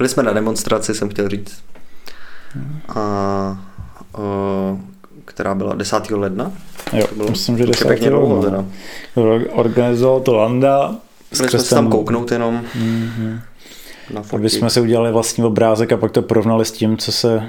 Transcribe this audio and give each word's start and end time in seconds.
Byli 0.00 0.08
jsme 0.08 0.22
na 0.22 0.32
demonstraci, 0.32 0.94
jsem 0.94 1.08
chtěl 1.08 1.28
říct. 1.28 1.62
A, 2.88 3.00
o, 4.12 4.78
která 5.24 5.54
byla 5.54 5.74
10. 5.74 6.10
ledna. 6.10 6.52
Jo, 6.92 7.06
to 7.06 7.14
bylo 7.14 7.28
myslím, 7.30 7.58
že 7.58 7.66
10. 7.66 7.88
pěkně 7.88 8.10
dlouho 8.10 8.40
ledna. 8.40 8.64
teda. 9.14 9.52
Organizoval 9.52 10.20
to 10.20 10.34
Landa. 10.36 10.96
Byli 11.36 11.48
jsme 11.50 11.58
se 11.58 11.74
tam 11.74 11.90
kouknout 11.90 12.30
jenom 12.32 12.54
Mhm. 12.74 13.40
na 14.14 14.22
Aby 14.34 14.50
jsme 14.50 14.70
si 14.70 14.80
udělali 14.80 15.12
vlastní 15.12 15.44
obrázek 15.44 15.92
a 15.92 15.96
pak 15.96 16.12
to 16.12 16.22
porovnali 16.22 16.64
s 16.64 16.72
tím, 16.72 16.96
co 16.96 17.12
se 17.12 17.48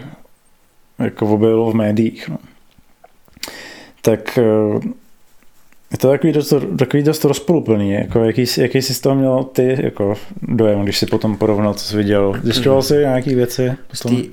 jako 0.99 1.25
objevilo 1.27 1.72
v 1.72 1.75
médiích. 1.75 2.30
No. 2.30 2.38
Tak 4.02 4.38
eh, 4.38 4.44
je 5.91 5.98
to 5.98 6.09
takový 6.09 6.34
dost, 6.34 6.54
takový 6.77 7.04
dost 7.04 7.26
rozpoluplný. 7.26 7.91
Jako 7.91 8.23
jaký, 8.23 8.45
jaký 8.58 8.81
jsi 8.81 8.94
z 8.94 9.00
toho 9.00 9.16
měl 9.16 9.44
ty 9.44 9.77
jako 9.84 10.14
dojem, 10.41 10.84
když 10.84 10.98
si 10.98 11.05
potom 11.05 11.38
porovnal, 11.38 11.73
co 11.73 11.86
jsi 11.86 11.98
viděl? 11.98 12.34
Zjišťoval 12.44 12.81
jsi 12.81 12.94
nějaké 12.94 13.36
věci? 13.36 13.72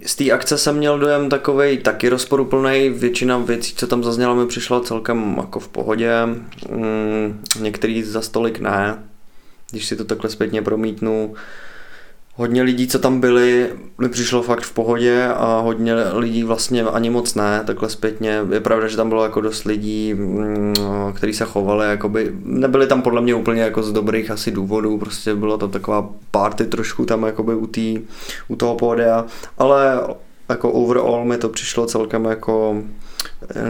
Z 0.06 0.16
té- 0.16 0.30
akce 0.30 0.58
jsem 0.58 0.76
měl 0.76 0.98
dojem 0.98 1.28
takovej 1.28 1.78
taky 1.78 2.08
rozporuplný. 2.08 2.88
Většina 2.90 3.38
věcí, 3.38 3.74
co 3.76 3.86
tam 3.86 4.04
zazněla, 4.04 4.34
mi 4.34 4.46
přišla 4.46 4.80
celkem 4.80 5.34
jako 5.36 5.60
v 5.60 5.68
pohodě. 5.68 6.10
Mm, 6.26 7.40
některý 7.60 8.02
za 8.02 8.20
stolik 8.20 8.60
ne. 8.60 8.98
Když 9.70 9.86
si 9.86 9.96
to 9.96 10.04
takhle 10.04 10.30
zpětně 10.30 10.62
promítnu. 10.62 11.34
Hodně 12.38 12.62
lidí, 12.62 12.88
co 12.88 12.98
tam 12.98 13.20
byli, 13.20 13.72
mi 13.98 14.08
přišlo 14.08 14.42
fakt 14.42 14.62
v 14.62 14.72
pohodě 14.72 15.26
a 15.26 15.60
hodně 15.60 15.94
lidí 15.94 16.42
vlastně 16.42 16.82
ani 16.82 17.10
moc 17.10 17.34
ne, 17.34 17.62
takhle 17.66 17.88
zpětně. 17.88 18.40
Je 18.52 18.60
pravda, 18.60 18.88
že 18.88 18.96
tam 18.96 19.08
bylo 19.08 19.22
jako 19.22 19.40
dost 19.40 19.64
lidí, 19.64 20.14
mm, 20.14 20.74
kteří 21.14 21.32
se 21.32 21.44
chovali, 21.44 21.86
jakoby, 21.86 22.32
nebyli 22.44 22.86
tam 22.86 23.02
podle 23.02 23.20
mě 23.20 23.34
úplně 23.34 23.62
jako 23.62 23.82
z 23.82 23.92
dobrých 23.92 24.30
asi 24.30 24.50
důvodů, 24.50 24.98
prostě 24.98 25.34
byla 25.34 25.56
to 25.56 25.68
taková 25.68 26.10
party 26.30 26.64
trošku 26.64 27.04
tam 27.04 27.22
jakoby 27.22 27.54
u, 27.54 27.66
tý, 27.66 28.00
u 28.48 28.56
toho 28.56 28.74
pódia, 28.74 29.24
ale 29.58 30.00
jako 30.48 30.72
overall 30.72 31.24
mi 31.24 31.38
to 31.38 31.48
přišlo 31.48 31.86
celkem 31.86 32.24
jako 32.24 32.82
eh, 33.50 33.64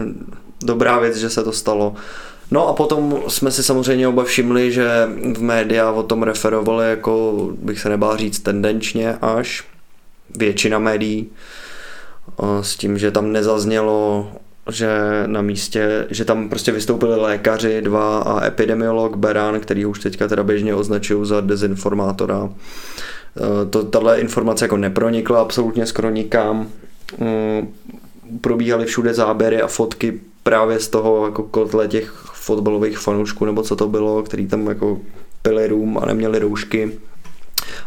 dobrá 0.63 0.99
věc, 0.99 1.17
že 1.17 1.29
se 1.29 1.43
to 1.43 1.51
stalo. 1.51 1.95
No 2.51 2.67
a 2.67 2.73
potom 2.73 3.19
jsme 3.27 3.51
si 3.51 3.63
samozřejmě 3.63 4.07
oba 4.07 4.23
všimli, 4.23 4.71
že 4.71 4.89
v 5.35 5.41
média 5.41 5.91
o 5.91 6.03
tom 6.03 6.23
referovali 6.23 6.89
jako, 6.89 7.47
bych 7.61 7.79
se 7.79 7.89
nebál 7.89 8.17
říct, 8.17 8.39
tendenčně 8.39 9.17
až 9.21 9.63
většina 10.37 10.79
médií 10.79 11.29
s 12.61 12.75
tím, 12.75 12.97
že 12.97 13.11
tam 13.11 13.31
nezaznělo, 13.31 14.27
že 14.71 14.89
na 15.25 15.41
místě, 15.41 16.07
že 16.09 16.25
tam 16.25 16.49
prostě 16.49 16.71
vystoupili 16.71 17.15
lékaři 17.15 17.81
dva 17.81 18.19
a 18.19 18.45
epidemiolog 18.45 19.15
Beran, 19.17 19.59
který 19.59 19.85
už 19.85 19.99
teďka 19.99 20.27
teda 20.27 20.43
běžně 20.43 20.75
označují 20.75 21.25
za 21.27 21.41
dezinformátora. 21.41 22.49
E, 22.49 23.65
To, 23.65 23.83
tahle 23.83 24.19
informace 24.19 24.65
jako 24.65 24.77
nepronikla 24.77 25.41
absolutně 25.41 25.85
skoro 25.85 26.09
nikam. 26.09 26.67
Mm, 27.17 27.73
Probíhaly 28.41 28.85
všude 28.85 29.13
záběry 29.13 29.61
a 29.61 29.67
fotky 29.67 30.19
právě 30.43 30.79
z 30.79 30.87
toho 30.87 31.25
jako 31.25 31.43
kotle 31.43 31.87
těch 31.87 32.28
fotbalových 32.49 32.97
fanoušků, 32.97 33.45
nebo 33.45 33.63
co 33.63 33.75
to 33.75 33.87
bylo, 33.87 34.23
který 34.23 34.47
tam 34.47 34.67
jako 34.67 34.97
pili 35.41 35.67
rum 35.67 35.97
a 35.97 36.05
neměli 36.05 36.39
roušky 36.39 36.91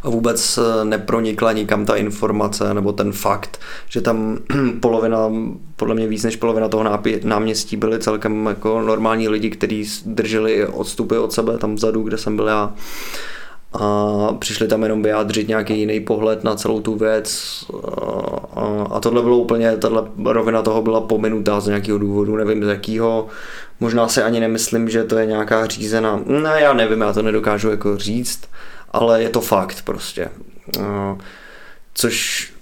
a 0.02 0.10
vůbec 0.10 0.58
eh, 0.58 0.84
nepronikla 0.84 1.52
nikam 1.52 1.86
ta 1.86 1.96
informace 1.96 2.74
nebo 2.74 2.92
ten 2.92 3.12
fakt, 3.12 3.60
že 3.88 4.00
tam 4.00 4.38
polovina, 4.80 5.18
podle 5.76 5.94
mě 5.94 6.06
víc 6.06 6.22
než 6.24 6.36
polovina 6.36 6.68
toho 6.68 6.84
náměstí 7.24 7.76
byli 7.76 7.98
celkem 7.98 8.46
jako 8.46 8.82
normální 8.82 9.28
lidi, 9.28 9.50
kteří 9.50 9.88
drželi 10.06 10.66
odstupy 10.66 11.16
od 11.16 11.32
sebe 11.32 11.58
tam 11.58 11.74
vzadu, 11.74 12.02
kde 12.02 12.18
jsem 12.18 12.36
byl 12.36 12.46
já 12.46 12.74
a 13.72 14.32
přišli 14.38 14.68
tam 14.68 14.82
jenom 14.82 15.02
vyjádřit 15.02 15.48
nějaký 15.48 15.78
jiný 15.78 16.00
pohled 16.00 16.44
na 16.44 16.54
celou 16.54 16.80
tu 16.80 16.94
věc 16.94 17.58
a, 18.56 18.86
a 18.90 19.00
tohle 19.00 19.22
bylo 19.22 19.38
úplně, 19.38 19.76
tahle 19.76 20.02
rovina 20.24 20.62
toho 20.62 20.82
byla 20.82 21.00
pominutá 21.00 21.60
z 21.60 21.66
nějakého 21.66 21.98
důvodu, 21.98 22.36
nevím 22.36 22.64
z 22.64 22.68
jakého, 22.68 23.26
možná 23.80 24.08
si 24.08 24.22
ani 24.22 24.40
nemyslím, 24.40 24.88
že 24.88 25.04
to 25.04 25.18
je 25.18 25.26
nějaká 25.26 25.66
řízená, 25.66 26.20
ne, 26.26 26.56
já 26.60 26.72
nevím, 26.72 27.00
já 27.00 27.12
to 27.12 27.22
nedokážu 27.22 27.70
jako 27.70 27.96
říct, 27.96 28.40
ale 28.90 29.22
je 29.22 29.28
to 29.28 29.40
fakt 29.40 29.82
prostě. 29.84 30.28
A, 30.82 31.16
Což 31.94 32.52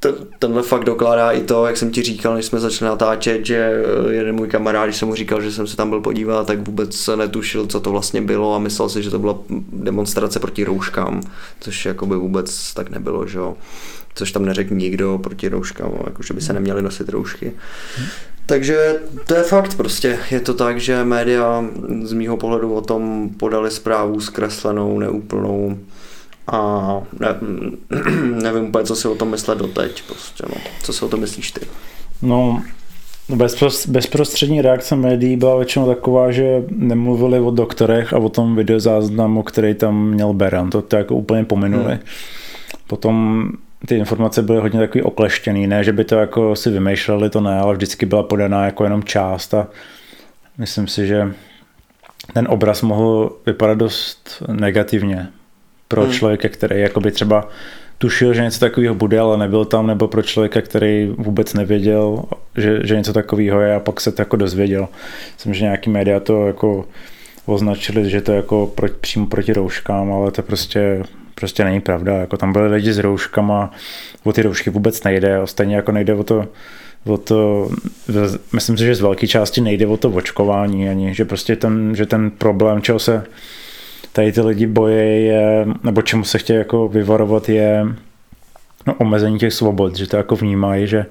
t- 0.00 0.14
tenhle 0.38 0.62
fakt 0.62 0.84
dokládá 0.84 1.30
i 1.30 1.40
to, 1.40 1.66
jak 1.66 1.76
jsem 1.76 1.90
ti 1.90 2.02
říkal, 2.02 2.34
než 2.34 2.46
jsme 2.46 2.60
začali 2.60 2.88
natáčet, 2.88 3.46
že 3.46 3.84
jeden 4.10 4.34
můj 4.34 4.48
kamarád, 4.48 4.86
když 4.86 4.96
jsem 4.96 5.08
mu 5.08 5.14
říkal, 5.14 5.42
že 5.42 5.52
jsem 5.52 5.66
se 5.66 5.76
tam 5.76 5.90
byl 5.90 6.00
podívat, 6.00 6.46
tak 6.46 6.66
vůbec 6.66 6.96
se 6.96 7.16
netušil, 7.16 7.66
co 7.66 7.80
to 7.80 7.90
vlastně 7.90 8.22
bylo 8.22 8.54
a 8.54 8.58
myslel 8.58 8.88
si, 8.88 9.02
že 9.02 9.10
to 9.10 9.18
byla 9.18 9.38
demonstrace 9.72 10.40
proti 10.40 10.64
rouškám, 10.64 11.20
což 11.60 11.86
jakoby 11.86 12.16
vůbec 12.16 12.74
tak 12.74 12.90
nebylo, 12.90 13.26
že 13.26 13.38
jo. 13.38 13.56
Což 14.14 14.32
tam 14.32 14.44
neřekl 14.44 14.74
nikdo 14.74 15.18
proti 15.18 15.48
rouškám, 15.48 15.92
jako 16.04 16.22
že 16.22 16.34
by 16.34 16.40
se 16.40 16.52
neměly 16.52 16.82
nosit 16.82 17.08
roušky. 17.08 17.52
Takže 18.46 18.94
to 19.26 19.34
je 19.34 19.42
fakt 19.42 19.76
prostě. 19.76 20.18
Je 20.30 20.40
to 20.40 20.54
tak, 20.54 20.80
že 20.80 21.04
média 21.04 21.64
z 22.02 22.12
mýho 22.12 22.36
pohledu 22.36 22.74
o 22.74 22.80
tom 22.80 23.30
podali 23.36 23.70
zprávu 23.70 24.20
zkreslenou, 24.20 24.98
neúplnou 24.98 25.78
a 26.50 27.02
ne, 27.20 27.28
nevím 28.42 28.64
úplně, 28.64 28.84
co 28.84 28.96
si 28.96 29.08
o 29.08 29.14
tom 29.14 29.30
myslet 29.30 29.58
doteď. 29.58 30.02
Prostě, 30.02 30.44
no. 30.48 30.54
Co 30.82 30.92
si 30.92 31.04
o 31.04 31.08
tom 31.08 31.20
myslíš 31.20 31.52
ty? 31.52 31.60
No, 32.22 32.62
bezpros, 33.28 33.86
bezprostřední 33.86 34.62
reakce 34.62 34.96
médií 34.96 35.36
byla 35.36 35.56
většinou 35.56 35.86
taková, 35.86 36.30
že 36.30 36.64
nemluvili 36.70 37.40
o 37.40 37.50
doktorech 37.50 38.12
a 38.12 38.18
o 38.18 38.28
tom 38.28 38.56
videozáznamu, 38.56 39.42
který 39.42 39.74
tam 39.74 40.08
měl 40.08 40.32
Beran. 40.32 40.70
To, 40.70 40.82
to 40.82 40.96
jako 40.96 41.14
úplně 41.14 41.44
pominuli. 41.44 41.92
Hmm. 41.92 42.02
Potom 42.86 43.46
ty 43.86 43.96
informace 43.96 44.42
byly 44.42 44.60
hodně 44.60 44.80
takový 44.80 45.02
okleštěný, 45.02 45.66
ne, 45.66 45.84
že 45.84 45.92
by 45.92 46.04
to 46.04 46.14
jako 46.14 46.56
si 46.56 46.70
vymýšleli, 46.70 47.30
to 47.30 47.40
ne, 47.40 47.60
ale 47.60 47.74
vždycky 47.74 48.06
byla 48.06 48.22
podaná 48.22 48.64
jako 48.64 48.84
jenom 48.84 49.04
část 49.04 49.54
a 49.54 49.66
myslím 50.58 50.88
si, 50.88 51.06
že 51.06 51.34
ten 52.32 52.46
obraz 52.50 52.82
mohl 52.82 53.36
vypadat 53.46 53.78
dost 53.78 54.42
negativně 54.52 55.28
pro 55.90 56.02
hmm. 56.02 56.12
člověka, 56.12 56.48
který 56.48 56.80
jakoby 56.80 57.10
třeba 57.10 57.48
tušil, 57.98 58.34
že 58.34 58.42
něco 58.42 58.60
takového 58.60 58.94
bude, 58.94 59.20
ale 59.20 59.38
nebyl 59.38 59.64
tam, 59.64 59.86
nebo 59.86 60.08
pro 60.08 60.22
člověka, 60.22 60.60
který 60.60 61.14
vůbec 61.18 61.54
nevěděl, 61.54 62.22
že, 62.56 62.80
že 62.84 62.96
něco 62.96 63.12
takového 63.12 63.60
je 63.60 63.74
a 63.74 63.80
pak 63.80 64.00
se 64.00 64.12
to 64.12 64.22
jako 64.22 64.36
dozvěděl. 64.36 64.88
Myslím, 65.34 65.54
že 65.54 65.64
nějaký 65.64 65.90
média 65.90 66.20
to 66.20 66.46
jako 66.46 66.84
označili, 67.46 68.10
že 68.10 68.20
to 68.20 68.32
je 68.32 68.36
jako 68.36 68.66
proti, 68.74 68.94
přímo 69.00 69.26
proti 69.26 69.52
rouškám, 69.52 70.12
ale 70.12 70.30
to 70.30 70.42
prostě, 70.42 71.02
prostě 71.34 71.64
není 71.64 71.80
pravda. 71.80 72.16
Jako 72.16 72.36
tam 72.36 72.52
byli 72.52 72.68
lidi 72.68 72.92
s 72.92 72.98
rouškama, 72.98 73.70
o 74.24 74.32
ty 74.32 74.42
roušky 74.42 74.70
vůbec 74.70 75.04
nejde, 75.04 75.36
a 75.36 75.46
stejně 75.46 75.76
jako 75.76 75.92
nejde 75.92 76.14
o 76.14 76.24
to, 76.24 76.48
o 77.06 77.16
to, 77.16 77.70
myslím 78.52 78.76
si, 78.78 78.84
že 78.84 78.94
z 78.94 79.00
velké 79.00 79.26
části 79.26 79.60
nejde 79.60 79.86
o 79.86 79.96
to 79.96 80.10
očkování 80.10 80.88
ani, 80.88 81.14
že 81.14 81.24
prostě 81.24 81.56
ten, 81.56 81.94
že 81.94 82.06
ten 82.06 82.30
problém, 82.30 82.82
čeho 82.82 82.98
se 82.98 83.24
tady 84.12 84.32
ty 84.32 84.40
lidi 84.40 84.66
boje 84.66 85.20
je, 85.20 85.66
nebo 85.84 86.02
čemu 86.02 86.24
se 86.24 86.38
chtějí 86.38 86.58
jako 86.58 86.88
vyvarovat 86.88 87.48
je 87.48 87.86
no, 88.86 88.94
omezení 88.94 89.38
těch 89.38 89.52
svobod, 89.52 89.96
že 89.96 90.06
to 90.06 90.16
jako 90.16 90.36
vnímají, 90.36 90.86
že, 90.86 91.06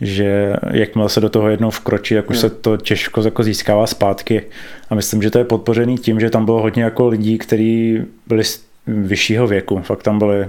že 0.00 0.56
jakmile 0.70 1.08
se 1.08 1.20
do 1.20 1.30
toho 1.30 1.48
jednou 1.48 1.70
vkročí, 1.70 2.14
jak 2.14 2.30
už 2.30 2.38
se 2.38 2.50
to 2.50 2.76
těžko 2.76 3.22
jako 3.22 3.42
získává 3.42 3.86
zpátky. 3.86 4.42
A 4.90 4.94
myslím, 4.94 5.22
že 5.22 5.30
to 5.30 5.38
je 5.38 5.44
podpořený 5.44 5.98
tím, 5.98 6.20
že 6.20 6.30
tam 6.30 6.44
bylo 6.44 6.62
hodně 6.62 6.82
jako 6.82 7.08
lidí, 7.08 7.38
kteří 7.38 8.02
byli 8.26 8.44
z 8.44 8.64
vyššího 8.86 9.46
věku. 9.46 9.80
Fakt 9.82 10.02
tam 10.02 10.18
byli, 10.18 10.48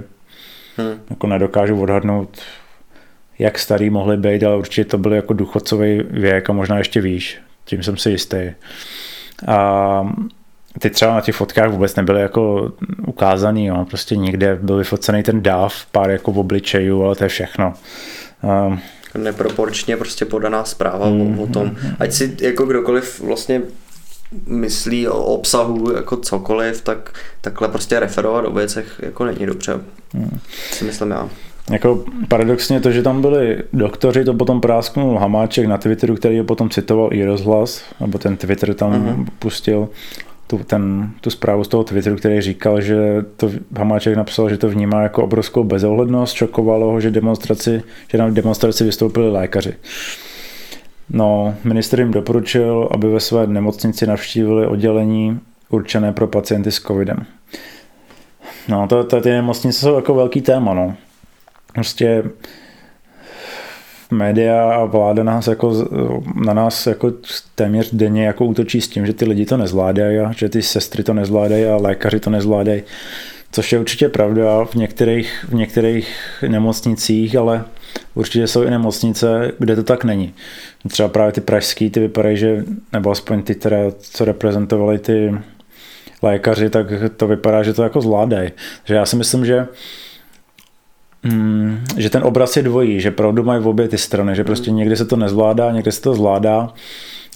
hmm. 0.76 1.00
jako 1.10 1.26
nedokážu 1.26 1.80
odhadnout, 1.80 2.38
jak 3.38 3.58
starý 3.58 3.90
mohli 3.90 4.16
být, 4.16 4.44
ale 4.44 4.56
určitě 4.56 4.84
to 4.84 4.98
byl 4.98 5.12
jako 5.12 5.32
důchodcový 5.32 6.00
věk 6.10 6.50
a 6.50 6.52
možná 6.52 6.78
ještě 6.78 7.00
výš. 7.00 7.38
Tím 7.64 7.82
jsem 7.82 7.96
si 7.96 8.10
jistý. 8.10 8.50
A 9.46 10.14
ty 10.78 10.90
třeba 10.90 11.14
na 11.14 11.20
těch 11.20 11.34
fotkách 11.34 11.70
vůbec 11.70 11.96
nebyly 11.96 12.20
jako 12.20 12.72
ukázaný, 13.06 13.66
jo. 13.66 13.84
prostě 13.88 14.16
nikde 14.16 14.58
byl 14.62 14.76
vyfocený 14.76 15.22
ten 15.22 15.42
dáv, 15.42 15.74
pár 15.92 16.10
jako 16.10 16.32
v 16.32 16.38
obličejů, 16.38 17.04
ale 17.04 17.16
to 17.16 17.24
je 17.24 17.28
všechno. 17.28 17.74
Um, 18.66 18.80
Neproporčně 19.18 19.96
prostě 19.96 20.24
podaná 20.24 20.64
zpráva 20.64 21.08
mm, 21.08 21.38
o, 21.38 21.42
o 21.42 21.46
tom, 21.46 21.76
ať 21.98 22.12
si 22.12 22.36
jako 22.40 22.66
kdokoliv 22.66 23.20
vlastně 23.20 23.62
myslí 24.46 25.08
o 25.08 25.24
obsahu 25.24 25.92
jako 25.92 26.16
cokoliv, 26.16 26.82
tak 26.82 27.12
takhle 27.40 27.68
prostě 27.68 28.00
referovat 28.00 28.44
o 28.44 28.52
věcech 28.52 29.00
jako 29.02 29.24
není 29.24 29.46
dobře. 29.46 29.80
Mm. 30.14 30.38
Si 30.72 30.84
myslím 30.84 31.10
já. 31.10 31.28
Jako 31.70 32.04
paradoxně 32.28 32.80
to, 32.80 32.90
že 32.90 33.02
tam 33.02 33.20
byli 33.20 33.62
doktoři, 33.72 34.24
to 34.24 34.34
potom 34.34 34.60
prásknul 34.60 35.18
Hamáček 35.18 35.66
na 35.66 35.78
Twitteru, 35.78 36.14
který 36.14 36.36
je 36.36 36.44
potom 36.44 36.70
citoval 36.70 37.08
i 37.12 37.24
rozhlas, 37.24 37.82
nebo 38.00 38.18
ten 38.18 38.36
Twitter 38.36 38.74
tam 38.74 38.92
mm-hmm. 38.92 39.26
pustil 39.38 39.88
tu, 40.58 40.64
ten, 40.64 41.10
tu 41.20 41.30
zprávu 41.30 41.64
z 41.64 41.68
toho 41.68 41.84
Twitteru, 41.84 42.16
který 42.16 42.40
říkal, 42.40 42.80
že 42.80 43.24
to 43.36 43.50
Hamáček 43.76 44.16
napsal, 44.16 44.48
že 44.48 44.58
to 44.58 44.68
vnímá 44.68 45.02
jako 45.02 45.24
obrovskou 45.24 45.64
bezohlednost, 45.64 46.34
šokovalo 46.34 46.90
ho, 46.90 47.00
že, 47.00 47.10
demonstraci, 47.10 47.82
že 48.08 48.18
na 48.18 48.30
demonstraci 48.30 48.84
vystoupili 48.84 49.30
lékaři. 49.30 49.74
No, 51.10 51.54
minister 51.64 52.00
jim 52.00 52.10
doporučil, 52.10 52.88
aby 52.90 53.08
ve 53.08 53.20
své 53.20 53.46
nemocnici 53.46 54.06
navštívili 54.06 54.66
oddělení 54.66 55.40
určené 55.68 56.12
pro 56.12 56.26
pacienty 56.26 56.72
s 56.72 56.80
covidem. 56.80 57.26
No, 58.68 58.88
to, 58.88 59.04
to, 59.04 59.20
ty 59.20 59.30
nemocnice 59.30 59.80
jsou 59.80 59.94
jako 59.94 60.14
velký 60.14 60.40
téma, 60.40 60.74
no. 60.74 60.94
prostě 61.74 62.24
média 64.10 64.72
a 64.72 64.84
vláda 64.84 65.22
nás 65.22 65.46
jako, 65.46 65.86
na 66.44 66.54
nás 66.54 66.86
jako 66.86 67.12
téměř 67.54 67.94
denně 67.94 68.26
jako 68.26 68.44
útočí 68.44 68.80
s 68.80 68.88
tím, 68.88 69.06
že 69.06 69.12
ty 69.12 69.24
lidi 69.24 69.46
to 69.46 69.56
nezvládají 69.56 70.18
že 70.36 70.48
ty 70.48 70.62
sestry 70.62 71.02
to 71.02 71.14
nezvládají 71.14 71.64
a 71.64 71.76
lékaři 71.76 72.20
to 72.20 72.30
nezvládají. 72.30 72.82
Což 73.52 73.72
je 73.72 73.78
určitě 73.78 74.08
pravda 74.08 74.64
v 74.64 74.74
některých, 74.74 75.44
v 75.48 75.54
některých 75.54 76.16
nemocnicích, 76.48 77.36
ale 77.36 77.64
určitě 78.14 78.46
jsou 78.46 78.62
i 78.62 78.70
nemocnice, 78.70 79.52
kde 79.58 79.76
to 79.76 79.82
tak 79.82 80.04
není. 80.04 80.34
Třeba 80.88 81.08
právě 81.08 81.32
ty 81.32 81.40
pražský, 81.40 81.90
ty 81.90 82.00
vypadají, 82.00 82.36
že, 82.36 82.64
nebo 82.92 83.10
aspoň 83.10 83.42
ty, 83.42 83.54
které, 83.54 83.92
co 83.98 84.24
reprezentovali 84.24 84.98
ty 84.98 85.34
lékaři, 86.22 86.70
tak 86.70 86.86
to 87.16 87.26
vypadá, 87.26 87.62
že 87.62 87.72
to 87.72 87.82
jako 87.82 88.00
zvládají. 88.00 88.50
Takže 88.82 88.94
já 88.94 89.06
si 89.06 89.16
myslím, 89.16 89.46
že 89.46 89.66
mm, 91.24 91.84
že 91.96 92.10
ten 92.10 92.22
obraz 92.24 92.56
je 92.56 92.62
dvojí, 92.62 93.00
že 93.00 93.10
pravdu 93.10 93.42
mají 93.42 93.62
v 93.62 93.68
obě 93.68 93.88
ty 93.88 93.98
strany, 93.98 94.34
že 94.34 94.44
prostě 94.44 94.70
někdy 94.70 94.96
se 94.96 95.04
to 95.04 95.16
nezvládá, 95.16 95.70
někdy 95.70 95.92
se 95.92 96.02
to 96.02 96.14
zvládá. 96.14 96.72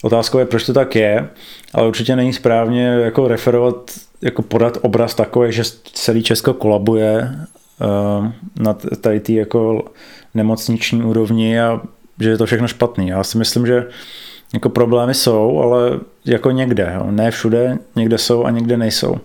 Otázkou 0.03 0.39
je, 0.39 0.47
proč 0.47 0.67
to 0.67 0.73
tak 0.73 0.97
je, 0.97 1.29
ale 1.75 1.89
určitě 1.89 2.17
není 2.17 2.33
správně 2.33 2.85
jako 2.85 3.29
referovat, 3.29 3.91
jako 4.23 4.43
podat 4.43 4.79
obraz 4.83 5.15
takový, 5.15 5.53
že 5.53 5.63
celý 5.93 6.23
Česko 6.23 6.55
kolabuje 6.55 7.31
uh, 7.81 8.27
na 8.61 8.73
tady 9.01 9.21
té 9.21 9.33
jako 9.33 9.85
nemocniční 10.35 11.03
úrovni 11.03 11.61
a 11.61 11.81
že 12.21 12.31
je 12.31 12.39
to 12.39 12.47
všechno 12.47 12.69
špatný. 12.69 13.09
Já 13.09 13.25
si 13.25 13.39
myslím, 13.39 13.67
že 13.67 13.87
jako 14.55 14.69
problémy 14.69 15.15
jsou, 15.15 15.61
ale 15.61 16.01
jako 16.25 16.51
někde. 16.51 16.93
Jo. 16.95 17.07
Ne 17.11 17.31
všude, 17.31 17.79
někde 17.97 18.19
jsou 18.19 18.45
a 18.45 18.51
někde 18.51 18.77
nejsou 18.77 19.17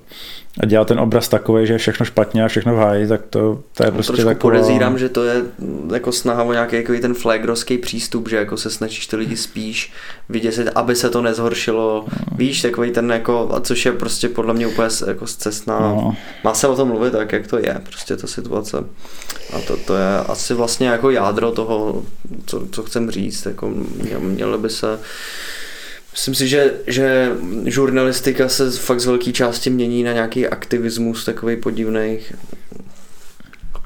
a 0.60 0.66
dělat 0.66 0.88
ten 0.88 1.00
obraz 1.00 1.28
takový, 1.28 1.68
že 1.68 1.74
je 1.74 1.78
všechno 1.78 2.06
špatně 2.06 2.44
a 2.44 2.48
všechno 2.48 2.76
v 2.76 2.78
háji, 2.78 3.08
tak 3.08 3.22
to, 3.30 3.64
to 3.74 3.84
je 3.84 3.88
no, 3.88 3.92
prostě 3.92 4.14
Trošku 4.14 4.28
taková... 4.28 4.54
podezírám, 4.54 4.98
že 4.98 5.10
to 5.10 5.24
je 5.24 5.42
jako 5.94 6.12
snaha 6.12 6.44
o 6.44 6.54
nějaký 6.54 6.76
jako 6.76 6.94
ten 7.02 7.14
flagrovský 7.14 7.78
přístup, 7.78 8.30
že 8.30 8.36
jako 8.36 8.58
se 8.58 8.70
snažíš 8.70 9.08
ty 9.08 9.16
lidi 9.16 9.38
spíš 9.38 9.94
vyděsit, 10.30 10.68
aby 10.76 10.96
se 10.96 11.10
to 11.10 11.22
nezhoršilo. 11.22 12.06
No. 12.08 12.38
Víš, 12.38 12.62
takový 12.62 12.92
ten 12.92 13.12
jako, 13.12 13.50
a 13.54 13.60
což 13.60 13.86
je 13.86 13.92
prostě 13.92 14.30
podle 14.30 14.54
mě 14.54 14.68
úplně 14.68 14.90
jako 15.08 15.28
zcestná. 15.28 15.80
No. 15.80 16.16
Má 16.44 16.54
se 16.54 16.68
o 16.68 16.76
tom 16.76 16.88
mluvit 16.88 17.12
tak, 17.12 17.32
jak 17.32 17.48
to 17.48 17.58
je, 17.58 17.82
prostě 17.84 18.18
ta 18.18 18.28
situace. 18.28 18.78
A 19.54 19.60
to, 19.68 19.78
to 19.78 19.96
je 19.96 20.18
asi 20.28 20.54
vlastně 20.54 20.88
jako 20.88 21.10
jádro 21.10 21.52
toho, 21.52 22.04
co, 22.46 22.68
co 22.72 22.84
chcem 22.84 23.12
říct. 23.12 23.46
Jako 23.46 23.74
mělo 24.20 24.58
by 24.58 24.70
se 24.70 25.00
Myslím 26.14 26.36
si, 26.36 26.48
že, 26.48 26.74
že 26.88 27.32
žurnalistika 27.66 28.50
se 28.50 28.72
fakt 28.72 29.00
z 29.00 29.06
velké 29.06 29.32
části 29.32 29.70
mění 29.70 30.04
na 30.04 30.14
nějaký 30.14 30.48
aktivismus 30.48 31.26
takový 31.26 31.56
podivný. 31.56 32.20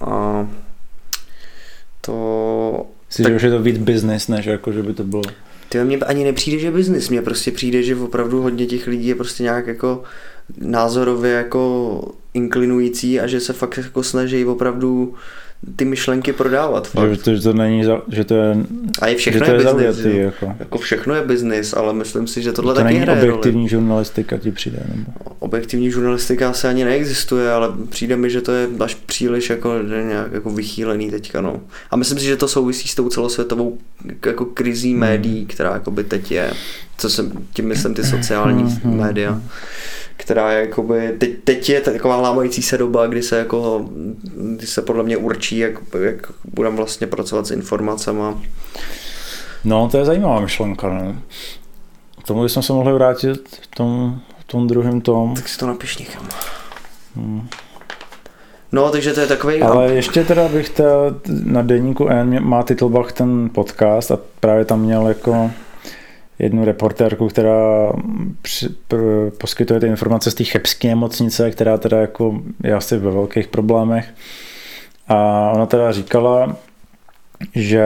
A 0.02 0.48
to... 2.02 2.86
Jsi 3.10 3.24
tak... 3.24 3.40
že 3.40 3.48
je 3.48 3.52
to 3.52 3.60
víc 3.60 3.78
business, 3.78 4.28
než 4.28 4.46
jako, 4.46 4.72
že 4.72 4.84
by 4.84 4.94
to 4.94 5.04
bylo... 5.04 5.24
Ty 5.70 5.84
mně 5.84 5.98
ani 5.98 6.24
nepřijde, 6.24 6.60
že 6.60 6.72
business, 6.72 7.10
mně 7.10 7.22
prostě 7.22 7.52
přijde, 7.52 7.84
že 7.84 7.96
opravdu 7.96 8.42
hodně 8.42 8.66
těch 8.66 8.88
lidí 8.88 9.08
je 9.08 9.16
prostě 9.16 9.44
nějak 9.44 9.68
jako 9.68 10.04
názorově 10.58 11.32
jako 11.32 12.02
inklinující 12.34 13.20
a 13.20 13.28
že 13.28 13.40
se 13.40 13.54
fakt 13.54 13.78
jako 13.78 14.04
snaží 14.04 14.46
opravdu 14.46 15.16
ty 15.76 15.86
myšlenky 15.86 16.34
prodávat. 16.34 16.88
Fakt. 16.88 17.10
Že, 17.10 17.18
to, 17.18 17.36
že 17.36 17.42
to 17.42 17.54
není, 17.54 17.84
za, 17.84 18.02
že 18.08 18.24
to 18.24 18.34
je, 18.34 18.56
a 19.02 19.08
je 19.08 19.16
všechno 19.16 19.46
je, 19.46 19.52
je 19.52 19.58
business, 19.58 19.96
zaujatý, 19.96 20.20
jako. 20.20 20.56
jako. 20.60 20.78
všechno 20.78 21.16
je 21.16 21.22
business, 21.22 21.74
ale 21.74 21.94
myslím 21.94 22.28
si, 22.28 22.42
že 22.42 22.52
tohle 22.52 22.74
to 22.74 22.80
taky 22.80 22.94
není 22.94 23.00
hraje 23.00 23.22
objektivní 23.22 23.62
roli. 23.62 23.70
žurnalistika 23.70 24.38
ti 24.38 24.52
přijde. 24.52 24.84
Nebo? 24.96 25.12
Objektivní 25.40 25.92
žurnalistika 25.92 26.50
asi 26.50 26.68
ani 26.68 26.86
neexistuje, 26.86 27.52
ale 27.52 27.70
přijde 27.90 28.18
mi, 28.18 28.30
že 28.30 28.42
to 28.42 28.52
je 28.52 28.68
až 28.80 28.96
příliš 28.96 29.50
jako, 29.50 29.74
nějak 30.08 30.32
jako 30.32 30.50
vychýlený 30.50 31.12
teďka. 31.12 31.42
No. 31.42 31.62
A 31.92 31.96
myslím 31.96 32.20
si, 32.20 32.26
že 32.26 32.38
to 32.38 32.48
souvisí 32.48 32.88
s 32.88 32.96
tou 32.96 33.10
celosvětovou 33.10 33.78
jako 34.26 34.46
krizí 34.46 34.92
hmm. 34.92 35.00
médií, 35.00 35.46
která 35.46 35.74
jako 35.74 35.92
by 35.92 36.04
teď 36.04 36.32
je. 36.32 36.52
Co 36.98 37.10
jsem, 37.10 37.32
tím 37.54 37.68
myslím 37.68 37.94
ty 37.94 38.04
sociální 38.04 38.64
hmm, 38.64 38.80
hmm, 38.84 38.98
média. 38.98 39.32
Hmm 39.32 39.50
která 40.18 40.52
je 40.52 40.60
jakoby, 40.60 41.16
teď, 41.18 41.32
teď 41.44 41.70
je 41.70 41.82
taková 41.82 42.18
lámající 42.18 42.62
se 42.62 42.78
doba, 42.78 43.08
kdy 43.08 43.24
se 43.24 43.38
jako, 43.38 43.90
kdy 44.56 44.68
se 44.68 44.82
podle 44.82 45.04
mě 45.04 45.18
určí, 45.18 45.58
jak, 45.58 45.74
jak 46.04 46.32
budeme 46.44 46.76
vlastně 46.76 47.08
pracovat 47.08 47.48
s 47.48 47.52
informacemi. 47.52 48.24
No, 49.64 49.90
to 49.92 49.98
je 49.98 50.06
zajímavá 50.06 50.40
myšlenka, 50.40 50.90
ne? 50.90 51.20
K 52.24 52.28
tomu 52.28 52.44
bychom 52.44 52.64
se 52.64 52.74
mohli 52.74 52.94
vrátit 52.94 53.60
v 53.62 53.68
tom, 53.68 54.20
v 54.40 54.44
tom 54.44 54.68
druhém 54.68 55.02
tom. 55.02 55.36
Tak 55.36 55.50
si 55.50 55.58
to 55.58 55.68
napiš 55.68 55.98
někam. 55.98 56.28
Hmm. 57.16 57.48
No, 58.72 58.92
takže 58.92 59.14
to 59.14 59.20
je 59.20 59.28
takový. 59.28 59.62
Ale 59.62 59.94
ještě 59.94 60.24
teda 60.26 60.48
bych 60.48 60.70
ta, 60.70 60.84
na 61.44 61.62
denníku 61.62 62.08
N 62.08 62.44
má 62.44 62.64
Titelbach 62.64 63.12
ten 63.12 63.50
podcast 63.54 64.12
a 64.12 64.20
právě 64.40 64.66
tam 64.66 64.82
měl 64.82 65.08
jako 65.08 65.52
jednu 66.40 66.66
reportérku, 66.66 67.28
která 67.28 67.92
při, 68.42 68.70
pr, 68.88 68.98
poskytuje 69.38 69.80
ty 69.80 69.88
informace 69.88 70.32
z 70.32 70.36
té 70.36 70.44
chebské 70.44 70.88
nemocnice, 70.88 71.52
která 71.52 71.78
teda 71.78 72.02
jako 72.02 72.42
je 72.64 72.74
asi 72.74 72.98
ve 72.98 73.12
velkých 73.12 73.48
problémech. 73.48 74.10
A 75.08 75.52
ona 75.56 75.66
teda 75.66 75.92
říkala, 75.92 76.56
že 77.56 77.86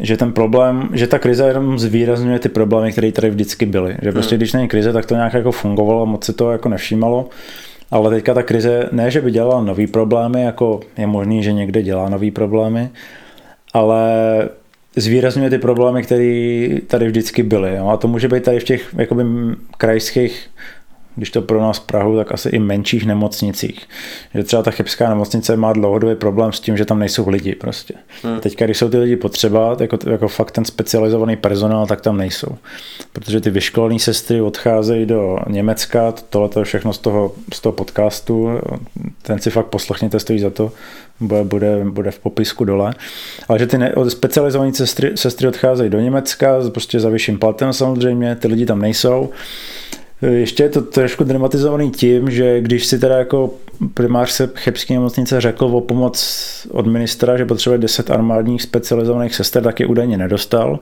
že 0.00 0.16
ten 0.16 0.32
problém, 0.32 0.88
že 0.92 1.06
ta 1.06 1.18
krize 1.18 1.48
jenom 1.48 1.78
zvýrazňuje 1.78 2.38
ty 2.38 2.48
problémy, 2.48 2.92
které 2.92 3.12
tady 3.12 3.30
vždycky 3.30 3.66
byly. 3.66 3.96
Že 4.02 4.12
prostě 4.12 4.34
hmm. 4.34 4.38
když 4.38 4.52
není 4.52 4.68
krize, 4.68 4.92
tak 4.92 5.06
to 5.06 5.14
nějak 5.14 5.34
jako 5.34 5.52
fungovalo, 5.52 6.06
moc 6.06 6.24
se 6.24 6.32
to 6.32 6.52
jako 6.52 6.68
nevšímalo. 6.68 7.28
Ale 7.90 8.10
teďka 8.10 8.34
ta 8.34 8.42
krize, 8.42 8.88
ne, 8.92 9.10
že 9.10 9.20
by 9.20 9.30
dělala 9.30 9.62
nový 9.62 9.86
problémy, 9.86 10.42
jako 10.42 10.80
je 10.98 11.06
možný, 11.06 11.42
že 11.42 11.52
někde 11.52 11.82
dělá 11.82 12.08
nový 12.08 12.30
problémy, 12.30 12.90
ale 13.74 14.02
zvýrazňuje 14.96 15.50
ty 15.50 15.58
problémy, 15.58 16.02
které 16.02 16.68
tady 16.86 17.06
vždycky 17.06 17.42
byly. 17.42 17.76
Jo? 17.76 17.88
A 17.88 17.96
to 17.96 18.08
může 18.08 18.28
být 18.28 18.42
tady 18.42 18.60
v 18.60 18.64
těch 18.64 18.94
jakoby, 18.98 19.24
krajských 19.76 20.50
když 21.18 21.30
to 21.30 21.42
pro 21.42 21.60
nás 21.60 21.80
Prahu, 21.80 22.16
tak 22.16 22.32
asi 22.32 22.48
i 22.48 22.58
menších 22.58 23.06
nemocnicích. 23.06 23.88
Že 24.34 24.42
třeba 24.42 24.62
ta 24.62 24.70
chebská 24.70 25.08
nemocnice 25.08 25.56
má 25.56 25.72
dlouhodobý 25.72 26.14
problém 26.14 26.52
s 26.52 26.60
tím, 26.60 26.76
že 26.76 26.84
tam 26.84 26.98
nejsou 26.98 27.28
lidi 27.28 27.54
prostě. 27.54 27.94
Hmm. 28.22 28.40
Teďka, 28.40 28.64
když 28.64 28.78
jsou 28.78 28.88
ty 28.88 28.98
lidi 28.98 29.16
potřeba, 29.16 29.76
jako, 29.80 29.98
jako 30.10 30.28
fakt 30.28 30.50
ten 30.50 30.64
specializovaný 30.64 31.36
personál, 31.36 31.86
tak 31.86 32.00
tam 32.00 32.16
nejsou. 32.16 32.56
Protože 33.12 33.40
ty 33.40 33.50
vyškolené 33.50 33.98
sestry 33.98 34.40
odcházejí 34.40 35.06
do 35.06 35.38
Německa, 35.48 36.14
tohle 36.30 36.50
je 36.58 36.64
všechno 36.64 36.92
z 36.92 36.98
toho, 36.98 37.34
z 37.54 37.60
toho 37.60 37.72
podcastu, 37.72 38.48
ten 39.22 39.38
si 39.38 39.50
fakt 39.50 39.66
poslechněte, 39.66 40.20
stojí 40.20 40.38
za 40.38 40.50
to, 40.50 40.72
bude, 41.20 41.84
bude, 41.84 42.10
v 42.10 42.18
popisku 42.18 42.64
dole. 42.64 42.94
Ale 43.48 43.58
že 43.58 43.66
ty 43.66 43.78
ne, 43.78 43.92
specializované 44.08 44.74
sestry, 44.74 45.12
sestry 45.14 45.48
odcházejí 45.48 45.90
do 45.90 46.00
Německa, 46.00 46.70
prostě 46.70 47.00
za 47.00 47.08
vyšším 47.08 47.38
platem 47.38 47.72
samozřejmě, 47.72 48.36
ty 48.36 48.48
lidi 48.48 48.66
tam 48.66 48.80
nejsou. 48.80 49.30
Ještě 50.22 50.62
je 50.62 50.68
to 50.68 50.82
trošku 50.82 51.24
dramatizovaný 51.24 51.90
tím, 51.90 52.30
že 52.30 52.60
když 52.60 52.86
si 52.86 52.98
teda 52.98 53.18
jako 53.18 53.54
primář 53.94 54.30
se 54.30 54.50
chebské 54.54 54.94
nemocnice 54.94 55.40
řekl 55.40 55.64
o 55.64 55.80
pomoc 55.80 56.66
od 56.70 56.86
ministra, 56.86 57.36
že 57.36 57.44
potřebuje 57.44 57.78
10 57.78 58.10
armádních 58.10 58.62
specializovaných 58.62 59.34
sester, 59.34 59.62
tak 59.62 59.80
je 59.80 59.86
údajně 59.86 60.16
nedostal 60.16 60.78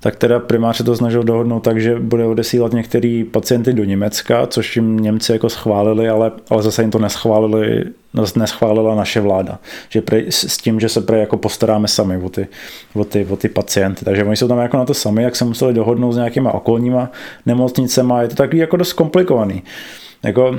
tak 0.00 0.16
teda 0.16 0.38
primář 0.38 0.76
se 0.76 0.84
to 0.84 0.96
snažil 0.96 1.22
dohodnout 1.22 1.60
tak, 1.60 1.80
že 1.80 1.98
bude 1.98 2.26
odesílat 2.26 2.72
některý 2.72 3.24
pacienty 3.24 3.72
do 3.72 3.84
Německa, 3.84 4.46
což 4.46 4.76
jim 4.76 4.96
Němci 4.96 5.32
jako 5.32 5.48
schválili, 5.48 6.08
ale, 6.08 6.32
ale 6.50 6.62
zase 6.62 6.82
jim 6.82 6.90
to 6.90 6.98
neschválili, 6.98 7.84
neschválila 8.36 8.94
naše 8.94 9.20
vláda. 9.20 9.58
Že 9.88 10.00
pre, 10.00 10.22
s 10.30 10.56
tím, 10.56 10.80
že 10.80 10.88
se 10.88 11.00
pre 11.00 11.18
jako 11.18 11.36
postaráme 11.36 11.88
sami 11.88 12.16
o 12.16 12.28
ty, 12.28 12.46
o, 12.94 13.04
ty, 13.04 13.26
o 13.30 13.36
ty 13.36 13.48
pacienty. 13.48 14.04
Takže 14.04 14.24
oni 14.24 14.36
jsou 14.36 14.48
tam 14.48 14.58
jako 14.58 14.76
na 14.76 14.84
to 14.84 14.94
sami, 14.94 15.22
jak 15.22 15.36
se 15.36 15.44
museli 15.44 15.74
dohodnout 15.74 16.12
s 16.12 16.16
nějakýma 16.16 16.52
okolníma 16.52 17.10
nemocnicema. 17.46 18.22
Je 18.22 18.28
to 18.28 18.34
takový 18.34 18.58
jako 18.58 18.76
dost 18.76 18.92
komplikovaný. 18.92 19.62
Jako, 20.22 20.58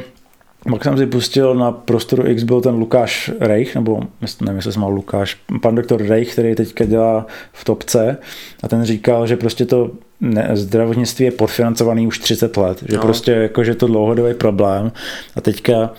pak 0.70 0.84
jsem 0.84 0.98
si 0.98 1.06
pustil 1.06 1.56
na 1.56 1.72
prostoru 1.72 2.28
X 2.28 2.44
byl 2.44 2.62
ten 2.62 2.76
Lukáš 2.76 3.32
Reich, 3.40 3.76
nebo 3.76 4.02
nevím, 4.42 4.56
jestli 4.56 4.74
se 4.74 4.80
mal 4.80 4.92
Lukáš, 4.92 5.38
pan 5.62 5.76
doktor 5.76 6.08
Reich, 6.08 6.32
který 6.34 6.56
teďka 6.56 6.86
dělá 6.86 7.26
v 7.54 7.66
topce 7.66 8.18
a 8.64 8.68
ten 8.68 8.84
říkal, 8.84 9.28
že 9.28 9.38
prostě 9.38 9.66
to 9.66 9.92
ne, 10.20 10.50
zdravotnictví 10.54 11.26
je 11.26 11.32
podfinancovaný 11.32 12.08
už 12.08 12.20
30 12.20 12.58
let, 12.58 12.84
že 12.90 12.96
no. 12.96 13.02
prostě 13.02 13.32
jako, 13.32 13.64
že 13.64 13.76
to 13.76 13.88
dlouhodobý 13.88 14.34
problém 14.34 14.92
a 15.36 15.42
teďka 15.42 15.94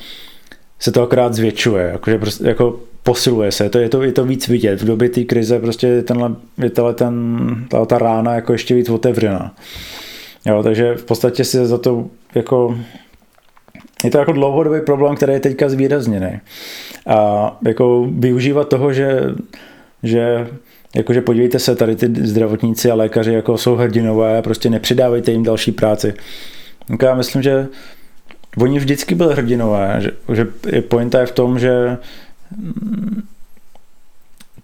se 0.78 0.92
to 0.92 1.02
akorát 1.02 1.34
zvětšuje, 1.34 1.88
jako, 1.92 2.10
že 2.10 2.18
prostě, 2.18 2.48
jako 2.48 2.80
posiluje 3.02 3.52
se, 3.52 3.68
to 3.68 3.78
je, 3.78 3.88
to, 3.88 4.02
je 4.02 4.12
to 4.12 4.24
víc 4.24 4.48
vidět. 4.48 4.82
V 4.82 4.84
době 4.84 5.08
té 5.08 5.24
krize 5.24 5.58
prostě 5.58 5.86
je, 5.86 6.02
tenhle, 6.02 6.34
je 6.62 6.70
tenhle 6.70 6.94
ten, 6.94 7.66
ta, 7.68 7.84
ta 7.84 7.98
rána 7.98 8.34
jako 8.34 8.52
ještě 8.52 8.74
víc 8.74 8.88
otevřená. 8.88 9.54
Jo, 10.46 10.62
takže 10.62 10.94
v 10.94 11.04
podstatě 11.04 11.44
si 11.44 11.66
za 11.66 11.78
to 11.78 12.06
jako 12.34 12.78
je 14.04 14.10
to 14.10 14.18
jako 14.18 14.32
dlouhodobý 14.32 14.80
problém, 14.80 15.16
který 15.16 15.32
je 15.32 15.40
teďka 15.40 15.68
zvýrazněný. 15.68 16.40
A 17.06 17.58
jako 17.66 18.06
využívat 18.10 18.68
toho, 18.68 18.92
že, 18.92 19.20
že 20.02 20.46
Jakože 20.96 21.20
podívejte 21.20 21.58
se, 21.58 21.76
tady 21.76 21.96
ty 21.96 22.26
zdravotníci 22.26 22.90
a 22.90 22.94
lékaři 22.94 23.32
jako 23.32 23.58
jsou 23.58 23.76
hrdinové 23.76 24.38
a 24.38 24.42
prostě 24.42 24.70
nepřidávejte 24.70 25.32
jim 25.32 25.42
další 25.42 25.72
práci. 25.72 26.14
Tak 26.88 27.02
já 27.02 27.14
myslím, 27.14 27.42
že 27.42 27.68
oni 28.58 28.78
vždycky 28.78 29.14
byli 29.14 29.34
hrdinové, 29.34 29.96
že, 30.00 30.10
že 30.32 30.46
pointa 30.80 31.20
je 31.20 31.26
v 31.26 31.32
tom, 31.32 31.58
že 31.58 31.96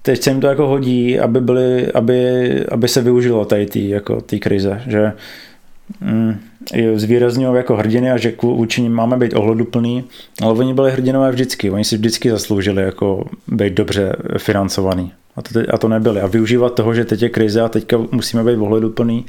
teď 0.03 0.23
se 0.23 0.31
jim 0.31 0.41
to 0.41 0.47
jako 0.47 0.67
hodí, 0.67 1.21
aby, 1.21 1.41
byly, 1.41 1.93
aby, 1.93 2.21
aby 2.67 2.89
se 2.89 3.03
využilo 3.03 3.45
tady 3.45 3.67
tý, 3.67 3.89
jako 3.89 4.21
tý 4.21 4.41
krize, 4.41 4.83
že 4.87 5.13
zvýrazňují 6.95 7.57
jako 7.57 7.77
hrdiny 7.77 8.11
a 8.11 8.17
že 8.17 8.33
vůči 8.43 8.83
ním 8.83 8.93
máme 8.93 9.17
být 9.17 9.35
ohleduplný, 9.35 10.05
ale 10.43 10.53
oni 10.53 10.75
byli 10.75 10.91
hrdinové 10.91 11.33
vždycky, 11.33 11.71
oni 11.71 11.85
si 11.85 11.97
vždycky 11.97 12.31
zasloužili 12.31 12.83
jako 12.83 13.25
být 13.49 13.73
dobře 13.73 14.17
financovaný. 14.39 15.13
A 15.37 15.43
to, 15.43 15.61
a 15.75 15.79
to 15.79 15.89
nebyli. 15.89 16.21
A 16.21 16.27
využívat 16.27 16.75
toho, 16.75 16.95
že 16.95 17.05
teď 17.05 17.23
je 17.23 17.29
krize 17.29 17.61
a 17.61 17.69
teďka 17.69 17.99
musíme 18.11 18.45
být 18.45 18.57
ohleduplný, 18.57 19.27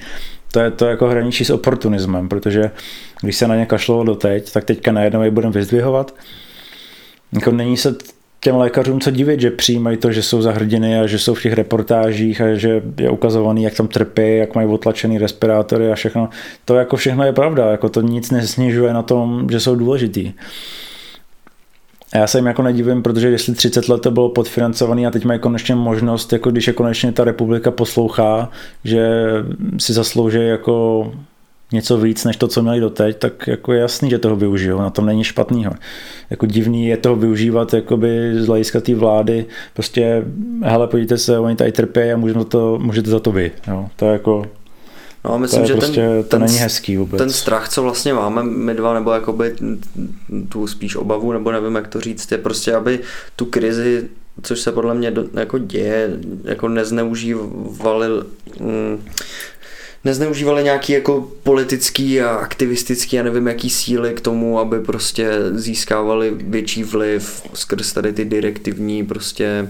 to 0.51 0.59
je 0.59 0.71
to 0.71 0.85
jako 0.85 1.07
hraničí 1.07 1.45
s 1.45 1.49
oportunismem, 1.49 2.29
protože 2.29 2.71
když 3.21 3.35
se 3.35 3.47
na 3.47 3.55
ně 3.55 3.65
kašlo 3.65 4.03
doteď, 4.03 4.51
tak 4.51 4.63
teďka 4.63 4.91
najednou 4.91 5.21
je 5.21 5.31
budeme 5.31 5.53
vyzdvihovat. 5.53 6.15
Jako 7.31 7.51
není 7.51 7.77
se 7.77 7.95
těm 8.39 8.55
lékařům 8.55 8.99
co 8.99 9.11
divit, 9.11 9.41
že 9.41 9.51
přijímají 9.51 9.97
to, 9.97 10.11
že 10.11 10.23
jsou 10.23 10.41
za 10.41 10.51
hrdiny 10.51 10.99
a 10.99 11.07
že 11.07 11.19
jsou 11.19 11.33
v 11.33 11.41
těch 11.41 11.53
reportážích 11.53 12.41
a 12.41 12.53
že 12.55 12.81
je 12.97 13.09
ukazovaný, 13.09 13.63
jak 13.63 13.73
tam 13.73 13.87
trpí, 13.87 14.37
jak 14.37 14.55
mají 14.55 14.67
otlačený 14.67 15.17
respirátory 15.17 15.91
a 15.91 15.95
všechno. 15.95 16.29
To 16.65 16.75
jako 16.75 16.95
všechno 16.95 17.23
je 17.23 17.33
pravda, 17.33 17.71
jako 17.71 17.89
to 17.89 18.01
nic 18.01 18.31
nesnižuje 18.31 18.93
na 18.93 19.01
tom, 19.01 19.47
že 19.51 19.59
jsou 19.59 19.75
důležitý. 19.75 20.33
A 22.13 22.17
já 22.17 22.27
se 22.27 22.37
jim 22.37 22.45
jako 22.45 22.61
nedivím, 22.61 23.03
protože 23.03 23.29
jestli 23.29 23.53
30 23.53 23.89
let 23.89 24.01
to 24.01 24.11
bylo 24.11 24.29
podfinancovaný 24.29 25.07
a 25.07 25.11
teď 25.11 25.25
mají 25.25 25.39
konečně 25.39 25.75
možnost, 25.75 26.33
jako 26.33 26.51
když 26.51 26.67
je 26.67 26.73
konečně 26.73 27.11
ta 27.11 27.23
republika 27.23 27.71
poslouchá, 27.71 28.49
že 28.83 29.09
si 29.77 29.93
zaslouží 29.93 30.47
jako 30.47 31.11
něco 31.71 31.97
víc 31.97 32.25
než 32.25 32.37
to, 32.37 32.47
co 32.47 32.61
měli 32.61 32.79
doteď, 32.79 33.17
tak 33.17 33.47
jako 33.47 33.73
je 33.73 33.79
jasný, 33.79 34.09
že 34.09 34.17
toho 34.17 34.35
využijou, 34.35 34.79
na 34.79 34.89
tom 34.89 35.05
není 35.05 35.23
špatného. 35.23 35.73
Jako 36.29 36.45
divný 36.45 36.87
je 36.87 36.97
toho 36.97 37.15
využívat 37.15 37.73
jakoby 37.73 38.31
z 38.39 38.47
hlediska 38.47 38.81
té 38.81 38.95
vlády, 38.95 39.45
prostě 39.73 40.23
hele, 40.63 40.87
podívejte 40.87 41.17
se, 41.17 41.39
oni 41.39 41.55
tady 41.55 41.71
trpí 41.71 41.99
a 41.99 42.17
můžeme 42.17 42.45
to, 42.45 42.79
můžete 42.81 43.09
za 43.09 43.19
to 43.19 43.31
vy. 43.31 43.51
Jo. 43.67 43.87
To 43.95 44.05
je 44.05 44.11
jako 44.11 44.45
No 45.25 45.39
myslím, 45.39 45.61
to 45.61 45.67
že 45.67 45.73
prostě, 45.73 45.95
ten, 45.95 46.23
to 46.23 46.29
ten, 46.29 46.41
není 46.41 46.57
hezký 46.57 46.97
vůbec. 46.97 47.17
ten 47.17 47.29
strach, 47.29 47.69
co 47.69 47.83
vlastně 47.83 48.13
máme 48.13 48.43
my 48.43 48.73
dva, 48.73 48.93
nebo 48.93 49.11
jakoby 49.11 49.55
tu 50.49 50.67
spíš 50.67 50.95
obavu, 50.95 51.31
nebo 51.31 51.51
nevím, 51.51 51.75
jak 51.75 51.87
to 51.87 52.01
říct, 52.01 52.31
je 52.31 52.37
prostě, 52.37 52.75
aby 52.75 52.99
tu 53.35 53.45
krizi, 53.45 54.09
což 54.43 54.59
se 54.59 54.71
podle 54.71 54.93
mě 54.93 55.11
do, 55.11 55.23
jako 55.33 55.57
děje, 55.57 56.09
jako 56.43 56.67
nezneužívali 56.67 58.07
mm, 58.59 59.05
nezneužívali 60.03 60.63
nějaký 60.63 60.93
jako 60.93 61.27
politický 61.43 62.21
a 62.21 62.29
aktivistický 62.29 63.19
a 63.19 63.23
nevím 63.23 63.47
jaký 63.47 63.69
síly 63.69 64.13
k 64.13 64.21
tomu, 64.21 64.59
aby 64.59 64.79
prostě 64.79 65.31
získávali 65.51 66.31
větší 66.35 66.83
vliv 66.83 67.41
skrz 67.53 67.93
tady 67.93 68.13
ty 68.13 68.25
direktivní 68.25 69.05
prostě 69.05 69.69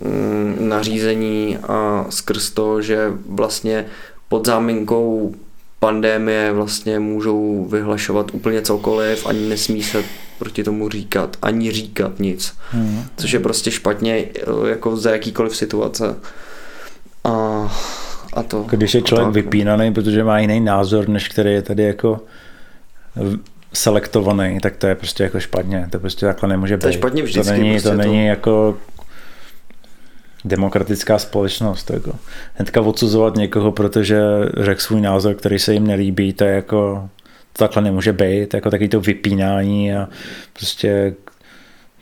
mm, 0.00 0.56
nařízení 0.68 1.58
a 1.68 2.06
skrz 2.10 2.50
to, 2.50 2.82
že 2.82 3.12
vlastně 3.26 3.86
pod 4.28 4.46
záminkou 4.46 5.34
pandémie 5.80 6.52
vlastně 6.52 6.98
můžou 6.98 7.64
vyhlašovat 7.70 8.34
úplně 8.34 8.62
cokoliv, 8.62 9.26
ani 9.26 9.48
nesmí 9.48 9.82
se 9.82 10.04
proti 10.38 10.64
tomu 10.64 10.88
říkat, 10.88 11.36
ani 11.42 11.72
říkat 11.72 12.20
nic. 12.20 12.54
Hmm. 12.70 13.04
Což 13.16 13.32
je 13.32 13.40
prostě 13.40 13.70
špatně 13.70 14.24
jako 14.68 14.96
za 14.96 15.10
jakýkoliv 15.10 15.56
situace. 15.56 16.16
A 17.24 17.32
a 18.38 18.42
to. 18.42 18.62
Když 18.70 18.94
je 18.94 19.02
člověk 19.02 19.28
vypínaný, 19.28 19.94
protože 19.94 20.24
má 20.24 20.38
jiný 20.38 20.60
názor, 20.60 21.08
než 21.08 21.28
který 21.28 21.52
je 21.52 21.62
tady 21.62 21.82
jako 21.82 22.20
selektovaný, 23.72 24.60
tak 24.60 24.76
to 24.76 24.86
je 24.86 24.94
prostě 24.94 25.22
jako 25.22 25.40
špatně. 25.40 25.88
To 25.90 26.00
prostě 26.00 26.26
takhle 26.26 26.48
nemůže 26.48 26.76
být. 26.76 26.80
To 26.80 26.86
je 26.86 26.92
špatně 26.92 27.22
vždycky. 27.22 27.52
To 27.52 27.52
není, 27.52 27.70
prostě 27.70 27.88
to 27.88 27.94
není 27.94 28.26
jako 28.26 28.78
demokratická 30.44 31.18
společnost. 31.18 31.84
To 31.84 31.92
jako. 31.92 32.12
Hnedka 32.54 32.80
odsuzovat 32.80 33.36
někoho, 33.36 33.72
protože 33.72 34.20
řekl 34.56 34.80
svůj 34.80 35.00
názor, 35.00 35.34
který 35.34 35.58
se 35.58 35.74
jim 35.74 35.86
nelíbí, 35.86 36.32
to 36.32 36.44
je 36.44 36.54
jako 36.54 37.08
to 37.52 37.64
takhle 37.64 37.82
nemůže 37.82 38.12
být, 38.12 38.54
jako 38.54 38.70
taky 38.70 38.88
to 38.88 39.00
vypínání 39.00 39.94
a 39.94 40.08
prostě 40.52 41.14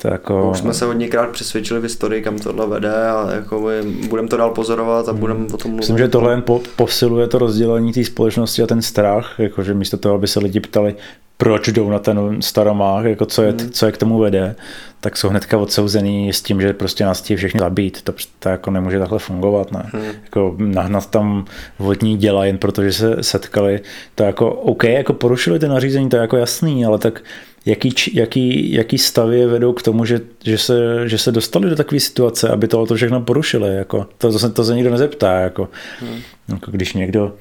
to 0.03 0.09
jako... 0.09 0.51
Už 0.51 0.59
jsme 0.59 0.75
se 0.75 0.85
hodněkrát 0.85 1.31
přesvědčili 1.31 1.81
v 1.81 1.83
historii, 1.83 2.23
kam 2.23 2.39
tohle 2.39 2.67
vede 2.67 3.09
a 3.09 3.31
jako 3.35 3.69
budeme 4.09 4.29
to 4.29 4.37
dál 4.37 4.51
pozorovat 4.51 5.09
a 5.09 5.11
hmm. 5.11 5.21
budeme 5.21 5.47
o 5.53 5.57
tom 5.57 5.71
mluvit. 5.71 5.81
Myslím, 5.81 5.99
že 5.99 6.09
tohle 6.09 6.33
jen 6.33 6.43
po, 6.43 6.63
posiluje 6.77 7.27
to 7.27 7.39
rozdělení 7.39 7.93
té 7.93 8.05
společnosti 8.05 8.63
a 8.63 8.67
ten 8.67 8.83
strach, 8.83 9.35
jakože 9.39 9.75
místo 9.75 9.97
toho, 9.97 10.15
aby 10.15 10.27
se 10.27 10.41
lidi 10.41 10.61
ptali, 10.61 10.95
proč 11.37 11.69
jdou 11.69 11.91
na 11.91 11.99
ten 11.99 12.43
staromách, 12.43 13.05
jako 13.05 13.27
co, 13.27 13.43
je, 13.43 13.55
hmm. 13.61 13.71
co 13.71 13.87
je 13.87 13.93
k 13.93 13.97
tomu 13.97 14.19
vede, 14.19 14.57
tak 15.01 15.17
jsou 15.17 15.29
hnedka 15.29 15.59
odsouzený 15.59 16.33
s 16.33 16.43
tím, 16.43 16.61
že 16.61 16.73
prostě 16.73 17.05
nás 17.05 17.23
chtějí 17.23 17.37
všechny 17.37 17.61
zabít. 17.61 18.03
To, 18.03 18.13
to 18.39 18.49
jako 18.49 18.71
nemůže 18.71 18.99
takhle 18.99 19.19
fungovat. 19.19 19.73
Ne? 19.73 19.91
Hmm. 19.93 20.05
Jako 20.25 20.55
nahnat 20.59 21.11
tam 21.11 21.45
vodní 21.79 22.17
děla 22.17 22.45
jen 22.45 22.59
protože 22.59 22.93
se 22.93 23.23
setkali, 23.23 23.81
to 24.15 24.25
jako 24.25 24.51
OK, 24.51 24.85
jako 24.85 25.13
porušili 25.13 25.59
ty 25.59 25.69
nařízení, 25.69 26.09
to 26.09 26.17
je 26.17 26.21
jako 26.21 26.37
jasný, 26.37 26.85
ale 26.85 26.99
tak 26.99 27.23
jaký, 27.67 27.95
jaký, 28.15 28.73
jaký 28.73 28.99
stavy 28.99 29.47
vedou 29.47 29.73
k 29.73 29.83
tomu, 29.83 30.05
že, 30.05 30.21
že, 30.45 30.59
se, 30.59 31.09
že 31.09 31.19
se 31.19 31.33
dostali 31.33 31.71
do 31.71 31.77
takové 31.77 32.01
situace, 32.01 32.49
aby 32.49 32.69
tohle 32.69 32.97
všechno 32.97 33.21
porušili. 33.21 33.77
Jako. 33.77 34.07
To, 34.19 34.33
to, 34.33 34.39
se, 34.39 34.51
to 34.51 34.65
se 34.65 34.75
nikdo 34.75 34.91
nezeptá. 34.91 35.33
Jako. 35.33 35.69
Hmm. 36.01 36.21
Jako 36.49 36.71
když 36.71 36.95
někdo 36.95 37.35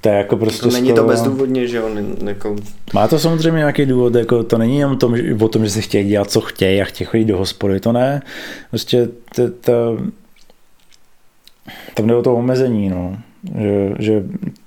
to 0.00 0.08
je 0.08 0.14
jako 0.14 0.36
prostě 0.36 0.62
to 0.62 0.70
není 0.70 0.88
skoro... 0.88 1.02
to 1.02 1.08
bezdůvodně, 1.08 1.66
že 1.66 1.82
on 1.82 2.16
jako... 2.26 2.56
Má 2.94 3.08
to 3.08 3.18
samozřejmě 3.18 3.58
nějaký 3.58 3.86
důvod, 3.86 4.14
jako 4.14 4.44
to 4.44 4.58
není 4.58 4.78
jenom 4.78 4.98
tom, 4.98 5.16
o 5.40 5.48
tom, 5.48 5.64
že 5.64 5.70
si 5.70 5.82
chtějí 5.82 6.08
dělat, 6.08 6.30
co 6.30 6.40
chtějí 6.40 6.82
a 6.82 6.84
chtějí 6.84 7.06
chodit 7.06 7.24
do 7.24 7.38
hospody, 7.38 7.80
to 7.80 7.92
ne. 7.92 8.22
Prostě 8.70 9.08
to, 9.34 9.50
to, 9.60 9.98
tam 11.94 12.06
jde 12.06 12.14
o 12.14 12.22
to 12.22 12.34
omezení, 12.34 12.88
no. 12.88 13.16
Že, 13.58 13.94
že 13.98 14.24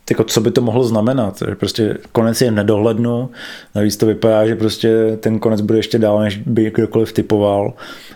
jako 0.10 0.24
co 0.24 0.42
by 0.42 0.52
to 0.52 0.62
mohlo 0.62 0.84
znamenat, 0.84 1.44
že 1.50 1.56
prostě 1.56 1.98
konec 2.12 2.42
je 2.42 2.52
nedohlednu, 2.52 3.30
navíc 3.76 3.98
to 3.98 4.06
vypadá, 4.06 4.48
že 4.48 4.56
prostě 4.56 5.18
ten 5.20 5.40
konec 5.40 5.62
bude 5.62 5.80
ještě 5.80 6.00
dál, 6.00 6.20
než 6.20 6.38
by 6.38 6.72
kdokoliv 6.76 7.14
typoval, 7.14 7.74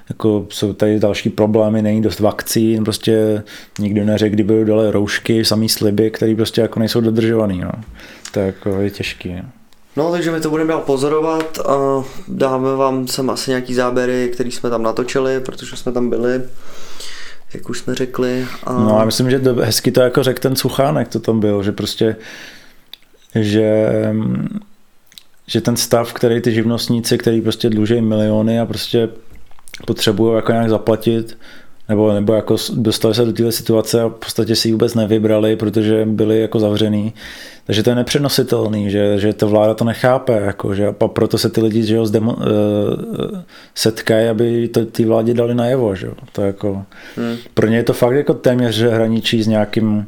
jako 0.09 0.45
jsou 0.49 0.73
tady 0.73 0.99
další 0.99 1.29
problémy, 1.29 1.81
není 1.81 2.01
dost 2.01 2.19
vakcín, 2.19 2.83
prostě 2.83 3.43
nikdo 3.79 4.05
neřekl, 4.05 4.33
kdy 4.33 4.43
budou 4.43 4.63
dole 4.63 4.91
roušky, 4.91 5.45
samý 5.45 5.69
sliby, 5.69 6.11
které 6.11 6.35
prostě 6.35 6.61
jako 6.61 6.79
nejsou 6.79 7.01
dodržovaný, 7.01 7.59
no. 7.59 7.71
To 8.31 8.39
je, 8.39 8.45
jako 8.45 8.69
je 8.69 8.89
těžký, 8.89 9.33
no. 9.35 9.43
No, 9.97 10.11
takže 10.11 10.31
my 10.31 10.41
to 10.41 10.49
budeme 10.49 10.69
dál 10.69 10.81
pozorovat 10.81 11.59
a 11.59 12.03
dáme 12.27 12.75
vám 12.75 13.07
sem 13.07 13.29
asi 13.29 13.51
nějaký 13.51 13.73
záběry, 13.73 14.29
které 14.33 14.51
jsme 14.51 14.69
tam 14.69 14.83
natočili, 14.83 15.39
protože 15.39 15.75
jsme 15.75 15.91
tam 15.91 16.09
byli 16.09 16.41
jak 17.55 17.69
už 17.69 17.79
jsme 17.79 17.95
řekli. 17.95 18.47
A... 18.63 18.73
No 18.73 18.99
a 18.99 19.05
myslím, 19.05 19.29
že 19.29 19.39
to, 19.39 19.55
hezky 19.55 19.91
to 19.91 20.01
jako 20.01 20.23
řekl 20.23 20.41
ten 20.41 20.55
Suchánek, 20.55 21.07
to 21.07 21.19
tam 21.19 21.39
byl, 21.39 21.63
že 21.63 21.71
prostě, 21.71 22.15
že, 23.35 23.89
že 25.47 25.61
ten 25.61 25.75
stav, 25.77 26.13
který 26.13 26.41
ty 26.41 26.51
živnostníci, 26.51 27.17
který 27.17 27.41
prostě 27.41 27.69
dluží 27.69 28.01
miliony 28.01 28.59
a 28.59 28.65
prostě 28.65 29.09
potřebují 29.85 30.35
jako 30.35 30.51
nějak 30.51 30.69
zaplatit, 30.69 31.37
nebo, 31.89 32.13
nebo 32.13 32.33
jako 32.33 32.55
dostali 32.73 33.15
se 33.15 33.25
do 33.25 33.33
této 33.33 33.51
situace 33.51 34.01
a 34.01 34.07
v 34.07 34.11
podstatě 34.11 34.55
si 34.55 34.67
ji 34.67 34.71
vůbec 34.71 34.95
nevybrali, 34.95 35.55
protože 35.55 36.05
byli 36.05 36.41
jako 36.41 36.59
zavřený. 36.59 37.13
Takže 37.65 37.83
to 37.83 37.89
je 37.89 37.95
nepřenositelný, 37.95 38.89
že, 38.89 39.19
že 39.19 39.33
ta 39.33 39.45
vláda 39.45 39.73
to 39.73 39.85
nechápe, 39.85 40.41
jako, 40.45 40.75
že, 40.75 40.87
a 40.87 41.07
proto 41.07 41.37
se 41.37 41.49
ty 41.49 41.61
lidi 41.61 41.83
že 41.83 41.95
jo, 41.95 42.05
zdemo, 42.05 42.33
uh, 42.33 42.43
setkají, 43.75 44.27
aby 44.27 44.67
to 44.67 44.85
ty 44.85 45.05
vládě 45.05 45.33
dali 45.33 45.55
najevo. 45.55 45.95
Že? 45.95 46.07
To 46.31 46.41
jako, 46.41 46.85
hmm. 47.17 47.37
Pro 47.53 47.67
ně 47.67 47.77
je 47.77 47.83
to 47.83 47.93
fakt 47.93 48.15
jako 48.15 48.33
téměř 48.33 48.81
hraničí 48.81 49.43
s 49.43 49.47
nějakým 49.47 50.05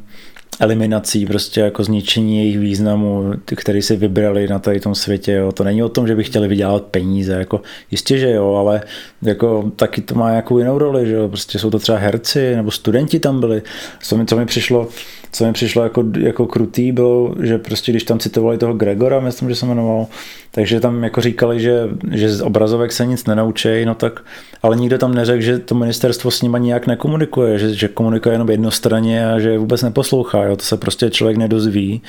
eliminací, 0.60 1.26
prostě 1.26 1.62
jako 1.62 1.84
zničení 1.84 2.38
jejich 2.38 2.60
významu, 2.60 3.34
který 3.56 3.82
si 3.82 3.96
vybrali 3.96 4.48
na 4.48 4.60
tady 4.60 4.80
tom 4.80 4.96
světě. 4.96 5.32
Jo. 5.32 5.52
To 5.52 5.64
není 5.64 5.84
o 5.84 5.90
tom, 5.90 6.08
že 6.08 6.16
by 6.16 6.24
chtěli 6.24 6.48
vydělat 6.48 6.84
peníze, 6.84 7.34
jako 7.34 7.62
jistě, 7.92 8.18
že 8.18 8.32
jo, 8.32 8.54
ale 8.54 8.82
jako 9.22 9.72
taky 9.76 10.02
to 10.02 10.16
má 10.16 10.30
nějakou 10.30 10.58
jinou 10.58 10.78
roli, 10.78 11.08
že 11.08 11.14
jo. 11.14 11.28
Prostě 11.28 11.60
jsou 11.60 11.70
to 11.70 11.80
třeba 11.80 11.98
herci 11.98 12.56
nebo 12.56 12.72
studenti 12.72 13.20
tam 13.20 13.40
byli. 13.40 13.62
Co 14.02 14.18
mi, 14.18 14.26
co 14.26 14.38
mi 14.38 14.46
přišlo, 14.46 14.88
co 15.32 15.46
mi 15.46 15.54
přišlo 15.54 15.84
jako, 15.84 16.04
jako 16.20 16.46
krutý, 16.46 16.92
bylo, 16.92 17.36
že 17.44 17.58
prostě 17.58 17.92
když 17.92 18.04
tam 18.04 18.20
citovali 18.20 18.58
toho 18.58 18.74
Gregora, 18.74 19.20
myslím, 19.20 19.50
že 19.50 19.56
se 19.56 19.66
jmenoval, 19.66 20.08
takže 20.52 20.80
tam 20.80 21.04
jako 21.04 21.22
říkali, 21.22 21.60
že, 21.60 21.90
že 22.12 22.30
z 22.30 22.42
obrazovek 22.42 22.92
se 22.92 23.06
nic 23.06 23.26
nenaučí, 23.26 23.86
no 23.86 23.96
tak, 23.96 24.24
ale 24.64 24.76
nikdo 24.76 24.98
tam 24.98 25.14
neřekl, 25.14 25.42
že 25.42 25.60
to 25.60 25.76
ministerstvo 25.76 26.32
s 26.32 26.42
nima 26.42 26.58
nijak 26.58 26.88
nekomunikuje, 26.88 27.60
že, 27.60 27.74
že 27.74 27.88
komunikuje 27.88 28.36
jenom 28.36 28.50
jednostranně 28.50 29.32
a 29.32 29.40
že 29.40 29.58
vůbec 29.58 29.82
neposlouchá, 29.82 30.44
jo, 30.44 30.56
to 30.56 30.64
se 30.64 30.78
prostě 30.78 31.10
člověk 31.10 31.38
nedozví, 31.38 32.02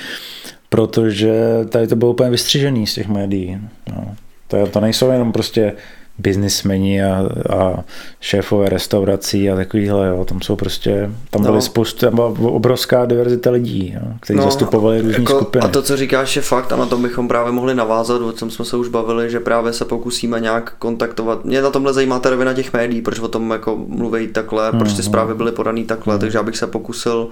protože 0.69 1.35
tady 1.69 1.87
to 1.87 1.97
bylo 1.97 2.11
úplně 2.11 2.31
vystřižený 2.31 2.87
z 2.87 2.95
těch 2.95 3.09
médií. 3.09 3.59
No. 3.89 4.15
To, 4.49 4.67
to 4.67 4.81
nejsou 4.81 5.11
jenom 5.11 5.33
prostě 5.33 5.73
biznismeni 6.19 7.05
a, 7.05 7.29
a 7.59 7.85
šéfové 8.21 8.69
restaurací 8.69 9.51
a 9.51 9.57
takovýhle, 9.57 10.09
jo. 10.09 10.25
tam 10.25 10.41
jsou 10.41 10.57
prostě, 10.57 11.11
tam 11.31 11.43
byly 11.43 11.55
no. 11.55 11.61
spoustu, 11.61 12.01
tam 12.01 12.15
byla 12.15 12.27
obrovská 12.29 13.05
diverzita 13.05 13.51
lidí, 13.51 13.93
jo, 13.95 14.13
kteří 14.21 14.37
no, 14.37 14.45
zastupovali 14.45 15.01
různé 15.01 15.19
jako, 15.19 15.37
skupiny. 15.37 15.65
A 15.65 15.69
to, 15.69 15.83
co 15.83 15.97
říkáš, 15.97 16.37
je 16.37 16.43
fakt 16.43 16.73
a 16.73 16.77
na 16.77 16.87
tom 16.87 17.03
bychom 17.03 17.29
právě 17.29 17.53
mohli 17.53 17.75
navázat, 17.75 18.23
o 18.23 18.33
tom 18.33 18.51
jsme 18.51 18.65
se 18.65 18.77
už 18.77 18.89
bavili, 18.89 19.31
že 19.31 19.41
právě 19.41 19.73
se 19.73 19.85
pokusíme 19.85 20.41
nějak 20.41 20.75
kontaktovat. 20.79 21.45
Mě 21.45 21.63
na 21.63 21.71
tomhle 21.71 21.93
zajímá 21.93 22.19
ta 22.19 22.31
rovina 22.31 22.55
těch 22.55 22.73
médií, 22.73 23.03
proč 23.03 23.19
o 23.19 23.29
tom 23.29 23.51
jako 23.51 23.77
mluví 23.89 24.27
takhle, 24.27 24.73
proč 24.73 24.89
ty 24.89 24.95
mhm. 24.95 25.03
zprávy 25.03 25.35
byly 25.35 25.53
podané 25.53 25.85
takhle, 25.85 26.15
mm. 26.15 26.21
takže 26.21 26.39
abych 26.39 26.57
se 26.57 26.67
pokusil 26.67 27.29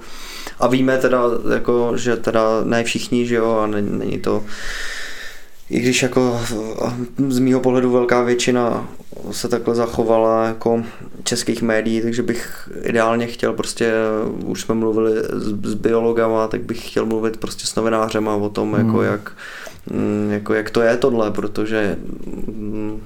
a 0.59 0.67
víme 0.67 0.97
teda, 0.97 1.23
jako, 1.53 1.91
že 1.95 2.15
teda 2.15 2.41
ne 2.63 2.83
všichni, 2.83 3.27
že 3.27 3.35
jo, 3.35 3.59
a 3.63 3.67
není 3.67 4.19
to 4.19 4.43
i 5.69 5.79
když 5.79 6.03
jako 6.03 6.41
z 7.27 7.39
mýho 7.39 7.59
pohledu 7.59 7.91
velká 7.91 8.23
většina 8.23 8.87
se 9.31 9.47
takhle 9.47 9.75
zachovala 9.75 10.45
jako 10.45 10.83
českých 11.23 11.61
médií, 11.61 12.01
takže 12.01 12.23
bych 12.23 12.69
ideálně 12.83 13.27
chtěl 13.27 13.53
prostě, 13.53 13.93
už 14.45 14.61
jsme 14.61 14.75
mluvili 14.75 15.11
s, 15.19 15.69
s 15.69 15.73
biologama, 15.73 16.47
tak 16.47 16.61
bych 16.61 16.89
chtěl 16.89 17.05
mluvit 17.05 17.37
prostě 17.37 17.67
s 17.67 17.75
novinářem 17.75 18.29
a 18.29 18.35
o 18.35 18.49
tom, 18.49 18.73
jako 18.73 18.91
hmm. 18.91 19.01
jako, 19.01 19.03
jak, 19.03 19.31
mm, 19.91 20.29
jako 20.31 20.53
jak 20.53 20.69
to 20.69 20.81
je 20.81 20.97
tohle, 20.97 21.31
protože 21.31 21.97
mm, 22.47 23.01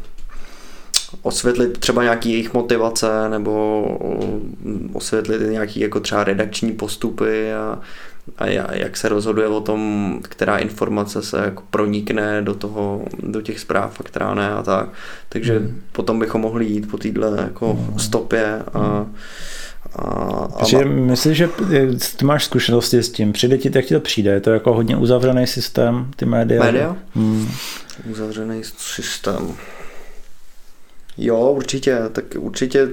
osvětlit 1.22 1.77
třeba 1.77 2.03
nějaký 2.03 2.32
jejich 2.32 2.53
motivace 2.53 3.30
nebo 3.30 3.84
osvětlit 4.94 5.41
nějaký 5.41 5.80
jako 5.80 6.00
třeba 6.00 6.24
redakční 6.24 6.72
postupy 6.72 7.53
a 7.53 7.80
a 8.38 8.48
jak 8.74 8.98
se 8.98 9.10
rozhoduje 9.10 9.48
o 9.48 9.62
tom, 9.62 10.20
která 10.24 10.58
informace 10.58 11.22
se 11.22 11.38
jako 11.38 11.63
pronikne 11.70 12.42
do, 12.42 12.54
toho, 12.54 13.06
do 13.24 13.42
těch 13.42 13.60
zpráv 13.60 14.00
a 14.00 14.04
která 14.04 14.34
ne 14.34 14.51
a 14.51 14.63
tak. 14.63 14.90
Takže 15.30 15.60
mm. 15.60 15.82
potom 15.92 16.20
bychom 16.20 16.42
mohli 16.42 16.66
jít 16.66 16.92
po 16.92 16.98
téhle 16.98 17.42
jako 17.42 17.74
mm. 17.74 18.00
stopě 18.00 18.62
a, 18.74 18.80
a, 18.80 19.06
a 19.96 20.48
Takže 20.60 20.86
myslíš, 20.86 21.38
že 21.38 21.50
ty 22.18 22.25
máš 22.25 22.46
zkušenosti 22.46 23.04
s 23.04 23.12
tím, 23.12 23.34
přijde 23.34 23.58
ti, 23.58 23.72
jak 23.75 23.86
ti 23.86 23.94
to 23.94 24.00
přijde, 24.00 24.32
je 24.32 24.42
to 24.42 24.50
jako 24.50 24.74
hodně 24.74 24.98
uzavřený 24.98 25.48
systém, 25.48 26.12
ty 26.16 26.25
média? 26.25 26.63
Média? 26.63 26.98
Hmm. 27.16 27.51
Uzavřený 28.12 28.62
systém. 28.78 29.56
Jo, 31.18 31.38
určitě, 31.38 32.00
tak 32.12 32.25
určitě 32.38 32.88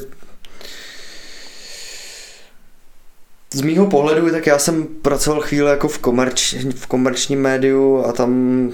Z 3.55 3.61
mýho 3.61 3.87
pohledu, 3.87 4.31
tak 4.31 4.47
já 4.47 4.59
jsem 4.59 4.87
pracoval 4.87 5.41
chvíli 5.41 5.71
jako 5.71 5.89
v, 5.89 5.99
komerč, 5.99 6.55
v 6.75 6.87
komerčním 6.87 7.41
médiu 7.41 8.05
a 8.05 8.13
tam 8.13 8.73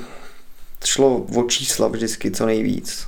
šlo 0.85 1.27
o 1.37 1.43
čísla 1.43 1.89
vždycky 1.89 2.31
co 2.31 2.47
nejvíc. 2.47 3.07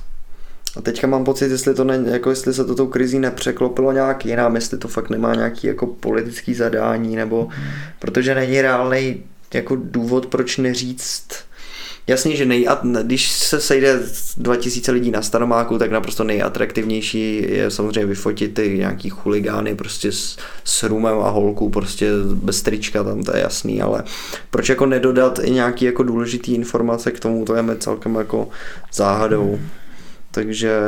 A 0.77 0.81
teďka 0.81 1.07
mám 1.07 1.23
pocit, 1.23 1.51
jestli 1.51 1.73
to 1.73 1.83
ne, 1.83 1.99
jako 2.05 2.29
jestli 2.29 2.53
se 2.53 2.65
to 2.65 2.75
tou 2.75 2.87
krizí 2.87 3.19
nepřeklopilo 3.19 3.91
nějak 3.91 4.25
jinam, 4.25 4.55
jestli 4.55 4.77
to 4.77 4.87
fakt 4.87 5.09
nemá 5.09 5.35
nějaký 5.35 5.67
jako 5.67 5.87
politický 5.87 6.53
zadání, 6.53 7.15
nebo 7.15 7.49
protože 7.99 8.35
není 8.35 8.61
reálný 8.61 9.23
jako 9.53 9.75
důvod, 9.75 10.25
proč 10.25 10.57
neříct 10.57 11.46
Jasně, 12.09 12.35
že 12.35 12.45
nej, 12.45 12.67
když 13.03 13.31
se 13.31 13.59
sejde 13.59 13.99
2000 14.37 14.91
lidí 14.91 15.11
na 15.11 15.21
Staromáku, 15.21 15.77
tak 15.77 15.91
naprosto 15.91 16.23
nejatraktivnější 16.23 17.45
je 17.49 17.71
samozřejmě 17.71 18.05
vyfotit 18.05 18.53
ty 18.53 18.77
nějaký 18.77 19.09
chuligány 19.09 19.75
prostě 19.75 20.11
s, 20.11 20.37
s 20.63 20.83
rumem 20.83 21.19
a 21.19 21.29
holkou 21.29 21.69
prostě 21.69 22.11
bez 22.33 22.61
trička, 22.61 23.03
tam 23.03 23.23
to 23.23 23.35
je 23.35 23.41
jasný, 23.41 23.81
ale 23.81 24.03
proč 24.49 24.69
jako 24.69 24.85
nedodat 24.85 25.39
i 25.43 25.51
nějaký 25.51 25.85
jako 25.85 26.03
důležitý 26.03 26.55
informace 26.55 27.11
k 27.11 27.19
tomu, 27.19 27.45
to 27.45 27.55
je 27.55 27.61
mi 27.61 27.75
celkem 27.75 28.15
jako 28.15 28.49
záhadou. 28.93 29.59
Takže 30.31 30.79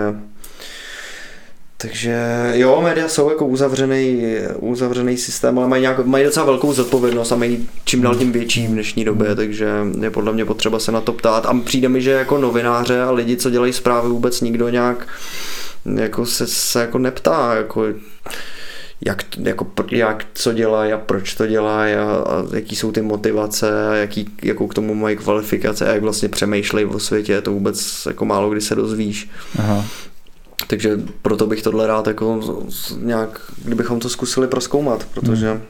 takže 1.81 2.17
jo, 2.53 2.81
média 2.81 3.07
jsou 3.07 3.29
jako 3.29 3.45
uzavřený, 3.45 4.23
uzavřený 4.59 5.17
systém, 5.17 5.59
ale 5.59 5.67
mají, 5.67 5.81
nějak, 5.81 6.05
mají 6.05 6.25
docela 6.25 6.45
velkou 6.45 6.73
zodpovědnost 6.73 7.31
a 7.31 7.35
mají 7.35 7.69
čím 7.85 8.01
dál 8.01 8.15
tím 8.15 8.31
větší 8.31 8.67
v 8.67 8.71
dnešní 8.71 9.05
době, 9.05 9.35
takže 9.35 9.67
je 10.01 10.09
podle 10.09 10.33
mě 10.33 10.45
potřeba 10.45 10.79
se 10.79 10.91
na 10.91 11.01
to 11.01 11.13
ptát. 11.13 11.45
A 11.45 11.53
přijde 11.65 11.89
mi, 11.89 12.01
že 12.01 12.11
jako 12.11 12.37
novináře 12.37 13.01
a 13.01 13.11
lidi, 13.11 13.37
co 13.37 13.49
dělají 13.49 13.73
zprávy, 13.73 14.09
vůbec 14.09 14.41
nikdo 14.41 14.69
nějak 14.69 15.07
jako 15.95 16.25
se, 16.25 16.47
se 16.47 16.81
jako 16.81 16.97
neptá, 16.97 17.55
jako 17.55 17.85
jak, 19.05 19.23
jako, 19.37 19.67
jak 19.91 20.25
co 20.33 20.53
dělají 20.53 20.93
a 20.93 20.97
proč 20.97 21.33
to 21.33 21.47
dělají 21.47 21.93
a, 21.93 22.03
a 22.03 22.55
jaký 22.55 22.75
jsou 22.75 22.91
ty 22.91 23.01
motivace 23.01 23.89
a 23.89 23.95
jaký, 23.95 24.29
jakou 24.43 24.67
k 24.67 24.73
tomu 24.73 24.95
mají 24.95 25.17
kvalifikace 25.17 25.89
a 25.89 25.93
jak 25.93 26.01
vlastně 26.01 26.29
přemýšlejí 26.29 26.85
o 26.85 26.99
světě, 26.99 27.41
to 27.41 27.51
vůbec 27.51 28.05
jako 28.07 28.25
málo 28.25 28.49
kdy 28.49 28.61
se 28.61 28.75
dozvíš. 28.75 29.29
Aha. 29.59 29.85
Takže 30.67 30.99
proto 31.21 31.47
bych 31.47 31.61
tohle 31.61 31.87
rád 31.87 32.07
jako 32.07 32.39
nějak, 32.97 33.51
kdybychom 33.63 33.99
to 33.99 34.09
zkusili 34.09 34.47
proskoumat, 34.47 35.07
protože 35.13 35.49
hmm. 35.51 35.61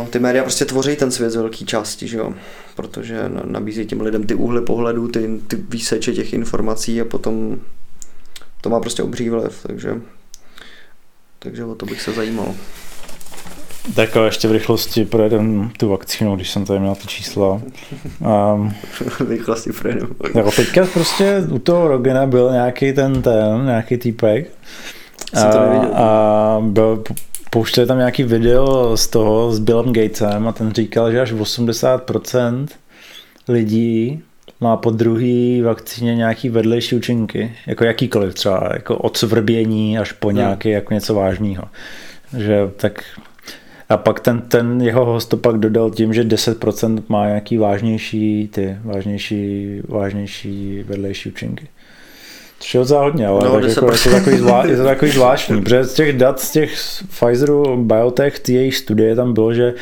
uh, 0.00 0.08
ty 0.08 0.18
média 0.18 0.42
prostě 0.42 0.64
tvoří 0.64 0.96
ten 0.96 1.10
svět 1.10 1.30
z 1.30 1.36
velké 1.36 1.64
části, 1.64 2.08
že 2.08 2.18
jo? 2.18 2.34
protože 2.76 3.30
nabízí 3.44 3.86
těm 3.86 4.00
lidem 4.00 4.24
ty 4.26 4.34
úhly 4.34 4.62
pohledu, 4.62 5.08
ty, 5.08 5.40
ty 5.48 5.56
výseče 5.56 6.12
těch 6.12 6.32
informací 6.32 7.00
a 7.00 7.04
potom 7.04 7.60
to 8.60 8.70
má 8.70 8.80
prostě 8.80 9.02
obří 9.02 9.30
vliv, 9.30 9.58
takže, 9.66 10.00
takže 11.38 11.64
o 11.64 11.74
to 11.74 11.86
bych 11.86 12.02
se 12.02 12.12
zajímal. 12.12 12.54
Tak 13.94 14.16
a 14.16 14.24
ještě 14.24 14.48
v 14.48 14.52
rychlosti 14.52 15.04
projedem 15.04 15.70
tu 15.78 15.88
vakcínu, 15.88 16.36
když 16.36 16.50
jsem 16.50 16.64
tady 16.64 16.80
měl 16.80 16.94
ty 16.94 17.06
čísla. 17.06 17.60
Um, 18.54 18.74
v 19.08 19.20
rychlosti 19.28 19.72
projedem. 19.72 20.08
Jako 20.34 20.50
teďka 20.50 20.86
prostě 20.92 21.42
u 21.50 21.58
toho 21.58 21.88
Rogena 21.88 22.26
byl 22.26 22.52
nějaký 22.52 22.92
ten, 22.92 23.22
ten 23.22 23.64
nějaký 23.64 23.96
týpek. 23.96 24.50
A, 25.34 25.44
a 25.94 26.60
byl, 26.60 27.04
pouštěli 27.50 27.86
tam 27.86 27.98
nějaký 27.98 28.22
video 28.22 28.96
z 28.96 29.06
toho 29.06 29.52
s 29.52 29.58
Billem 29.58 29.92
Gatesem 29.92 30.48
a 30.48 30.52
ten 30.52 30.72
říkal, 30.72 31.12
že 31.12 31.20
až 31.20 31.32
80% 31.32 32.66
lidí 33.48 34.22
má 34.60 34.76
po 34.76 34.90
druhý 34.90 35.62
vakcíně 35.62 36.14
nějaký 36.14 36.48
vedlejší 36.48 36.96
účinky, 36.96 37.52
jako 37.66 37.84
jakýkoliv 37.84 38.34
třeba, 38.34 38.70
jako 38.72 38.96
od 38.96 39.16
svrbění 39.16 39.98
až 39.98 40.12
po 40.12 40.28
hmm. 40.28 40.36
nějaký 40.36 40.70
jako 40.70 40.94
něco 40.94 41.14
vážného. 41.14 41.64
Že 42.38 42.70
tak 42.76 43.04
a 43.88 43.96
pak 43.96 44.20
ten, 44.20 44.40
ten 44.40 44.82
jeho 44.82 45.04
host 45.04 45.28
to 45.28 45.36
pak 45.36 45.58
dodal 45.58 45.90
tím, 45.90 46.14
že 46.14 46.24
10% 46.24 47.02
má 47.08 47.26
nějaký 47.26 47.58
vážnější, 47.58 48.48
ty 48.52 48.76
vážnější, 48.84 49.80
vážnější 49.88 50.82
vedlejší 50.86 51.28
účinky. 51.28 51.68
Což 52.60 52.74
je 52.74 52.80
docela 52.80 53.02
hodně, 53.02 53.26
ale 53.26 53.44
no, 53.44 53.60
tak 53.60 53.68
jako, 53.68 53.92
je, 53.92 53.98
to 53.98 54.10
takový 54.10 54.36
zvlá, 54.36 54.66
je 54.66 54.76
to 54.76 54.84
takový 54.84 55.10
zvláštní, 55.10 55.62
protože 55.62 55.84
z 55.84 55.94
těch 55.94 56.16
dat 56.16 56.40
z 56.40 56.50
těch 56.50 56.74
Pfizeru 57.08 57.84
Biotech, 57.84 58.38
ty 58.38 58.52
jejich 58.52 58.76
studie 58.76 59.16
tam 59.16 59.34
bylo, 59.34 59.54
že 59.54 59.74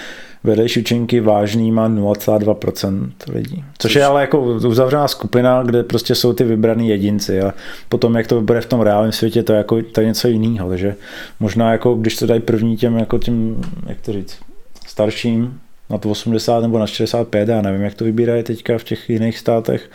vedlejší 0.45 0.81
účinky 0.81 1.21
vážný 1.21 1.73
má 1.73 1.89
0,2% 1.89 3.11
lidí. 3.33 3.65
Což 3.79 3.95
je 3.95 4.05
ale 4.05 4.21
jako 4.21 4.41
uzavřená 4.43 5.09
skupina, 5.09 5.63
kde 5.63 5.83
prostě 5.83 6.15
jsou 6.15 6.33
ty 6.33 6.45
vybraný 6.45 6.89
jedinci 6.89 7.41
a 7.41 7.55
potom 7.89 8.15
jak 8.15 8.27
to 8.27 8.41
bude 8.41 8.61
v 8.61 8.67
tom 8.67 8.81
reálném 8.81 9.13
světě, 9.13 9.43
to 9.43 9.53
je, 9.53 9.59
jako, 9.59 9.83
to 9.83 10.01
je 10.01 10.07
něco 10.07 10.29
jiného. 10.29 10.69
Takže 10.69 10.95
možná 11.41 11.73
jako 11.73 11.95
když 11.95 12.17
to 12.17 12.27
dají 12.27 12.41
první 12.41 12.77
těm, 12.77 12.99
jako 12.99 13.19
tím, 13.19 13.63
jak 13.87 14.01
to 14.01 14.13
říct, 14.13 14.39
starším, 14.87 15.61
na 15.91 15.99
to 15.99 16.11
80 16.11 16.61
nebo 16.61 16.79
na 16.79 16.87
65, 16.87 17.49
já 17.49 17.63
nevím, 17.63 17.83
jak 17.83 17.95
to 17.95 18.05
vybírají 18.05 18.43
teďka 18.43 18.79
v 18.79 18.85
těch 18.85 19.11
jiných 19.11 19.39
státech, 19.39 19.91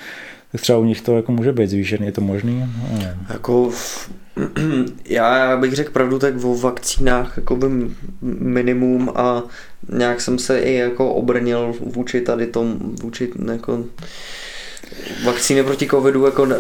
tak 0.52 0.62
třeba 0.62 0.78
u 0.78 0.84
nich 0.84 1.02
to 1.02 1.16
jako 1.16 1.32
může 1.32 1.54
být 1.54 1.70
zvýšený, 1.70 2.06
je 2.06 2.12
to 2.12 2.22
možný? 2.22 2.66
Jako 3.30 3.72
já 5.06 5.58
bych 5.58 5.74
řekl 5.74 5.92
pravdu, 5.92 6.20
tak 6.20 6.44
o 6.44 6.58
vakcínách 6.58 7.34
jako 7.38 7.56
by 7.56 7.68
minimum 8.22 9.12
a 9.16 9.44
nějak 9.90 10.22
jsem 10.22 10.40
se 10.40 10.60
i 10.60 10.74
jako 10.74 11.14
obrnil 11.14 11.74
vůči 11.80 12.22
tady 12.22 12.48
tom, 12.48 12.78
vůči 13.02 13.32
jako 13.52 13.84
vakcíny 15.26 15.64
proti 15.64 15.88
covidu 15.88 16.26
jako 16.26 16.46
ne, 16.46 16.56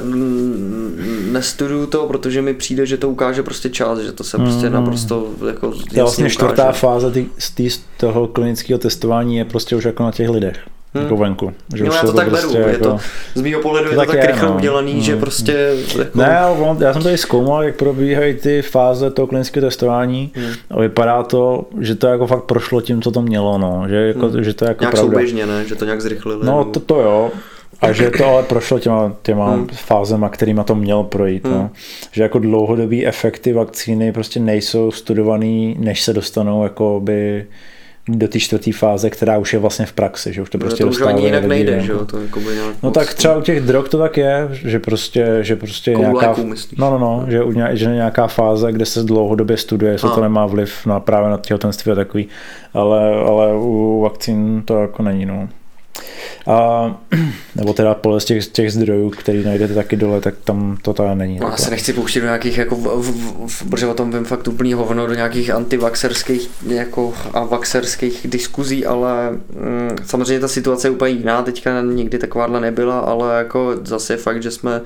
nestuduju 1.32 1.86
to, 1.86 2.08
protože 2.08 2.42
mi 2.42 2.54
přijde, 2.54 2.86
že 2.86 2.98
to 2.98 3.10
ukáže 3.10 3.44
prostě 3.44 3.70
čas, 3.70 4.00
že 4.00 4.12
to 4.12 4.24
se 4.24 4.38
prostě 4.38 4.68
mm. 4.68 4.74
naprosto 4.74 5.30
jako 5.48 5.74
vlastně 5.96 6.30
čtvrtá 6.30 6.72
fáze 6.72 7.12
tý, 7.12 7.26
tý, 7.56 7.70
z 7.70 7.82
toho 7.98 8.28
klinického 8.28 8.80
testování 8.80 9.38
je 9.38 9.46
prostě 9.46 9.76
už 9.76 9.84
jako 9.84 10.04
na 10.04 10.12
těch 10.12 10.30
lidech. 10.30 10.58
Hmm. 10.98 11.06
Jako 11.06 11.18
venku. 11.18 11.54
Že 11.76 11.84
no, 11.84 11.94
já 11.94 12.02
to, 12.02 12.08
to 12.08 12.14
tak 12.14 12.28
prostě 12.28 12.58
beru. 12.58 12.70
Jako... 12.70 12.86
Je 12.86 12.92
to, 12.92 12.98
z 13.36 13.42
mého 13.42 13.62
pohledu 13.62 13.90
je 13.90 13.96
to 13.96 14.00
tak, 14.00 14.10
tak 14.10 14.26
rychle 14.26 14.50
no. 14.50 14.56
udělaný, 14.56 14.92
hmm. 14.92 15.02
že 15.02 15.16
prostě... 15.16 15.76
Jako... 15.98 16.18
Ne, 16.20 16.40
já 16.80 16.94
jsem 16.94 17.04
tady 17.04 17.18
zkoumal, 17.18 17.64
jak 17.64 17.76
probíhají 17.76 18.34
ty 18.34 18.62
fáze 18.62 19.12
toho 19.12 19.28
klinického 19.28 19.68
testování 19.68 20.32
hmm. 20.36 20.52
a 20.72 20.80
vypadá 20.80 21.24
to, 21.24 21.66
že 21.80 21.96
to 21.96 22.08
jako 22.08 22.28
fakt 22.28 22.44
prošlo 22.44 22.82
tím, 22.82 23.02
co 23.02 23.12
to 23.12 23.22
mělo, 23.22 23.58
no. 23.58 23.84
Že, 23.90 23.96
jako, 23.96 24.28
hmm. 24.28 24.44
že 24.44 24.54
to 24.54 24.66
je 24.66 24.70
jako 24.70 24.84
nějak 24.84 24.94
pravda. 24.94 25.12
souběžně, 25.12 25.46
ne? 25.46 25.66
Že 25.66 25.76
to 25.76 25.86
nějak 25.86 26.02
zrychlili. 26.02 26.46
No, 26.46 26.66
to, 26.66 26.80
to 26.80 27.02
jo. 27.02 27.32
A 27.82 27.92
že 27.92 28.10
to 28.10 28.26
ale 28.26 28.44
prošlo 28.44 28.80
těma, 28.80 29.14
těma 29.22 29.52
hmm. 29.52 29.68
fázema, 29.68 30.30
kterýma 30.30 30.64
to 30.64 30.76
mělo 30.76 31.04
projít. 31.04 31.44
No. 31.44 31.52
Hmm. 31.52 31.60
No. 31.60 31.70
Že 32.12 32.24
jako 32.24 32.40
dlouhodobý 32.40 33.08
efekty 33.08 33.54
vakcíny 33.54 34.12
prostě 34.12 34.40
nejsou 34.40 34.92
studovaný, 34.92 35.76
než 35.80 36.04
se 36.04 36.14
dostanou 36.14 36.64
jako 36.64 37.02
by 37.04 37.46
do 38.08 38.28
té 38.28 38.40
čtvrté 38.40 38.72
fáze, 38.72 39.10
která 39.10 39.38
už 39.38 39.54
je 39.54 39.60
vlastně 39.60 39.86
v 39.86 39.94
praxi, 39.94 40.34
že 40.34 40.42
už 40.42 40.50
to 40.50 40.58
prostě 40.58 40.84
to 40.84 40.90
už 40.90 41.02
ani 41.02 41.26
jinak 41.26 41.46
nejde, 41.46 41.72
jako. 41.72 41.86
že 41.86 41.92
jo, 41.92 42.06
to 42.06 42.22
jako 42.22 42.40
by 42.40 42.46
nějak 42.46 42.76
No 42.84 42.92
tak 42.92 43.14
třeba 43.14 43.38
u 43.38 43.42
těch 43.42 43.62
drog 43.62 43.90
to 43.90 43.98
tak 43.98 44.18
je, 44.18 44.48
že 44.52 44.80
prostě, 44.80 45.38
že 45.42 45.56
prostě 45.56 45.94
Kou 45.94 46.02
nějaká, 46.02 46.30
léků, 46.30 46.44
myslíš? 46.44 46.80
no, 46.80 46.90
no, 46.92 46.98
no, 46.98 47.26
že, 47.28 47.44
u 47.44 47.52
ně, 47.52 47.70
že 47.74 47.86
nějaká 47.86 48.28
fáze, 48.28 48.72
kde 48.72 48.86
se 48.86 49.04
dlouhodobě 49.04 49.58
studuje, 49.58 49.92
jestli 49.92 50.10
A. 50.10 50.16
to 50.16 50.22
nemá 50.22 50.46
vliv 50.46 50.86
na 50.86 51.00
právě 51.00 51.30
na 51.30 51.38
těhotenství 51.38 51.92
a 51.92 51.96
takový, 51.96 52.28
ale, 52.74 53.16
ale 53.16 53.56
u 53.56 54.02
vakcín 54.04 54.62
to 54.66 54.82
jako 54.82 55.04
není, 55.04 55.26
no. 55.26 55.50
A, 56.48 56.96
nebo 57.56 57.74
teda 57.74 57.94
podle 57.96 58.20
z 58.20 58.26
těch, 58.26 58.48
těch 58.48 58.72
zdrojů, 58.74 59.10
který 59.10 59.44
najdete 59.44 59.74
taky 59.74 59.96
dole, 59.96 60.22
tak 60.22 60.34
tam 60.44 60.78
to 60.82 60.94
teda 60.94 61.14
není. 61.14 61.40
No, 61.40 61.48
já 61.50 61.58
se 61.58 61.70
nechci 61.70 61.94
pouštět 61.94 62.20
do 62.20 62.26
nějakých, 62.26 62.58
jako, 62.58 62.76
v, 62.76 63.12
v, 63.12 63.48
v, 63.48 63.70
protože 63.70 63.88
o 63.88 63.94
tom 63.94 64.12
vím 64.12 64.26
fakt 64.26 64.48
úplný 64.48 64.74
hovno, 64.74 65.08
do 65.08 65.14
nějakých 65.14 65.50
antivaxerských 65.50 66.50
jako, 66.68 67.14
a 67.34 67.44
vaxerských 67.44 68.28
diskuzí, 68.30 68.86
ale 68.86 69.30
mm, 69.32 69.96
samozřejmě 70.06 70.40
ta 70.40 70.48
situace 70.48 70.88
je 70.88 70.92
úplně 70.92 71.12
jiná, 71.12 71.42
teďka 71.42 71.82
nikdy 71.82 72.18
takováhle 72.18 72.62
nebyla, 72.62 73.00
ale 73.00 73.38
jako 73.38 73.76
zase 73.84 74.14
je 74.14 74.18
fakt, 74.18 74.44
že 74.44 74.52
jsme 74.52 74.82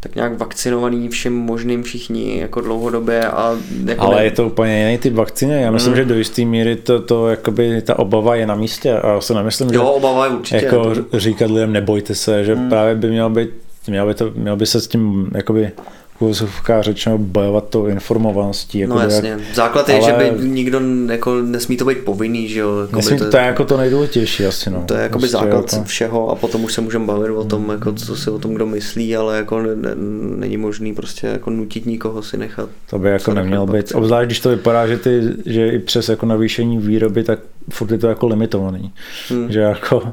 tak 0.00 0.14
nějak 0.14 0.38
vakcinovaný 0.38 1.08
všem 1.08 1.32
možným 1.32 1.82
všichni 1.82 2.40
jako 2.40 2.60
dlouhodobě 2.60 3.26
a 3.26 3.56
jako 3.84 4.02
Ale 4.04 4.16
ne- 4.16 4.24
je 4.24 4.30
to 4.30 4.46
úplně 4.46 4.78
jiný 4.84 4.98
typ 4.98 5.14
vakcíny. 5.14 5.62
Já 5.62 5.70
myslím, 5.70 5.92
Mm. 5.92 5.96
že 5.96 6.04
do 6.04 6.14
jisté 6.14 6.44
míry 6.44 6.76
to, 6.76 7.00
to 7.02 7.28
jakoby, 7.28 7.82
ta 7.82 7.98
obava 7.98 8.34
je 8.34 8.46
na 8.46 8.54
místě 8.54 8.92
a 8.92 9.08
já 9.08 9.20
se 9.20 9.34
nemyslím, 9.34 9.68
že 9.68 9.74
Jo, 9.74 9.84
obava 9.84 10.26
je 10.26 10.32
určitě. 10.32 10.61
Jako 10.62 10.92
říkat 11.12 11.50
lidem 11.50 11.72
nebojte 11.72 12.14
se, 12.14 12.44
že 12.44 12.54
Mm. 12.54 12.68
právě 12.68 12.94
by 12.94 13.10
mělo 13.10 13.30
být, 13.30 13.48
mělo 13.88 14.06
by, 14.08 14.14
to, 14.14 14.30
mělo 14.34 14.56
by 14.56 14.66
se 14.66 14.80
s 14.80 14.88
tím 14.88 15.30
jakoby 15.34 15.70
úvozovkách 16.18 16.82
řečeno 16.84 17.18
bojovat 17.18 17.68
tou 17.68 17.86
informovaností. 17.86 18.78
Jako 18.78 18.94
No 18.94 19.00
jak- 19.00 19.10
jasně. 19.10 19.38
Základ 19.54 19.88
je, 19.88 19.94
ale- 20.00 20.04
že 20.06 20.12
by 20.12 20.48
nikdo 20.48 20.80
jako 21.10 21.34
nesmí 21.42 21.76
to 21.76 21.84
být 21.84 21.98
povinný, 21.98 22.48
že 22.48 22.60
jo. 22.60 22.78
Jakoby 22.80 22.96
Myslím, 22.96 23.18
to, 23.18 23.30
to 23.30 23.36
je 23.36 23.42
jako 23.42 23.64
to 23.64 23.76
nejdůležitější 23.76 24.46
asi. 24.46 24.70
No. 24.70 24.84
To 24.86 24.94
je 24.94 25.02
jakoby 25.02 25.20
Prostě 25.20 25.32
základ 25.32 25.72
jako- 25.72 25.84
všeho 25.84 26.30
a 26.30 26.34
potom 26.34 26.64
už 26.64 26.72
se 26.72 26.80
můžeme 26.80 27.06
bavit 27.06 27.30
o 27.30 27.44
tom, 27.44 27.68
jako 27.70 27.92
co 27.92 28.16
si 28.16 28.30
o 28.30 28.38
tom 28.38 28.54
kdo 28.54 28.66
myslí, 28.66 29.16
ale 29.16 29.36
jako 29.36 29.62
ne, 29.62 29.74
ne, 29.76 29.90
není 30.36 30.56
možný 30.56 30.94
prostě 30.94 31.26
jako 31.26 31.50
nutit 31.50 31.86
nikoho 31.86 32.22
si 32.22 32.36
nechat. 32.36 32.68
To 32.90 32.98
by 32.98 33.08
jako 33.10 33.34
nemělo 33.34 33.66
být. 33.66 33.92
Obzvlášť, 33.94 34.26
když 34.26 34.40
to 34.40 34.48
vypadá, 34.48 34.86
že, 34.86 34.98
ty, 34.98 35.20
že 35.46 35.68
i 35.68 35.78
přes 35.78 36.08
jako 36.08 36.26
navýšení 36.26 36.78
výroby, 36.78 37.22
tak 37.24 37.38
furt 37.70 37.90
je 37.90 37.98
to 37.98 38.06
jako 38.06 38.26
limitovaný. 38.26 38.92
Hmm. 39.28 39.52
Že 39.52 39.60
jako 39.60 40.12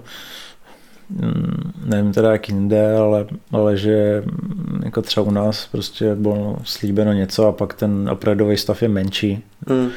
nevím 1.86 2.14
teda 2.14 2.32
jak 2.32 2.50
jinde, 2.50 2.96
ale, 2.96 3.26
ale 3.52 3.78
že 3.78 4.24
mm, 4.26 4.82
jako 4.86 5.02
třeba 5.02 5.26
u 5.26 5.32
nás 5.32 5.68
prostě 5.72 6.16
bylo 6.16 6.58
slíbeno 6.64 7.14
něco 7.14 7.48
a 7.48 7.52
pak 7.52 7.74
ten 7.74 8.10
opravdový 8.10 8.58
stav 8.58 8.82
je 8.82 8.88
menší, 8.88 9.44
Hmm. 9.68 9.90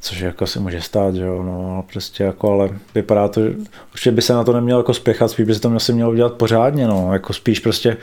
Což 0.00 0.20
jako 0.20 0.46
se 0.46 0.60
může 0.60 0.80
stát, 0.80 1.14
že 1.14 1.24
jo, 1.24 1.42
no 1.42 1.84
prostě 1.92 2.24
jako, 2.24 2.52
ale 2.52 2.70
vypadá 2.94 3.28
to, 3.28 3.42
že 3.42 3.54
určitě 3.92 4.12
by 4.12 4.22
se 4.22 4.32
na 4.32 4.44
to 4.44 4.52
nemělo 4.52 4.80
jako 4.80 4.94
spěchat, 4.94 5.30
spíš 5.30 5.46
by 5.46 5.54
se 5.54 5.60
to 5.60 5.72
asi 5.76 5.92
mělo 5.92 6.10
udělat 6.10 6.32
pořádně, 6.32 6.86
no, 6.86 7.12
jako 7.12 7.32
spíš 7.32 7.60
prostě 7.60 7.96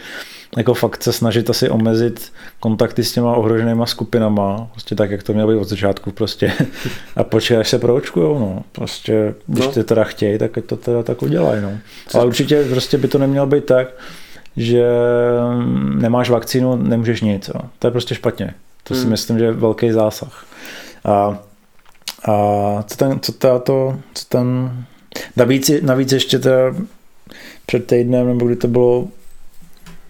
jako 0.57 0.73
fakt 0.73 1.03
se 1.03 1.13
snažit 1.13 1.49
asi 1.49 1.69
omezit 1.69 2.31
kontakty 2.59 3.03
s 3.03 3.13
těma 3.13 3.35
ohroženýma 3.35 3.85
skupinama, 3.85 4.67
prostě 4.71 4.95
tak, 4.95 5.11
jak 5.11 5.23
to 5.23 5.33
mělo 5.33 5.51
být 5.51 5.57
od 5.57 5.63
začátku 5.67 6.11
prostě 6.11 6.51
a 7.15 7.23
počkej, 7.23 7.57
až 7.57 7.69
se 7.69 7.79
proočkujou, 7.79 8.39
no, 8.39 8.63
prostě, 8.71 9.35
když 9.47 9.65
No. 9.65 9.71
ty 9.71 9.83
teda 9.83 10.03
chtějí, 10.03 10.37
tak 10.37 10.51
to 10.65 10.77
teda 10.77 11.03
tak 11.03 11.21
udělají, 11.21 11.61
no. 11.61 11.71
Ale 12.13 12.25
určitě 12.25 12.63
prostě 12.69 12.97
by 12.97 13.07
to 13.07 13.17
nemělo 13.17 13.45
být 13.47 13.65
tak, 13.65 13.87
že 14.57 14.83
nemáš 15.95 16.29
vakcínu, 16.29 16.75
nemůžeš 16.75 17.21
nic, 17.21 17.47
jo. 17.47 17.61
to 17.79 17.87
je 17.87 17.91
prostě 17.91 18.15
špatně. 18.15 18.53
To 18.83 18.93
si 18.95 19.01
Hmm. 19.01 19.09
myslím, 19.09 19.39
že 19.39 19.45
je 19.45 19.51
velký 19.51 19.91
zásah. 19.91 20.45
A, 21.05 21.39
a 22.27 22.83
co 22.87 22.97
ten, 22.97 23.19
co 23.19 23.31
to, 23.59 23.99
co 24.13 24.25
ten, 24.29 24.71
navíc, 25.35 25.71
navíc 25.81 26.11
ještě 26.11 26.39
teda 26.39 26.75
před 27.65 27.87
týdnem, 27.87 28.27
nebo 28.27 28.45
kdy 28.45 28.55
to 28.55 28.67
bylo 28.67 29.07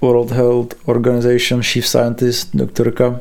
World 0.01 0.31
Health 0.31 0.75
Organization 0.85 1.63
Chief 1.63 1.87
Scientist, 1.87 2.49
doktorka 2.53 3.19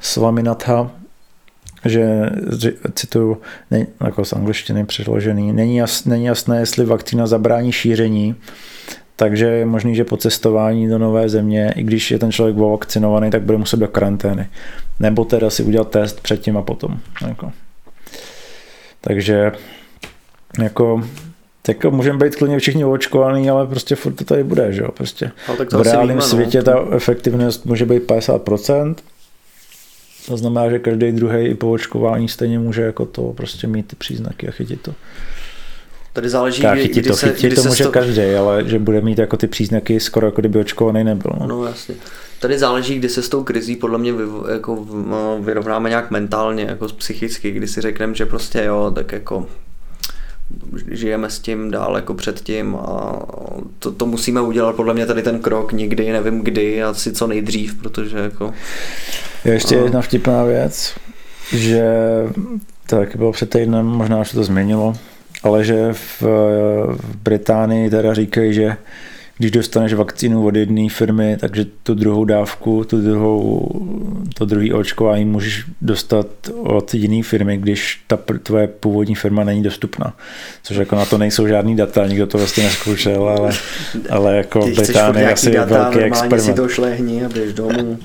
Swaminatha, 0.00 0.90
že 1.84 2.30
cituju, 2.94 3.40
ne, 3.70 3.86
jako 4.04 4.24
z 4.24 4.32
angličtiny 4.32 4.86
přeložený, 4.86 5.52
není, 5.52 5.76
jas, 5.76 6.04
není 6.04 6.24
jasné, 6.24 6.58
jestli 6.60 6.84
vakcína 6.84 7.26
zabrání 7.26 7.72
šíření, 7.72 8.34
takže 9.18 9.46
je 9.46 9.66
možný, 9.66 9.94
že 9.94 10.04
po 10.04 10.16
cestování 10.16 10.88
do 10.88 10.98
nové 10.98 11.28
země, 11.28 11.72
i 11.76 11.82
když 11.82 12.10
je 12.10 12.18
ten 12.18 12.32
člověk 12.32 12.56
vakcinovaný, 12.56 13.30
tak 13.30 13.42
bude 13.42 13.58
muset 13.58 13.76
do 13.76 13.88
karantény. 13.88 14.48
Nebo 15.00 15.24
teda 15.24 15.50
si 15.50 15.62
udělat 15.62 15.90
test 15.90 16.20
předtím 16.20 16.56
a 16.56 16.62
potom. 16.62 16.98
Jako. 17.28 17.52
Takže 19.00 19.52
jako 20.62 21.02
tak 21.62 21.84
můžeme 21.84 22.18
být 22.18 22.36
klidně 22.36 22.58
všichni 22.58 22.84
očkovaný, 22.84 23.50
ale 23.50 23.66
prostě 23.66 23.94
furt 23.96 24.12
to 24.12 24.24
tady 24.24 24.44
bude, 24.44 24.72
že 24.72 24.82
jo, 24.82 24.92
prostě. 24.92 25.30
To 25.70 25.78
V 25.78 25.82
reálném 25.82 26.16
no. 26.16 26.22
světě 26.22 26.62
ta 26.62 26.86
efektivnost 26.96 27.66
může 27.66 27.86
být 27.86 28.02
50%, 28.02 28.94
to 30.26 30.36
znamená, 30.36 30.70
že 30.70 30.78
každý 30.78 31.12
druhý 31.12 31.46
i 31.46 31.54
po 31.54 31.70
očkování 31.70 32.28
stejně 32.28 32.58
může 32.58 32.82
jako 32.82 33.06
to 33.06 33.22
prostě 33.22 33.66
mít 33.66 33.86
ty 33.86 33.96
příznaky 33.96 34.48
a 34.48 34.50
chytit 34.50 34.80
to. 34.80 34.94
Tady 36.12 36.28
záleží, 36.28 36.62
Tak 36.62 36.78
kdy, 36.78 36.88
kdy 36.88 37.02
to, 37.02 37.16
se, 37.16 37.34
kdy 37.40 37.54
to 37.54 37.62
se 37.62 37.68
může 37.68 37.84
sto- 37.84 37.92
každý, 37.92 38.22
ale 38.34 38.64
že 38.64 38.78
bude 38.78 39.00
mít 39.00 39.18
jako 39.18 39.36
ty 39.36 39.46
příznaky 39.46 40.00
skoro 40.00 40.26
jako 40.26 40.40
kdyby 40.40 40.58
očkovaný 40.58 41.04
nebyl. 41.04 41.32
No. 41.40 41.46
No 41.46 41.64
jasně. 41.64 41.94
Tady 42.40 42.58
záleží, 42.58 42.98
kdy 42.98 43.08
se 43.08 43.22
s 43.22 43.28
tou 43.28 43.44
krizí 43.44 43.76
podle 43.76 43.98
mě 43.98 44.12
vy, 44.12 44.24
jako, 44.52 44.86
no, 45.10 45.38
vyrovnáme 45.40 45.88
nějak 45.88 46.10
mentálně, 46.10 46.64
jako 46.68 46.86
psychicky, 46.88 47.50
kdy 47.50 47.66
si 47.68 47.80
řekneme, 47.80 48.14
že 48.14 48.26
prostě 48.26 48.62
jo, 48.64 48.92
tak 48.94 49.12
jako 49.12 49.46
žijeme 50.90 51.30
s 51.30 51.38
tím 51.38 51.70
dál 51.70 51.96
jako 51.96 52.14
předtím 52.14 52.76
a 52.76 53.22
to, 53.78 53.92
to 53.92 54.06
musíme 54.06 54.40
udělat 54.40 54.76
podle 54.76 54.94
mě 54.94 55.06
tady 55.06 55.22
ten 55.22 55.38
krok 55.38 55.72
někdy, 55.72 56.12
nevím 56.12 56.40
kdy, 56.40 56.82
asi 56.82 57.12
co 57.12 57.26
nejdřív, 57.26 57.74
protože 57.74 58.18
jako 58.18 58.54
Je 59.44 59.52
ještě 59.52 59.76
A- 59.76 59.82
jedna 59.82 60.00
vtipná 60.00 60.44
věc, 60.44 60.94
že 61.52 61.84
tak 62.86 63.16
bylo 63.16 63.32
před 63.32 63.50
týdnem, 63.50 63.86
možná 63.86 64.20
už 64.20 64.28
se 64.28 64.36
to 64.36 64.44
změnilo, 64.44 64.94
ale 65.42 65.64
že 65.64 65.92
v, 65.92 66.22
v 66.92 67.16
Británii 67.22 67.90
teda 67.90 68.14
říkají, 68.14 68.54
že 68.54 68.76
když 69.38 69.50
dostaneš 69.50 69.92
vakcínu 69.92 70.46
od 70.46 70.56
jedné 70.56 70.88
firmy, 70.88 71.36
takže 71.40 71.66
tu 71.82 71.94
druhou 71.94 72.24
dávku, 72.24 72.84
tu 72.84 73.02
druhou, 73.02 73.68
to 74.34 74.44
druhý 74.44 74.72
očkování 74.72 75.24
můžeš 75.24 75.64
dostat 75.82 76.26
od 76.56 76.94
jiné 76.94 77.22
firmy, 77.22 77.58
když 77.58 78.00
ta 78.06 78.18
tvoje 78.42 78.66
původní 78.66 79.14
firma 79.14 79.44
není 79.44 79.62
dostupná. 79.62 80.16
Což 80.62 80.76
jako 80.76 80.96
na 80.96 81.04
to 81.04 81.18
nejsou 81.18 81.46
žádný 81.46 81.76
data, 81.76 82.06
nikdo 82.06 82.26
to 82.26 82.38
vlastně 82.38 82.64
neskoušel, 82.64 83.28
ale, 83.28 83.50
ale 84.10 84.36
jako 84.36 84.60
furt 84.60 84.74
Británie 84.74 85.32
asi 85.32 85.50
data, 85.50 85.66
velký 85.66 85.98
normálně 85.98 86.16
si 86.16 86.24
experiment. 86.24 86.56
to 86.56 86.68
šlehni 86.68 87.24
a 87.24 87.28
běž 87.28 87.52
domů. 87.52 87.98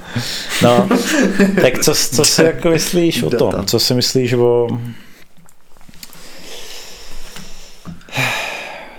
No, 0.63 0.89
tak 1.61 1.79
co, 1.79 1.95
co 1.95 2.25
si 2.25 2.43
jako 2.43 2.69
myslíš 2.69 3.23
o 3.23 3.29
tom? 3.29 3.65
Co 3.65 3.79
si 3.79 3.93
myslíš 3.93 4.33
o... 4.33 4.67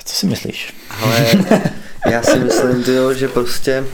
Co 0.04 0.14
si 0.14 0.26
myslíš? 0.26 0.74
Ale 1.02 1.26
já 2.10 2.22
si 2.22 2.38
myslím, 2.38 2.82
tyjo, 2.84 3.14
že 3.14 3.28
prostě 3.28 3.84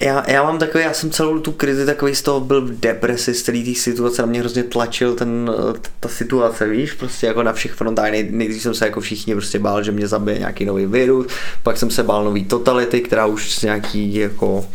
já, 0.00 0.30
já 0.30 0.42
mám 0.42 0.58
takový, 0.58 0.84
já 0.84 0.92
jsem 0.92 1.10
celou 1.10 1.38
tu 1.38 1.52
krizi 1.52 1.86
takový 1.86 2.14
z 2.14 2.22
toho 2.22 2.40
byl 2.40 2.66
v 2.66 2.70
depresi, 2.70 3.34
z 3.34 3.42
celé 3.42 3.58
té 3.58 3.74
situace, 3.74 4.22
na 4.22 4.26
mě 4.26 4.40
hrozně 4.40 4.62
tlačil 4.62 5.14
ten, 5.14 5.50
ta 6.00 6.08
situace, 6.08 6.68
víš, 6.68 6.92
prostě 6.92 7.26
jako 7.26 7.42
na 7.42 7.52
všech 7.52 7.72
frontách, 7.72 8.10
Nej, 8.10 8.28
nejdřív 8.30 8.62
jsem 8.62 8.74
se 8.74 8.84
jako 8.84 9.00
všichni 9.00 9.34
prostě 9.34 9.58
bál, 9.58 9.82
že 9.82 9.92
mě 9.92 10.08
zabije 10.08 10.38
nějaký 10.38 10.64
nový 10.64 10.86
virus, 10.86 11.26
pak 11.62 11.76
jsem 11.76 11.90
se 11.90 12.02
bál 12.02 12.24
nový 12.24 12.44
totality, 12.44 13.00
která 13.00 13.26
už 13.26 13.54
z 13.54 13.62
nějaký 13.62 14.14
jako 14.14 14.66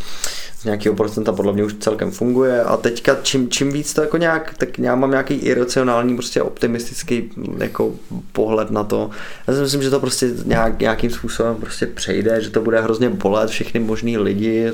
z 0.62 0.66
nějakého 0.66 0.96
procenta 0.96 1.34
podle 1.34 1.54
mě 1.54 1.64
už 1.64 1.74
celkem 1.74 2.12
funguje 2.12 2.64
a 2.64 2.78
teďka 2.78 3.18
čím, 3.24 3.50
čím 3.50 3.72
víc 3.72 3.94
to 3.94 4.02
jako 4.02 4.18
nějak, 4.18 4.54
tak 4.58 4.80
já 4.80 4.96
mám 4.96 5.12
nějaký 5.12 5.34
iracionální 5.34 6.16
prostě 6.16 6.42
optimistický 6.42 7.32
jako 7.58 7.96
pohled 8.32 8.72
na 8.72 8.84
to. 8.84 9.10
Já 9.48 9.54
si 9.54 9.60
myslím, 9.60 9.84
že 9.84 9.90
to 9.90 10.00
prostě 10.00 10.32
nějak, 10.46 10.80
nějakým 10.80 11.10
způsobem 11.10 11.56
prostě 11.56 11.88
přejde, 11.88 12.42
že 12.42 12.50
to 12.50 12.62
bude 12.62 12.82
hrozně 12.82 13.10
bolet 13.10 13.50
všechny 13.50 13.80
možný 13.80 14.18
lidi, 14.18 14.74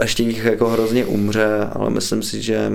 ještě 0.00 0.22
jich 0.22 0.44
jako 0.44 0.68
hrozně 0.68 1.04
umře, 1.04 1.68
ale 1.72 1.90
myslím 1.90 2.22
si, 2.22 2.42
že 2.42 2.72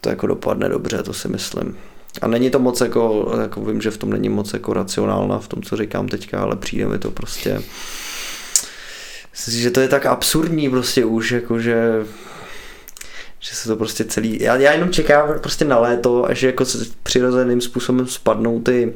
to 0.00 0.08
jako 0.08 0.26
dopadne 0.26 0.68
dobře, 0.68 1.02
to 1.02 1.12
si 1.12 1.28
myslím. 1.28 1.76
A 2.22 2.28
není 2.28 2.50
to 2.50 2.58
moc 2.58 2.80
jako, 2.80 3.32
jako 3.40 3.60
vím, 3.60 3.82
že 3.82 3.90
v 3.90 3.98
tom 3.98 4.10
není 4.10 4.28
moc 4.28 4.52
jako 4.52 4.72
racionálna 4.72 5.38
v 5.38 5.48
tom, 5.48 5.62
co 5.62 5.76
říkám 5.76 6.08
teďka, 6.08 6.40
ale 6.40 6.56
přijde 6.56 6.86
mi 6.86 6.98
to 6.98 7.10
prostě 7.10 7.62
že 9.48 9.70
to 9.70 9.80
je 9.80 9.88
tak 9.88 10.06
absurdní 10.06 10.70
prostě 10.70 11.04
už, 11.04 11.30
jako 11.30 11.58
že 11.58 12.04
že 13.40 13.54
se 13.56 13.68
to 13.68 13.76
prostě 13.76 14.04
celý, 14.04 14.38
já, 14.40 14.56
já 14.56 14.72
jenom 14.72 14.90
čekám 14.90 15.28
prostě 15.40 15.64
na 15.64 15.78
léto, 15.78 16.24
až 16.24 16.42
jako 16.42 16.64
se 16.64 16.78
přirozeným 17.02 17.60
způsobem 17.60 18.06
spadnou 18.06 18.60
ty, 18.60 18.92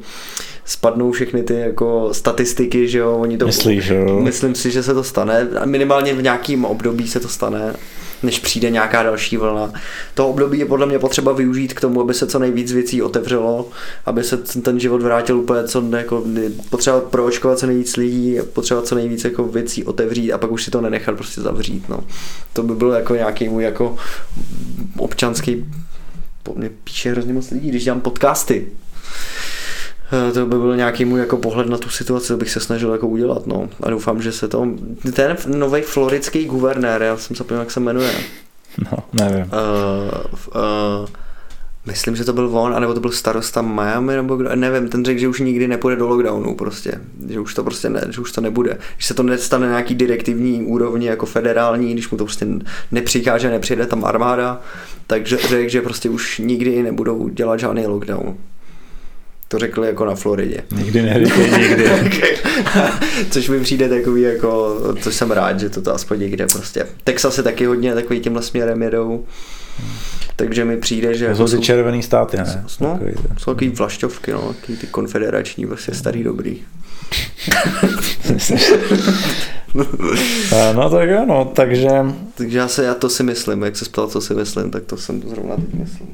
spadnou 0.65 1.11
všechny 1.11 1.43
ty 1.43 1.53
jako 1.53 2.09
statistiky, 2.11 2.87
že 2.87 2.97
jo, 2.97 3.17
oni 3.17 3.37
to, 3.37 3.45
Myslíš, 3.45 3.83
že 3.83 3.95
jo? 3.95 4.19
myslím 4.21 4.55
si, 4.55 4.71
že 4.71 4.83
se 4.83 4.93
to 4.93 5.03
stane, 5.03 5.47
minimálně 5.65 6.13
v 6.13 6.21
nějakým 6.21 6.65
období 6.65 7.07
se 7.07 7.19
to 7.19 7.27
stane 7.27 7.73
než 8.23 8.39
přijde 8.39 8.69
nějaká 8.69 9.03
další 9.03 9.37
vlna. 9.37 9.73
To 10.13 10.27
období 10.27 10.59
je 10.59 10.65
podle 10.65 10.85
mě 10.85 10.99
potřeba 10.99 11.31
využít 11.31 11.73
k 11.73 11.81
tomu, 11.81 12.01
aby 12.01 12.13
se 12.13 12.27
co 12.27 12.39
nejvíc 12.39 12.71
věcí 12.71 13.01
otevřelo, 13.01 13.69
aby 14.05 14.23
se 14.23 14.37
ten 14.37 14.79
život 14.79 15.01
vrátil 15.01 15.37
úplně 15.37 15.67
co 15.67 15.83
jako, 15.97 16.23
potřeba 16.69 16.99
proočkovat 16.99 17.59
co 17.59 17.67
nejvíc 17.67 17.97
lidí, 17.97 18.37
potřeba 18.53 18.81
co 18.81 18.95
nejvíc 18.95 19.23
jako 19.23 19.43
věcí 19.43 19.83
otevřít 19.83 20.33
a 20.33 20.37
pak 20.37 20.51
už 20.51 20.63
si 20.63 20.71
to 20.71 20.81
nenechat 20.81 21.15
prostě 21.15 21.41
zavřít. 21.41 21.89
No. 21.89 22.03
To 22.53 22.63
by 22.63 22.75
bylo 22.75 22.91
jako 22.91 23.15
nějaký 23.15 23.49
můj 23.49 23.63
jako 23.63 23.97
občanský 24.97 25.65
po 26.43 26.53
mně 26.53 26.69
píše 26.83 27.11
hrozně 27.11 27.33
moc 27.33 27.51
lidí, 27.51 27.69
když 27.69 27.83
dělám 27.83 28.01
podcasty. 28.01 28.67
Eh, 30.11 30.31
to 30.31 30.45
by 30.45 30.55
byl 30.57 30.75
nějaký 30.75 31.05
můj 31.05 31.19
jako 31.19 31.37
pohled 31.37 31.67
na 31.67 31.77
tu 31.77 31.89
situaci, 31.89 32.27
to 32.27 32.37
bych 32.37 32.51
se 32.51 32.59
snažil 32.59 32.91
jako 32.91 33.07
udělat, 33.07 33.47
no. 33.47 33.69
A 33.83 33.89
doufám, 33.89 34.21
že 34.21 34.31
se 34.31 34.47
to... 34.47 34.67
Ten 35.13 35.37
nový 35.47 35.81
floridský 35.81 36.45
guvernér, 36.45 37.01
já 37.01 37.17
jsem 37.17 37.35
zapomněl, 37.35 37.61
jak 37.61 37.71
se 37.71 37.79
jmenuje. 37.79 38.11
No, 38.91 38.97
nevím. 39.13 39.45
Uh, 39.45 40.61
uh, 41.01 41.07
Myslím, 41.85 42.15
že 42.15 42.23
to 42.25 42.33
byl 42.33 42.57
on, 42.57 42.75
anebo 42.75 42.93
to 42.93 42.99
byl 42.99 43.11
starosta 43.11 43.61
Miami, 43.61 44.15
nebo 44.15 44.35
kdo, 44.35 44.55
nevím, 44.55 44.89
ten 44.89 45.05
řekl, 45.05 45.19
že 45.19 45.27
už 45.27 45.39
nikdy 45.39 45.67
nepůjde 45.67 45.95
do 45.95 46.07
lockdownu 46.07 46.55
prostě, 46.55 47.01
že 47.29 47.39
už 47.39 47.53
to 47.53 47.63
prostě 47.63 47.89
ne, 47.89 48.07
že 48.09 48.21
už 48.21 48.31
to 48.31 48.41
nebude, 48.41 48.77
že 48.97 49.07
se 49.07 49.13
to 49.13 49.23
nestane 49.23 49.65
na 49.65 49.71
nějaký 49.71 49.95
direktivní 49.95 50.63
úrovni 50.63 51.07
jako 51.07 51.25
federální, 51.25 51.93
když 51.93 52.09
mu 52.09 52.17
to 52.17 52.25
prostě 52.25 52.47
nepřikáže, 52.91 53.49
nepřijede 53.49 53.85
tam 53.85 54.05
armáda, 54.05 54.61
takže 55.07 55.37
řekl, 55.37 55.69
že 55.69 55.81
prostě 55.81 56.09
už 56.09 56.39
nikdy 56.39 56.83
nebudou 56.83 57.27
dělat 57.29 57.59
žádný 57.59 57.87
lockdown. 57.87 58.37
To 59.51 59.59
řekli 59.59 59.87
jako 59.87 60.05
na 60.05 60.15
Floridě. 60.15 60.63
Nikdy 60.71 61.01
neříkej 61.01 61.51
nikdy. 61.51 61.89
což 63.31 63.49
mi 63.49 63.59
přijde 63.59 63.89
takový 63.89 64.21
jako, 64.21 64.79
což 65.01 65.15
jsem 65.15 65.31
rád, 65.31 65.59
že 65.59 65.69
to, 65.69 65.81
to 65.81 65.93
aspoň 65.93 66.19
někde 66.19 66.47
prostě. 66.47 66.87
Texas 67.03 67.37
je 67.37 67.43
taky 67.43 67.65
hodně 67.65 67.93
takový 67.93 68.19
tímhle 68.19 68.41
směrem 68.41 68.81
jedou. 68.81 69.25
Takže 70.35 70.65
mi 70.65 70.77
přijde, 70.77 71.17
že... 71.17 71.27
To 71.27 71.47
jsou 71.47 71.57
ty 71.57 71.63
červený 71.63 72.03
státy, 72.03 72.37
ne? 72.37 72.65
No, 72.81 72.91
takový, 72.91 73.13
jsou 73.37 73.53
takový 73.53 73.69
vlašťovky, 73.69 74.31
no, 74.31 74.53
takový 74.53 74.77
ty 74.77 74.87
konfederační, 74.87 75.65
vlastně 75.65 75.93
starý 75.93 76.23
dobrý. 76.23 76.57
no 80.75 80.89
tak 80.89 81.09
jo, 81.09 81.25
no, 81.27 81.51
takže... 81.55 81.89
Takže 82.35 82.57
já, 82.57 82.67
se, 82.67 82.83
já 82.83 82.93
to 82.93 83.09
si 83.09 83.23
myslím, 83.23 83.63
jak 83.63 83.77
se 83.77 83.85
ptal, 83.85 84.07
co 84.07 84.21
si 84.21 84.33
myslím, 84.33 84.71
tak 84.71 84.83
to 84.83 84.97
jsem 84.97 85.21
zrovna 85.21 85.55
teď 85.55 85.73
myslím. 85.73 86.07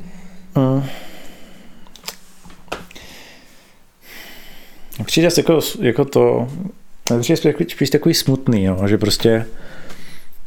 Mm. 0.55 0.83
Přijde 5.05 5.29
jako, 5.37 5.59
jako 5.79 6.05
to, 6.05 6.47
přijde 7.21 7.53
spíš 7.67 7.89
takový 7.89 8.15
smutný, 8.15 8.63
jo, 8.63 8.87
že 8.87 8.97
prostě 8.97 9.45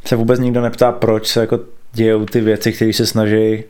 se 0.05 0.15
vůbec 0.15 0.39
nikdo 0.39 0.61
neptá, 0.61 0.91
proč 0.91 1.27
se 1.27 1.39
jako 1.39 1.59
dějou 1.93 2.25
ty 2.25 2.41
věci, 2.41 2.71
které 2.71 2.93
se 2.93 3.05
snaží 3.05 3.63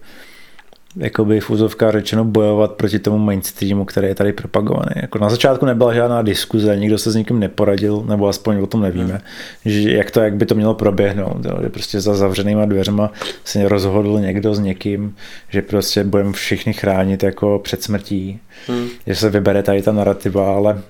jakoby 0.96 1.40
v 1.40 1.50
úzovkách 1.50 1.92
řečeno 1.92 2.26
bojovat 2.26 2.72
proti 2.72 3.00
tomu 3.00 3.18
mainstreamu, 3.18 3.86
který 3.86 4.08
je 4.08 4.16
tady 4.16 4.34
propagovaný. 4.34 4.92
Jako 4.96 5.20
na 5.20 5.30
začátku 5.30 5.66
nebyla 5.66 5.94
žádná 5.94 6.22
diskuze, 6.22 6.78
nikdo 6.78 6.98
se 6.98 7.12
s 7.12 7.16
nikým 7.16 7.40
neporadil, 7.40 8.04
nebo 8.08 8.28
aspoň 8.28 8.58
o 8.58 8.68
tom 8.68 8.82
nevíme, 8.82 9.14
hmm. 9.14 9.22
že 9.66 9.92
jak 9.92 10.12
to, 10.12 10.20
jak 10.20 10.36
by 10.36 10.46
to 10.46 10.56
mělo 10.56 10.74
proběhnout, 10.74 11.46
jo, 11.46 11.60
že 11.62 11.70
prostě 11.70 12.02
za 12.02 12.14
zavřenýma 12.14 12.66
dveřma 12.66 13.12
se 13.44 13.70
rozhodl 13.70 14.20
někdo 14.20 14.54
s 14.54 14.60
někým, 14.60 15.16
že 15.50 15.62
prostě 15.62 16.04
budeme 16.04 16.34
všichni 16.34 16.74
chránit 16.74 17.24
jako 17.24 17.60
před 17.64 17.84
smrtí, 17.84 18.40
hmm. 18.68 18.88
že 19.08 19.16
se 19.16 19.30
vybere 19.30 19.64
tady 19.64 19.82
ta 19.82 19.92
narrativa, 19.92 20.56
ale 20.56 20.82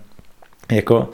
jako, 0.71 1.09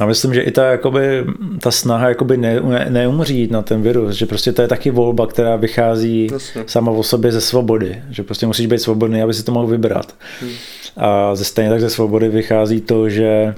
a 0.00 0.06
myslím, 0.06 0.34
že 0.34 0.40
i 0.40 0.50
ta, 0.50 0.66
jakoby, 0.66 1.24
ta 1.60 1.70
snaha 1.70 2.08
jakoby 2.08 2.36
ne, 2.36 2.60
ne, 2.60 2.86
neumřít 2.90 3.50
na 3.50 3.62
ten 3.62 3.82
virus, 3.82 4.16
že 4.16 4.26
prostě 4.26 4.52
to 4.52 4.62
je 4.62 4.68
taky 4.68 4.90
volba, 4.90 5.26
která 5.26 5.56
vychází 5.56 6.28
Jasně. 6.32 6.64
sama 6.66 6.90
o 6.90 7.02
sobě 7.02 7.32
ze 7.32 7.40
svobody, 7.40 8.02
že 8.10 8.22
prostě 8.22 8.46
musíš 8.46 8.66
být 8.66 8.78
svobodný, 8.78 9.22
aby 9.22 9.34
si 9.34 9.42
to 9.42 9.52
mohl 9.52 9.66
vybrat. 9.66 10.14
Hmm. 10.40 10.50
A 10.96 11.34
ze 11.34 11.44
stejně 11.44 11.70
tak 11.70 11.80
ze 11.80 11.90
svobody 11.90 12.28
vychází 12.28 12.80
to, 12.80 13.08
že 13.08 13.54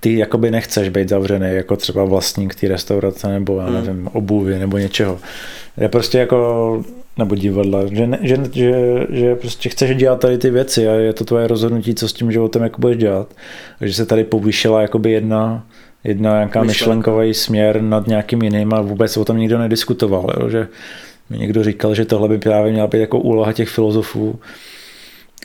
ty 0.00 0.18
jakoby 0.18 0.50
nechceš 0.50 0.88
být 0.88 1.08
zavřený 1.08 1.48
jako 1.50 1.76
třeba 1.76 2.04
vlastník 2.04 2.54
té 2.54 2.68
restaurace 2.68 3.28
nebo 3.28 3.58
já 3.58 3.66
hmm. 3.66 3.74
nevím, 3.74 3.96
hmm. 3.96 4.08
obuvy 4.12 4.58
nebo 4.58 4.78
něčeho. 4.78 5.18
Je 5.76 5.88
prostě 5.88 6.18
jako 6.18 6.84
nebo 7.18 7.34
divadla, 7.34 7.86
že, 7.86 8.06
ne, 8.06 8.18
že, 8.22 8.36
že, 8.52 8.72
že 9.10 9.34
prostě 9.34 9.68
chceš 9.68 9.96
dělat 9.96 10.20
tady 10.20 10.38
ty 10.38 10.50
věci 10.50 10.88
a 10.88 10.92
je 10.92 11.12
to 11.12 11.24
tvoje 11.24 11.46
rozhodnutí, 11.46 11.94
co 11.94 12.08
s 12.08 12.12
tím 12.12 12.32
životem 12.32 12.62
jako 12.62 12.80
budeš 12.80 12.96
dělat. 12.96 13.34
že 13.80 13.94
se 13.94 14.06
tady 14.06 14.24
povýšila 14.24 14.82
jakoby 14.82 15.12
jedna, 15.12 15.66
jedna 16.04 16.30
nějaká 16.30 16.62
myšlenkový 16.62 17.34
směr 17.34 17.82
nad 17.82 18.06
nějakým 18.06 18.42
jiným 18.42 18.74
a 18.74 18.80
vůbec 18.80 19.16
o 19.16 19.24
tom 19.24 19.38
nikdo 19.38 19.58
nediskutoval. 19.58 20.26
Jo? 20.40 20.48
Že 20.48 20.68
mi 21.30 21.38
někdo 21.38 21.64
říkal, 21.64 21.94
že 21.94 22.04
tohle 22.04 22.28
by 22.28 22.38
právě 22.38 22.72
měla 22.72 22.86
být 22.86 22.98
jako 22.98 23.18
úloha 23.18 23.52
těch 23.52 23.68
filozofů, 23.68 24.38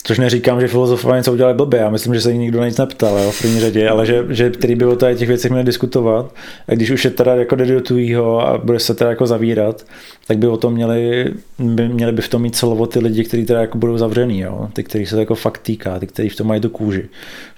Což 0.03 0.19
neříkám, 0.19 0.61
že 0.61 0.67
filozofové 0.67 1.17
něco 1.17 1.33
udělali 1.33 1.55
blbě, 1.55 1.79
já 1.79 1.89
myslím, 1.89 2.13
že 2.13 2.21
se 2.21 2.31
jich 2.31 2.39
nikdo 2.39 2.59
na 2.59 2.67
nic 2.67 2.77
neptal, 2.77 3.17
jo, 3.17 3.31
v 3.31 3.41
první 3.41 3.59
řadě, 3.59 3.89
ale 3.89 4.05
že, 4.05 4.25
že 4.29 4.49
který 4.49 4.75
by 4.75 4.85
o 4.85 4.95
těch 4.95 5.27
věcech 5.27 5.51
měli 5.51 5.65
diskutovat. 5.65 6.33
A 6.67 6.73
když 6.73 6.91
už 6.91 7.05
je 7.05 7.11
teda 7.11 7.35
jako 7.35 7.55
jde 7.55 7.65
do 7.65 7.81
tujího 7.81 8.47
a 8.47 8.57
bude 8.57 8.79
se 8.79 8.93
teda 8.93 9.09
jako 9.09 9.27
zavírat, 9.27 9.85
tak 10.27 10.37
by 10.37 10.47
o 10.47 10.57
tom 10.57 10.73
měli, 10.73 11.33
by, 11.59 11.89
měli 11.89 12.11
by 12.11 12.21
v 12.21 12.29
tom 12.29 12.41
mít 12.41 12.55
slovo 12.55 12.87
ty 12.87 12.99
lidi, 12.99 13.23
kteří 13.23 13.45
teda 13.45 13.61
jako 13.61 13.77
budou 13.77 13.97
zavřený, 13.97 14.39
jo, 14.39 14.69
ty, 14.73 14.83
kteří 14.83 15.05
se 15.05 15.15
to 15.15 15.19
jako 15.19 15.35
fakt 15.35 15.57
týká, 15.57 15.99
ty, 15.99 16.07
kteří 16.07 16.29
v 16.29 16.35
tom 16.35 16.47
mají 16.47 16.61
do 16.61 16.69
kůži. 16.69 17.09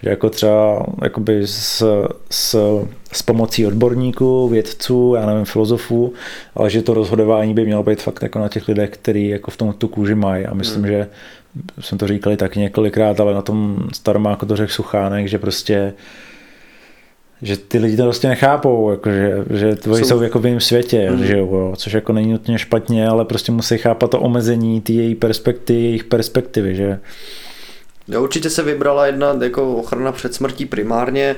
Že 0.03 0.09
jako 0.09 0.29
třeba 0.29 0.85
jakoby 1.03 1.41
s, 1.45 1.83
s, 2.29 2.55
s 3.13 3.21
pomocí 3.21 3.67
odborníků, 3.67 4.47
vědců, 4.47 5.13
já 5.17 5.25
nevím, 5.25 5.45
filozofů, 5.45 6.13
ale 6.55 6.69
že 6.69 6.81
to 6.81 6.93
rozhodování 6.93 7.53
by 7.53 7.65
mělo 7.65 7.83
být 7.83 8.01
fakt 8.01 8.23
jako 8.23 8.39
na 8.39 8.47
těch 8.47 8.67
lidech, 8.67 8.89
kteří 8.89 9.27
jako 9.27 9.51
v 9.51 9.57
tom 9.57 9.73
tu 9.73 9.87
kůži 9.87 10.15
mají. 10.15 10.45
A 10.45 10.53
myslím, 10.53 10.83
hmm. 10.83 10.91
že 10.91 11.07
jsem 11.79 11.97
to 11.97 12.07
říkali 12.07 12.37
taky 12.37 12.59
několikrát, 12.59 13.19
ale 13.19 13.33
na 13.33 13.41
tom 13.41 13.77
staromáku 13.93 14.45
to 14.45 14.55
řekl 14.55 14.71
Suchánek, 14.71 15.27
že 15.27 15.39
prostě 15.39 15.93
že 17.41 17.57
ty 17.57 17.77
lidi 17.77 17.97
to 17.97 18.03
prostě 18.03 18.27
nechápou, 18.27 18.91
jako 18.91 19.11
že, 19.11 19.45
že 19.53 19.75
tvoji 19.75 20.03
jsou, 20.03 20.09
jsou 20.09 20.21
jako 20.21 20.39
v 20.39 20.45
jiném 20.45 20.59
světě, 20.59 21.11
mm. 21.11 21.25
že 21.25 21.37
jo, 21.37 21.73
což 21.77 21.93
jako 21.93 22.13
není 22.13 22.31
nutně 22.31 22.59
špatně, 22.59 23.07
ale 23.07 23.25
prostě 23.25 23.51
musí 23.51 23.77
chápat 23.77 24.09
to 24.09 24.19
omezení 24.19 24.81
ty 24.81 24.93
její 24.93 25.15
perspektivy, 25.15 25.81
jejich 25.81 26.03
perspektivy, 26.03 26.75
že 26.75 26.99
Já 28.07 28.19
určitě 28.19 28.49
se 28.49 28.63
vybrala 28.63 29.05
jedna 29.05 29.37
jako 29.41 29.75
ochrana 29.75 30.11
před 30.11 30.33
smrtí 30.33 30.65
primárně, 30.65 31.35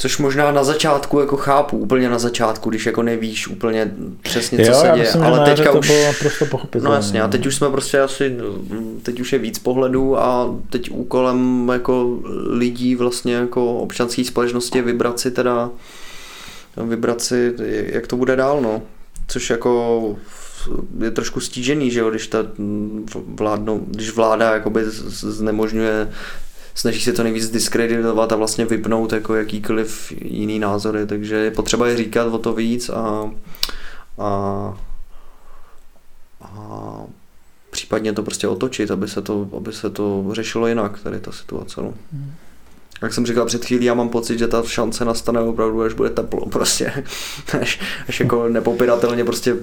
Což 0.00 0.18
možná 0.18 0.52
na 0.52 0.64
začátku 0.64 1.20
jako 1.20 1.36
chápu, 1.36 1.78
úplně 1.78 2.08
na 2.08 2.18
začátku, 2.18 2.70
když 2.70 2.86
jako 2.86 3.02
nevíš 3.02 3.48
úplně 3.48 3.90
přesně, 4.22 4.58
co 4.58 4.70
jo, 4.70 4.74
se 4.74 4.86
děje. 4.86 5.04
Myslím, 5.04 5.22
ale 5.22 5.44
teďka 5.54 5.72
to 5.72 5.78
už... 5.78 5.86
bylo 5.86 6.06
naprosto 6.06 6.46
pochopitelné. 6.46 6.88
No 6.88 6.96
jasně, 6.96 7.22
a 7.22 7.26
no. 7.26 7.32
teď 7.32 7.46
už 7.46 7.54
jsme 7.54 7.70
prostě 7.70 8.00
asi, 8.00 8.36
teď 9.02 9.20
už 9.20 9.32
je 9.32 9.38
víc 9.38 9.58
pohledů 9.58 10.18
a 10.18 10.54
teď 10.70 10.90
úkolem 10.90 11.68
jako 11.72 12.18
lidí 12.46 12.94
vlastně 12.94 13.34
jako 13.34 13.74
občanské 13.74 14.24
společnosti 14.24 14.82
vybrat 14.82 15.20
si 15.20 15.30
teda, 15.30 15.70
vybrat 16.76 17.20
si, 17.20 17.54
jak 17.86 18.06
to 18.06 18.16
bude 18.16 18.36
dál, 18.36 18.60
no. 18.60 18.82
Což 19.28 19.50
jako 19.50 20.16
je 21.00 21.10
trošku 21.10 21.40
stížený, 21.40 21.90
že 21.90 22.00
jo, 22.00 22.10
když 22.10 22.26
ta 22.26 22.38
vládnou, 23.26 23.80
když 23.86 24.10
vláda 24.10 24.54
jakoby 24.54 24.80
znemožňuje 24.86 26.08
snaží 26.78 27.00
se 27.00 27.12
to 27.12 27.22
nejvíc 27.22 27.50
diskreditovat 27.50 28.32
a 28.32 28.36
vlastně 28.36 28.64
vypnout 28.64 29.12
jako 29.12 29.34
jakýkoliv 29.34 30.12
jiný 30.22 30.58
názory, 30.58 31.06
takže 31.06 31.36
je 31.36 31.50
potřeba 31.50 31.88
je 31.88 31.96
říkat 31.96 32.26
o 32.26 32.38
to 32.38 32.52
víc 32.52 32.88
a, 32.88 33.30
a, 34.18 34.78
a 36.42 37.00
případně 37.70 38.12
to 38.12 38.22
prostě 38.22 38.48
otočit, 38.48 38.90
aby 38.90 39.08
se 39.08 39.22
to, 39.22 39.48
aby 39.56 39.72
se 39.72 39.90
to 39.90 40.24
řešilo 40.32 40.66
jinak, 40.66 41.02
tady 41.02 41.20
ta 41.20 41.32
situace. 41.32 41.82
No. 41.82 41.94
Hmm 42.12 42.34
jak 43.02 43.14
jsem 43.14 43.26
říkal 43.26 43.46
před 43.46 43.64
chvílí, 43.64 43.84
já 43.84 43.94
mám 43.94 44.08
pocit, 44.08 44.38
že 44.38 44.46
ta 44.46 44.62
šance 44.62 45.04
nastane 45.04 45.40
opravdu, 45.40 45.82
až 45.82 45.92
bude 45.92 46.10
teplo 46.10 46.46
prostě. 46.50 46.92
Až, 47.60 47.80
až 48.08 48.20
jako 48.20 48.48
nepopiratelně 48.48 49.24
prostě 49.24 49.56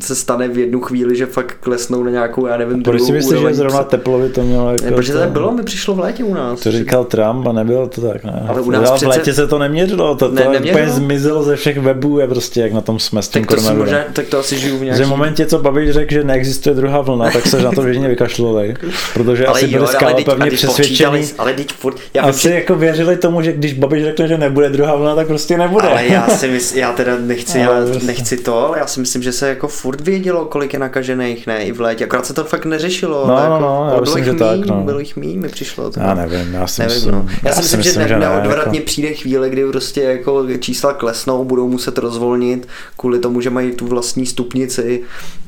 se 0.00 0.14
stane 0.14 0.48
v 0.48 0.58
jednu 0.58 0.80
chvíli, 0.80 1.16
že 1.16 1.26
fakt 1.26 1.56
klesnou 1.60 2.02
na 2.02 2.10
nějakou, 2.10 2.46
já 2.46 2.56
nevím, 2.56 2.82
Proč 2.82 3.02
si 3.02 3.12
myslíš, 3.12 3.40
že 3.40 3.54
zrovna 3.54 3.82
teplo 3.84 4.18
by 4.18 4.28
to 4.28 4.42
mělo 4.42 4.70
jako... 4.70 4.84
Ne, 4.84 4.92
protože 4.92 5.12
to 5.12 5.26
bylo, 5.26 5.52
mi 5.52 5.62
přišlo 5.62 5.94
v 5.94 5.98
létě 5.98 6.24
u 6.24 6.34
nás. 6.34 6.60
To 6.60 6.72
říkal 6.72 7.04
Trump 7.04 7.46
a 7.46 7.52
nebylo 7.52 7.88
to 7.88 8.00
tak, 8.00 8.24
ne? 8.24 8.46
Ale 8.48 8.60
u 8.60 8.70
nás 8.70 8.90
přece... 8.90 9.06
v 9.06 9.08
létě 9.08 9.34
se 9.34 9.46
to 9.46 9.58
neměřilo, 9.58 10.14
to, 10.14 10.28
to 10.28 10.34
ne, 10.34 10.40
neměřilo? 10.40 10.70
úplně 10.70 10.88
zmizelo 10.88 11.42
ze 11.42 11.56
všech 11.56 11.78
webů, 11.78 12.18
je 12.18 12.28
prostě 12.28 12.60
jak 12.60 12.72
na 12.72 12.80
tom 12.80 12.98
jsme 12.98 13.22
s 13.22 13.28
tím 13.28 13.44
tak 13.44 13.60
to, 13.60 13.74
možná, 13.74 13.98
tak 14.12 14.26
to 14.26 14.38
asi 14.38 14.58
žiju 14.58 14.78
v 14.78 14.82
nějaký... 14.82 14.98
Že 14.98 15.04
v 15.04 15.08
momentě, 15.08 15.46
co 15.46 15.58
Babiš 15.58 15.90
řekl, 15.90 16.14
že 16.14 16.24
neexistuje 16.24 16.74
druhá 16.74 17.00
vlna, 17.00 17.30
tak 17.30 17.46
se 17.46 17.62
na 17.62 17.72
to 17.72 17.82
běžně 17.82 18.08
vykašlovali, 18.08 18.74
protože 19.14 19.46
ale 19.46 19.58
asi 19.60 19.68
byli 19.68 19.86
skále 19.86 20.24
pevně 20.24 20.50
přesvědčený. 20.50 21.24
Ale 21.38 21.52
teď 21.52 21.72
furt, 21.72 21.96
já 22.14 22.22
asi 22.22 22.57
jako 22.58 22.74
věřili 22.74 23.16
tomu, 23.16 23.42
že 23.42 23.52
když 23.52 23.72
Babiš 23.72 24.04
řekne, 24.04 24.28
že 24.28 24.38
nebude 24.38 24.70
druhá 24.70 24.96
vlna, 24.96 25.14
tak 25.14 25.26
prostě 25.26 25.58
nebude. 25.58 25.88
Ale 25.88 26.06
já 26.06 26.28
si 26.28 26.48
myslím, 26.48 26.80
já 26.80 26.92
teda 26.92 27.16
nechci, 27.18 27.58
já 27.58 27.68
prostě. 27.86 28.06
nechci 28.06 28.36
to, 28.36 28.66
ale 28.66 28.78
já 28.78 28.86
si 28.86 29.00
myslím, 29.00 29.22
že 29.22 29.32
se 29.32 29.48
jako 29.48 29.68
furt 29.68 30.00
vědělo, 30.00 30.44
kolik 30.44 30.72
je 30.72 30.78
nakažených, 30.78 31.46
ne, 31.46 31.64
i 31.64 31.72
v 31.72 31.80
létě, 31.80 32.04
akorát 32.04 32.26
se 32.26 32.34
to 32.34 32.44
fakt 32.44 32.64
neřešilo. 32.64 33.26
No, 33.26 33.36
ale 33.36 33.48
no, 33.48 33.54
jako, 33.54 33.64
no, 33.64 33.90
já 33.94 34.00
myslím, 34.00 34.24
že 34.24 34.34
tak, 34.34 34.66
no. 34.66 34.82
Bylo 34.82 34.98
jich 34.98 35.16
míň, 35.16 35.38
mi 35.40 35.48
přišlo. 35.48 35.90
To 35.90 36.00
Já 36.00 36.14
nevím, 36.14 36.54
já 36.54 36.66
si 36.66 36.80
Nevím, 36.82 36.94
myslím, 36.94 37.12
no. 37.12 37.26
Já, 37.42 37.52
si 37.52 37.76
myslím, 37.76 37.82
že, 37.82 37.98
ne, 37.98 38.18
ne, 38.18 38.18
neodvratně 38.18 38.78
jako- 38.78 38.86
přijde 38.86 39.14
chvíle, 39.14 39.50
kdy 39.50 39.64
prostě 39.64 40.02
jako 40.02 40.46
čísla 40.60 40.92
klesnou, 40.92 41.44
budou 41.44 41.68
muset 41.68 41.98
rozvolnit 41.98 42.68
kvůli 42.96 43.18
tomu, 43.18 43.40
že 43.40 43.50
mají 43.50 43.72
tu 43.72 43.86
vlastní 43.86 44.26
stupnici 44.26 45.02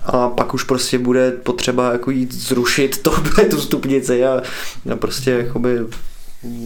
a 0.04 0.28
pak 0.28 0.54
už 0.54 0.64
prostě 0.64 0.98
bude 0.98 1.30
potřeba 1.30 1.92
jako 1.92 2.10
jít 2.10 2.34
zrušit 2.34 3.02
to, 3.02 3.10
tu 3.50 3.60
stupnici 3.60 4.24
a, 4.24 4.42
a 4.92 4.96
prostě 4.96 5.30
jakoby 5.30 5.78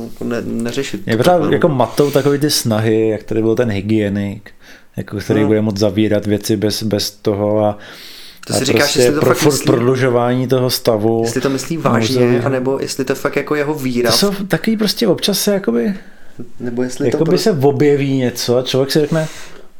jako 0.02 0.24
ne, 0.24 0.42
neřešit. 0.44 1.04
To 1.10 1.16
pořád 1.16 1.52
jako 1.52 1.68
no. 1.68 1.74
matou 1.74 2.10
takový 2.10 2.38
ty 2.38 2.50
snahy, 2.50 3.08
jak 3.08 3.22
tady 3.22 3.42
byl 3.42 3.54
ten 3.54 3.70
hygienik, 3.70 4.50
jako 4.96 5.16
který 5.16 5.40
Hmm. 5.40 5.48
bude 5.48 5.60
moct 5.62 5.78
zavírat 5.78 6.26
věci 6.26 6.56
bez, 6.56 6.82
bez 6.82 7.10
toho 7.10 7.64
a, 7.64 7.78
To 8.46 8.54
a 8.54 8.56
si 8.58 8.64
říkáš, 8.64 8.82
prostě 8.82 9.00
jestli 9.00 9.14
to 9.14 9.20
pro, 9.20 9.34
fakt 9.34 9.44
myslí, 9.44 9.66
prodlužování 9.66 10.48
toho 10.48 10.70
stavu. 10.70 11.22
jestli 11.24 11.40
to 11.40 11.50
myslí 11.50 11.76
vážně, 11.76 12.42
anebo 12.44 12.78
jestli 12.80 13.04
to 13.04 13.14
fakt 13.14 13.37
jako 13.37 13.54
jeho 13.54 13.74
víra, 13.74 14.10
To 14.10 14.16
jsou 14.16 14.32
takový 14.48 14.76
prostě 14.76 15.08
občas 15.08 15.40
se 15.40 15.52
jakoby, 15.54 15.94
nebo 16.60 16.82
jestli 16.82 17.10
to 17.10 17.16
jakoby 17.16 17.28
prostě... 17.28 17.50
se 17.52 17.58
objeví 17.66 18.16
něco 18.16 18.56
a 18.56 18.62
člověk 18.62 18.90
si 18.90 19.00
řekne, 19.00 19.28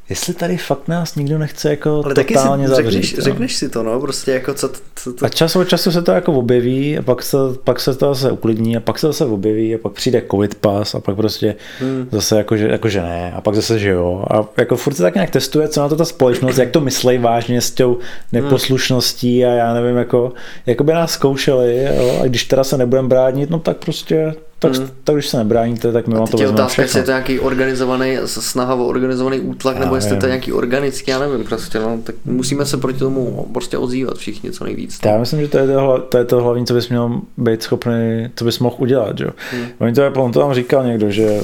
jestli 0.08 0.34
tady 0.34 0.56
fakt 0.56 0.88
nás 0.88 1.14
nikdo 1.14 1.38
nechce 1.38 1.70
jako 1.70 2.02
Ale 2.04 2.14
taky 2.14 2.34
si 2.34 2.40
totálně 2.40 2.68
zavřít. 2.68 2.84
řekneš, 2.90 3.16
no. 3.16 3.22
řekneš 3.22 3.56
si 3.56 3.68
to, 3.68 3.82
no, 3.82 4.00
prostě 4.00 4.30
jako 4.32 4.54
co, 4.54 4.70
co 4.94 5.12
to... 5.12 5.24
A 5.26 5.28
čas 5.28 5.56
od 5.56 5.64
času 5.68 5.92
se 5.92 6.02
to 6.02 6.12
jako 6.12 6.32
objeví 6.32 6.98
a 6.98 7.02
pak 7.02 7.22
se, 7.22 7.36
pak 7.64 7.80
se 7.80 7.94
to 7.94 8.14
zase 8.14 8.30
uklidní 8.30 8.76
a 8.76 8.80
pak 8.80 8.98
se 8.98 9.06
zase 9.06 9.24
objeví 9.24 9.74
a 9.74 9.78
pak 9.78 9.92
přijde 9.92 10.22
covid 10.30 10.54
pas 10.54 10.94
a 10.94 11.00
pak 11.00 11.16
prostě 11.16 11.54
Hmm. 11.80 12.08
zase 12.12 12.36
jako 12.38 12.56
že, 12.56 12.68
jako 12.68 12.88
že 12.88 13.02
ne 13.02 13.32
a 13.36 13.40
pak 13.40 13.54
zase 13.54 13.78
že 13.78 13.90
jo 13.90 14.24
a 14.30 14.44
jako 14.56 14.76
furt 14.76 14.94
se 14.94 15.02
tak 15.02 15.14
nějak 15.14 15.30
testuje, 15.30 15.68
co 15.68 15.80
na 15.80 15.88
to 15.88 15.96
ta 15.96 16.04
společnost, 16.04 16.58
jak 16.58 16.70
to 16.70 16.80
myslej 16.80 17.18
vážně 17.18 17.60
s 17.60 17.70
tou 17.70 17.98
neposlušností 18.32 19.44
a 19.44 19.50
já 19.50 19.74
nevím, 19.74 19.96
jako, 19.96 20.32
jako 20.66 20.84
by 20.84 20.92
nás 20.92 21.10
zkoušeli 21.12 21.88
jo, 21.96 22.18
a 22.22 22.26
když 22.26 22.44
teda 22.44 22.64
se 22.64 22.78
nebudeme 22.78 23.08
bránit, 23.08 23.50
no 23.50 23.58
tak 23.58 23.76
prostě 23.76 24.34
tak, 24.58 24.76
Hmm. 24.76 24.88
tak 25.04 25.14
když 25.16 25.28
se 25.28 25.36
nebráníte, 25.38 25.92
tak 25.92 26.06
my 26.06 26.14
vám 26.14 26.26
to 26.26 26.36
vezmeme 26.36 26.52
otázka, 26.62 26.82
jestli 26.82 26.98
je 26.98 27.02
všechno. 27.02 27.04
to 27.04 27.10
nějaký 27.10 27.40
organizovaný, 27.40 28.16
snaha 28.24 28.74
o 28.74 28.86
organizovaný 28.86 29.40
útlak, 29.40 29.76
Já 29.76 29.80
nebo 29.82 29.94
jestli 29.94 30.08
to 30.08 30.14
je 30.14 30.18
nevím. 30.20 30.30
nějaký 30.32 30.52
organický, 30.52 31.10
já 31.10 31.18
nevím 31.18 31.44
prostě, 31.46 31.78
no, 31.78 31.98
tak 32.04 32.14
musíme 32.24 32.66
se 32.66 32.76
proti 32.76 32.98
tomu 32.98 33.48
prostě 33.52 33.78
ozývat 33.78 34.16
všichni 34.16 34.52
co 34.52 34.64
nejvíc. 34.64 34.98
no. 35.04 35.10
Já 35.10 35.18
myslím, 35.18 35.40
že 35.40 35.48
to 35.48 35.58
je 35.58 35.66
to, 35.66 35.98
to 36.08 36.18
je 36.18 36.24
to 36.24 36.42
hlavní, 36.42 36.66
co 36.66 36.74
bys 36.74 36.88
měl 36.88 37.20
být 37.36 37.62
schopný, 37.62 38.28
co 38.36 38.44
bys 38.44 38.58
mohl 38.58 38.76
udělat. 38.78 39.18
Že? 39.18 39.26
Hmm. 39.52 39.66
On, 39.78 39.94
to, 39.94 40.22
on 40.22 40.32
to 40.32 40.40
tam 40.40 40.54
říkal 40.54 40.86
někdo, 40.86 41.10
že 41.10 41.40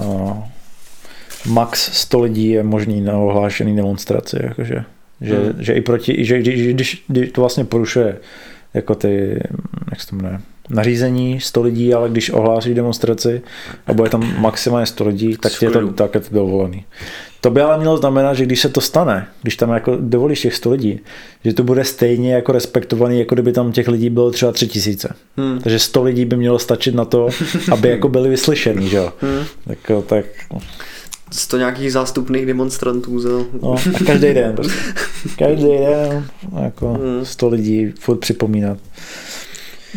uh, 0.00 0.36
max 1.46 1.90
100 1.92 2.20
lidí 2.20 2.48
je 2.50 2.62
možný 2.62 3.00
na 3.00 3.18
ohlášený 3.18 3.76
demonstraci. 3.76 4.36
Jakože, 4.42 4.84
že, 5.20 5.36
Hmm. 5.36 5.52
že 5.58 5.72
i 5.72 5.80
proti, 5.80 6.24
že 6.24 6.38
když, 6.38 6.74
když, 6.74 7.04
když 7.08 7.32
to 7.32 7.40
vlastně 7.40 7.64
porušuje 7.64 8.16
jako 8.74 8.94
ty, 8.94 9.40
jak 9.90 10.00
se 10.00 10.06
to 10.10 10.16
jmenuje, 10.16 10.40
nařízení 10.70 11.40
100 11.40 11.62
lidí, 11.62 11.94
ale 11.94 12.08
když 12.08 12.30
ohlásí 12.30 12.74
demonstraci 12.74 13.42
a 13.86 13.92
bude 13.92 14.10
tam 14.10 14.40
maximálně 14.40 14.86
100 14.86 15.06
lidí, 15.06 15.36
tak 15.36 15.62
je 15.62 15.70
to, 15.70 15.88
tak 15.92 16.14
je 16.14 16.20
to 16.20 16.34
dovolený. 16.34 16.84
To 17.40 17.50
by 17.50 17.60
ale 17.60 17.78
mělo 17.78 17.96
znamenat, 17.96 18.34
že 18.34 18.46
když 18.46 18.60
se 18.60 18.68
to 18.68 18.80
stane, 18.80 19.26
když 19.42 19.56
tam 19.56 19.70
jako 19.70 19.96
dovolíš 20.00 20.40
těch 20.40 20.54
100 20.54 20.70
lidí, 20.70 21.00
že 21.44 21.54
to 21.54 21.62
bude 21.64 21.84
stejně 21.84 22.34
jako 22.34 22.52
respektovaný, 22.52 23.18
jako 23.18 23.34
kdyby 23.34 23.52
tam 23.52 23.72
těch 23.72 23.88
lidí 23.88 24.10
bylo 24.10 24.30
třeba 24.30 24.52
3000. 24.52 25.14
Hmm. 25.36 25.58
Takže 25.60 25.78
100 25.78 26.02
lidí 26.02 26.24
by 26.24 26.36
mělo 26.36 26.58
stačit 26.58 26.94
na 26.94 27.04
to, 27.04 27.28
aby 27.72 27.88
jako 27.88 28.08
byli 28.08 28.28
vyslyšení, 28.28 28.88
že 28.88 28.96
jo. 28.96 29.12
Hmm. 29.20 29.44
Tak, 29.66 29.78
tak 30.06 30.24
To 31.50 31.56
nějakých 31.56 31.92
zástupných 31.92 32.46
demonstrantů 32.46 33.20
za... 33.20 33.28
no, 33.62 33.74
a 33.74 34.04
každý 34.06 34.34
den 34.34 34.56
prostě. 34.56 34.74
Každý 35.38 35.68
den 35.68 36.26
jako 36.62 36.88
Hmm. 36.88 37.24
100 37.24 37.48
lidí 37.48 37.92
furt 38.00 38.16
připomínat. 38.18 38.78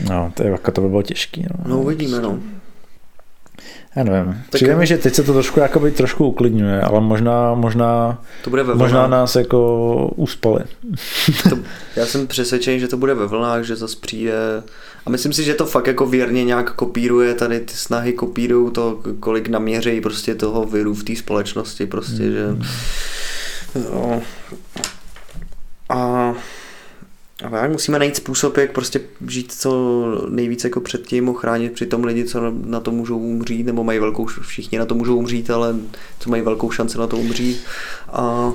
No, 0.09 0.31
to, 0.35 0.43
je, 0.43 0.49
jako 0.49 0.71
to 0.71 0.81
by 0.81 0.89
bylo 0.89 1.01
těžký. 1.01 1.45
No, 1.49 1.63
No 1.69 1.81
uvidíme, 1.81 2.21
no. 2.21 2.39
Já 3.95 4.03
nevím. 4.03 4.33
Tak 4.33 4.55
Přijde 4.55 4.71
jo. 4.71 4.77
mi, 4.79 4.87
že 4.87 4.97
teď 4.97 5.13
se 5.13 5.23
to 5.23 5.33
trošku, 5.33 5.59
jakoby, 5.59 5.91
trošku 5.91 6.27
uklidňuje, 6.27 6.81
ale 6.81 7.01
možná, 7.01 7.53
možná, 7.53 8.21
To 8.43 8.49
bude 8.49 8.63
ve 8.63 8.75
možná 8.75 9.07
nás 9.07 9.35
jako 9.35 10.11
uspali. 10.15 10.63
To, 11.49 11.57
já 11.95 12.05
jsem 12.05 12.27
přesvědčený, 12.27 12.79
že 12.79 12.87
to 12.87 12.97
bude 12.97 13.13
ve 13.13 13.27
vlnách, 13.27 13.63
že 13.63 13.75
zase 13.75 13.97
přijde 14.01 14.63
a 15.05 15.09
myslím 15.09 15.33
si, 15.33 15.43
že 15.43 15.53
to 15.53 15.65
fakt 15.65 15.87
jako 15.87 16.05
věrně 16.05 16.43
nějak 16.43 16.73
kopíruje, 16.73 17.33
tady 17.33 17.59
ty 17.59 17.73
snahy 17.73 18.13
kopírují 18.13 18.71
to, 18.71 18.99
kolik 19.19 19.47
naměřejí 19.47 20.01
prostě 20.01 20.35
toho 20.35 20.65
viru 20.65 20.93
v 20.93 21.03
té 21.03 21.15
společnosti, 21.15 21.85
prostě, 21.85 22.31
že 22.31 22.45
no. 23.75 24.21
A 27.55 27.61
tak 27.61 27.71
musíme 27.71 27.99
najít 27.99 28.15
způsob, 28.15 28.57
jak 28.57 28.71
prostě 28.71 29.01
žít 29.27 29.51
co 29.51 29.71
nejvíce 30.29 30.67
jako 30.67 30.81
předtím, 30.81 31.29
ochránit 31.29 31.71
přitom 31.73 32.03
lidi, 32.03 32.25
co 32.25 32.39
na 32.65 32.79
to 32.79 32.91
můžou 32.91 33.17
umřít, 33.17 33.65
nebo 33.65 33.83
mají 33.83 33.99
velkou, 33.99 34.25
všichni 34.25 34.77
na 34.79 34.85
to 34.85 34.95
můžou 34.95 35.17
umřít, 35.17 35.49
ale 35.51 35.75
co 36.19 36.29
mají 36.29 36.41
velkou 36.41 36.71
šanci 36.71 36.97
na 36.97 37.07
to 37.07 37.17
umřít. 37.17 37.63
A, 38.13 38.51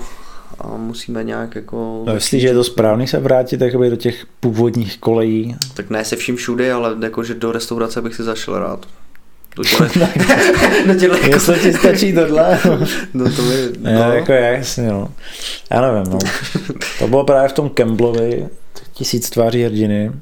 a 0.60 0.76
musíme 0.76 1.24
nějak 1.24 1.54
jako... 1.54 2.02
No, 2.06 2.14
jestli, 2.14 2.40
že 2.40 2.48
je 2.48 2.54
to 2.54 2.64
správný 2.64 3.06
se 3.06 3.18
vrátit 3.18 3.60
jakoby 3.60 3.90
do 3.90 3.96
těch 3.96 4.26
původních 4.40 4.98
kolejí. 4.98 5.56
Tak 5.74 5.90
ne 5.90 6.04
se 6.04 6.16
vším 6.16 6.36
všude, 6.36 6.72
ale 6.72 6.96
jakože 7.02 7.34
do 7.34 7.52
restaurace 7.52 8.02
bych 8.02 8.14
si 8.14 8.22
zašel 8.22 8.58
rád. 8.58 8.86
Do 9.56 9.64
těle, 9.64 9.90
do 10.86 10.94
těle 10.94 11.18
jako, 11.18 11.30
Jestli 11.30 11.58
ti 11.58 11.72
stačí 11.72 12.12
tohle. 12.12 12.58
no 13.14 13.32
to 13.32 13.42
mi, 13.42 13.54
No. 13.78 13.92
no, 13.92 14.12
jako 14.12 14.32
jasně, 14.32 14.88
no. 14.88 15.12
Já 15.70 15.80
nevím, 15.80 16.12
no. 16.12 16.18
To 16.98 17.08
bylo 17.08 17.24
právě 17.24 17.48
v 17.48 17.52
tom 17.52 17.70
Campbellovi, 17.70 18.48
tisíc 18.98 19.30
tváří 19.30 19.62
hrdiny, 19.64 20.12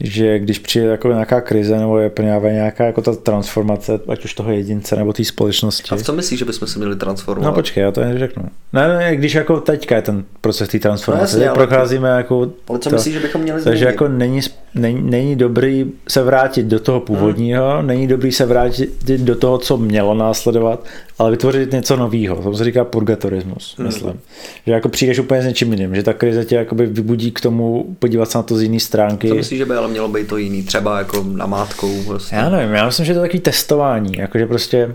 že 0.00 0.38
když 0.38 0.58
přijde 0.58 0.86
jako 0.86 1.08
nějaká 1.08 1.40
krize 1.40 1.76
nebo 1.78 1.98
je 1.98 2.10
právě 2.10 2.52
nějaká 2.52 2.84
jako 2.84 3.02
ta 3.02 3.14
transformace, 3.14 3.92
ať 4.08 4.24
už 4.24 4.34
toho 4.34 4.52
jedince 4.52 4.96
nebo 4.96 5.12
té 5.12 5.24
společnosti. 5.24 5.88
a 5.90 5.96
v 5.96 6.02
co 6.02 6.12
myslíš, 6.12 6.38
že 6.38 6.44
bychom 6.44 6.68
se 6.68 6.78
měli 6.78 6.96
transformovat? 6.96 7.50
No 7.50 7.54
počkej, 7.54 7.82
já 7.82 7.90
to 7.90 8.00
neřeknu. 8.00 8.44
Ne, 8.72 8.88
ne, 8.88 9.16
když 9.16 9.34
jako 9.34 9.60
teďka 9.60 9.96
je 9.96 10.02
ten 10.02 10.24
proces 10.40 10.68
té 10.68 10.78
transformace, 10.78 11.36
No 11.38 11.42
jasně, 11.44 11.54
procházíme 11.54 12.08
jako... 12.08 12.50
ale 12.68 12.78
co 12.78 12.90
to- 12.90 12.96
myslíš, 12.96 13.14
že 13.14 13.20
bychom 13.20 13.40
měli 13.40 13.62
Takže 13.62 13.78
změnit? 13.78 13.92
jako 13.94 14.08
není, 14.08 14.40
není, 14.74 15.10
není 15.10 15.36
dobrý 15.36 15.92
se 16.08 16.22
vrátit 16.22 16.66
do 16.66 16.80
toho 16.80 17.00
původního, 17.00 17.76
hmm. 17.78 17.86
není 17.86 18.06
dobrý 18.06 18.32
se 18.32 18.46
vrátit 18.46 19.04
do 19.04 19.36
toho, 19.36 19.58
co 19.58 19.76
mělo 19.76 20.14
následovat, 20.14 20.84
ale 21.18 21.30
vytvořit 21.30 21.72
něco 21.72 21.96
nového. 21.96 22.36
To 22.36 22.54
se 22.54 22.64
říká 22.64 22.84
purgatorismus, 22.84 23.74
Hmm. 23.78 23.86
myslím. 23.86 24.20
Že 24.66 24.72
jako 24.72 24.88
přijdeš 24.88 25.18
úplně 25.18 25.42
s 25.42 25.46
něčím 25.46 25.72
jiným, 25.72 25.94
že 25.94 26.02
ta 26.02 26.12
krize 26.12 26.44
tě 26.44 26.54
jakoby 26.54 26.86
vybudí 26.86 27.30
k 27.30 27.40
tomu 27.40 27.96
podívat 27.98 28.30
se 28.30 28.38
na 28.38 28.42
to 28.42 28.56
z 28.56 28.62
jiné 28.62 28.80
stránky. 28.80 29.28
Co 29.28 29.34
myslíš, 29.34 29.58
že 29.58 29.66
by 29.66 29.74
ale 29.74 29.88
mělo 29.88 30.08
být 30.08 30.28
to 30.28 30.36
jiný? 30.36 30.62
Třeba 30.62 30.98
jako 30.98 31.24
namátkou 31.28 32.02
prostě. 32.02 32.36
Já 32.36 32.48
nevím, 32.48 32.74
já 32.74 32.86
myslím, 32.86 33.06
že 33.06 33.12
to 33.12 33.18
je 33.18 33.22
takový 33.22 33.40
testování, 33.40 34.12
jakože 34.18 34.46
prostě 34.46 34.94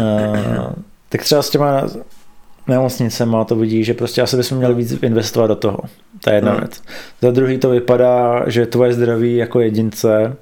uh, 0.00 0.72
tak 1.08 1.22
třeba 1.22 1.42
s 1.42 1.50
těma 1.50 1.88
nemocnicema 2.70 3.44
to 3.44 3.56
vidí, 3.56 3.84
že 3.84 3.94
prostě 3.94 4.22
asi 4.22 4.36
bychom 4.36 4.58
měli 4.58 4.74
víc 4.74 4.92
investovat 5.02 5.46
do 5.46 5.56
toho. 5.56 5.78
To 6.24 6.30
je 6.30 6.36
jedna 6.36 6.50
Hmm. 6.50 6.60
věc. 6.60 6.82
Za 7.22 7.30
druhý 7.30 7.58
to 7.58 7.70
vypadá, 7.70 8.44
že 8.48 8.66
tvoje 8.66 8.92
zdraví 8.92 9.36
jako 9.36 9.60
jedince 9.60 10.36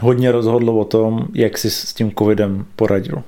hodně 0.00 0.32
rozhodlo 0.32 0.78
o 0.78 0.84
tom, 0.84 1.26
jak 1.34 1.58
jsi 1.58 1.70
s 1.70 1.94
tím 1.94 2.12
covidem 2.18 2.64
poradil. 2.76 3.22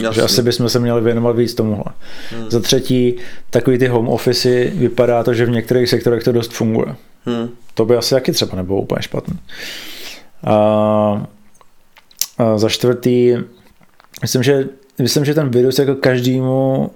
Jasný. 0.00 0.14
Že 0.14 0.22
asi 0.22 0.42
bychom 0.42 0.68
se 0.68 0.78
měli 0.78 1.00
věnovat 1.00 1.36
víc 1.36 1.54
tomuhle. 1.54 1.92
Hmm. 2.30 2.50
Za 2.50 2.60
třetí, 2.60 3.14
takový 3.50 3.78
ty 3.78 3.86
home 3.86 4.08
office 4.08 4.64
vypadá 4.64 5.24
to, 5.24 5.34
že 5.34 5.46
v 5.46 5.50
některých 5.50 5.88
sektorech 5.88 6.24
to 6.24 6.32
dost 6.32 6.52
funguje. 6.52 6.94
Hmm. 7.24 7.48
To 7.74 7.84
by 7.84 7.96
asi 7.96 8.14
taky 8.14 8.32
třeba 8.32 8.56
nebylo 8.56 8.78
úplně 8.80 9.02
špatný. 9.02 9.38
A, 10.44 11.26
a 12.38 12.58
za 12.58 12.68
čtvrtý, 12.68 13.36
myslím, 14.22 14.42
že, 14.42 14.68
myslím, 14.98 15.24
že 15.24 15.34
ten 15.34 15.48
virus 15.50 15.78
jako 15.78 15.94
každému 15.94 16.90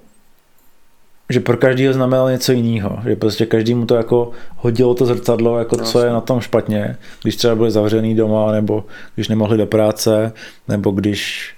že 1.33 1.39
pro 1.39 1.57
každého 1.57 1.93
znamenal 1.93 2.31
něco 2.31 2.51
jiného, 2.51 2.99
že 3.03 3.15
prostě 3.15 3.45
každému 3.45 3.85
to 3.85 3.95
jako 3.95 4.31
hodilo 4.57 4.93
to 4.95 5.05
zrcadlo, 5.05 5.59
jako 5.59 5.77
co 5.77 6.03
je 6.03 6.11
na 6.11 6.21
tom 6.21 6.41
špatně, 6.41 6.97
když 7.21 7.35
třeba 7.35 7.55
byli 7.55 7.71
zavřený 7.71 8.15
doma, 8.15 8.51
nebo 8.51 8.85
když 9.15 9.27
nemohli 9.27 9.57
do 9.57 9.65
práce, 9.65 10.31
nebo 10.67 10.91
když 10.91 11.53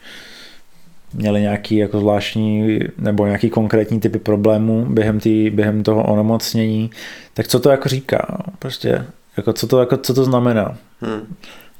měli 1.13 1.41
nějaký 1.41 1.77
jako 1.77 1.99
zvláštní 1.99 2.79
nebo 2.97 3.25
nějaký 3.25 3.49
konkrétní 3.49 3.99
typy 3.99 4.19
problémů 4.19 4.85
během, 4.89 5.19
tý, 5.19 5.49
během 5.49 5.83
toho 5.83 6.03
onemocnění, 6.03 6.89
tak 7.33 7.47
co 7.47 7.59
to 7.59 7.69
jako 7.69 7.89
říká? 7.89 8.43
Prostě, 8.59 9.05
jako 9.37 9.53
co 9.53 9.67
to, 9.67 9.79
jako, 9.79 9.97
co 9.97 10.13
to 10.13 10.23
znamená? 10.23 10.77
Hmm. 11.01 11.35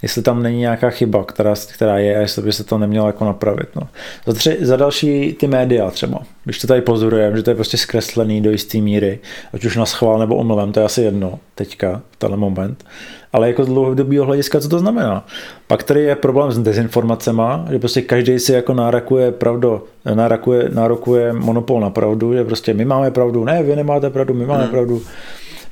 Jestli 0.05 0.21
tam 0.21 0.43
není 0.43 0.59
nějaká 0.59 0.89
chyba, 0.89 1.23
která, 1.23 1.53
která 1.73 1.97
je 1.97 2.17
a 2.17 2.19
jestli 2.19 2.41
by 2.41 2.53
se 2.53 2.63
to 2.63 2.77
nemělo 2.77 3.07
jako 3.07 3.25
napravit. 3.25 3.69
No. 3.75 3.81
Za, 4.25 4.33
tři, 4.33 4.57
za 4.61 4.75
další 4.75 5.33
ty 5.33 5.47
média 5.47 5.91
třeba. 5.91 6.19
Když 6.43 6.59
to 6.59 6.67
tady 6.67 6.81
pozorujeme, 6.81 7.37
že 7.37 7.43
to 7.43 7.49
je 7.51 7.55
prostě 7.55 7.77
zkreslený 7.77 8.41
do 8.41 8.51
jisté 8.51 8.77
míry, 8.77 9.19
ať 9.53 9.65
už 9.65 9.75
na 9.75 9.85
schvál 9.85 10.19
nebo 10.19 10.35
omylem, 10.35 10.71
to 10.71 10.79
je 10.79 10.85
asi 10.85 11.01
jedno 11.01 11.39
teďka, 11.55 12.01
v 12.11 12.15
tenhle 12.15 12.37
moment. 12.37 12.85
Ale 13.33 13.47
jako 13.47 13.63
z 13.63 13.67
dlouhodobého 13.67 14.25
hlediska, 14.25 14.59
co 14.59 14.69
to 14.69 14.79
znamená? 14.79 15.25
Pak 15.67 15.83
tady 15.83 16.03
je 16.03 16.15
problém 16.15 16.51
s 16.51 16.59
dezinformacemi, 16.59 17.41
že 17.71 17.79
prostě 17.79 18.01
každý 18.01 18.39
si 18.39 18.53
jako 18.53 18.73
nárakuje 18.73 19.31
pravdu, 19.31 19.83
nárakuje, 20.13 20.69
nárokuje 20.73 21.33
monopol 21.33 21.79
na 21.79 21.89
pravdu, 21.89 22.33
že 22.33 22.43
prostě 22.43 22.73
my 22.73 22.85
máme 22.85 23.11
pravdu, 23.11 23.45
ne, 23.45 23.63
vy 23.63 23.75
nemáte 23.75 24.09
pravdu, 24.09 24.33
my 24.33 24.45
máme 24.45 24.63
hmm. 24.63 24.71
pravdu. 24.71 25.01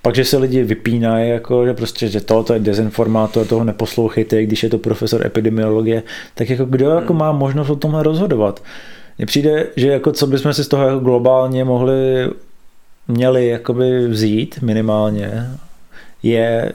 Pak, 0.05 0.15
že 0.15 0.25
se 0.25 0.37
lidi 0.37 0.63
vypínají, 0.63 1.29
jako, 1.29 1.65
že 1.65 1.73
prostě, 1.73 2.07
že 2.07 2.21
tohle 2.21 2.55
je 2.55 2.59
dezinformátor, 2.59 3.47
toho 3.47 3.63
neposlouchejte, 3.63 4.43
když 4.43 4.63
je 4.63 4.69
to 4.69 4.77
profesor 4.77 5.25
epidemiologie, 5.25 6.03
tak 6.35 6.49
jako 6.49 6.65
kdo 6.65 6.89
hmm. 6.89 6.95
jako 6.95 7.13
má 7.13 7.31
možnost 7.31 7.69
o 7.69 7.75
tomhle 7.75 8.03
rozhodovat? 8.03 8.63
Mně 9.17 9.25
přijde, 9.25 9.67
že 9.75 9.87
jako 9.87 10.11
co 10.11 10.27
bychom 10.27 10.53
si 10.53 10.63
z 10.63 10.67
toho 10.67 10.87
jako 10.87 10.99
globálně 10.99 11.63
mohli 11.63 12.29
měli 13.07 13.47
jakoby 13.47 14.07
vzít 14.07 14.59
minimálně, 14.61 15.47
je 16.23 16.73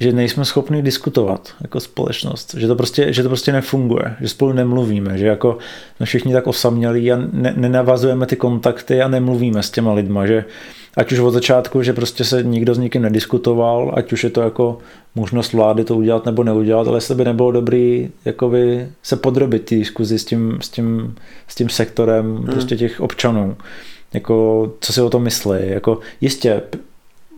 že 0.00 0.12
nejsme 0.12 0.44
schopni 0.44 0.82
diskutovat 0.82 1.54
jako 1.60 1.80
společnost, 1.80 2.54
že 2.54 2.66
to 2.66 2.76
prostě, 2.76 3.12
že 3.12 3.22
to 3.22 3.28
prostě 3.28 3.52
nefunguje, 3.52 4.16
že 4.20 4.28
spolu 4.28 4.52
nemluvíme, 4.52 5.18
že 5.18 5.26
jako 5.26 5.58
jsme 5.96 6.06
všichni 6.06 6.32
tak 6.32 6.46
osamělí 6.46 7.12
a 7.12 7.16
ne, 7.32 7.54
nenavazujeme 7.56 8.26
ty 8.26 8.36
kontakty 8.36 9.02
a 9.02 9.08
nemluvíme 9.08 9.62
s 9.62 9.70
těma 9.70 9.92
lidma, 9.92 10.26
že 10.26 10.44
ať 10.96 11.12
už 11.12 11.18
od 11.18 11.30
začátku, 11.30 11.82
že 11.82 11.92
prostě 11.92 12.24
se 12.24 12.42
nikdo 12.42 12.74
s 12.74 12.78
nikým 12.78 13.02
nediskutoval, 13.02 13.92
ať 13.94 14.12
už 14.12 14.24
je 14.24 14.30
to 14.30 14.40
jako 14.40 14.78
možnost 15.14 15.52
vlády 15.52 15.84
to 15.84 15.96
udělat 15.96 16.26
nebo 16.26 16.44
neudělat, 16.44 16.88
ale 16.88 16.96
jestli 16.96 17.14
by 17.14 17.24
nebylo 17.24 17.52
dobrý 17.52 18.10
jakoby 18.24 18.88
se 19.02 19.16
podrobit 19.16 19.64
té 19.64 19.74
diskuzi 19.74 20.18
s 20.18 20.24
tím, 20.24 20.58
s 20.60 20.68
tím, 20.68 21.14
s 21.48 21.54
tím 21.54 21.68
sektorem 21.68 22.36
hmm. 22.36 22.46
prostě 22.46 22.76
těch 22.76 23.00
občanů, 23.00 23.56
jako 24.14 24.72
co 24.80 24.92
si 24.92 25.00
o 25.00 25.10
tom 25.10 25.22
myslí, 25.22 25.58
jako 25.60 25.98
jistě 26.20 26.62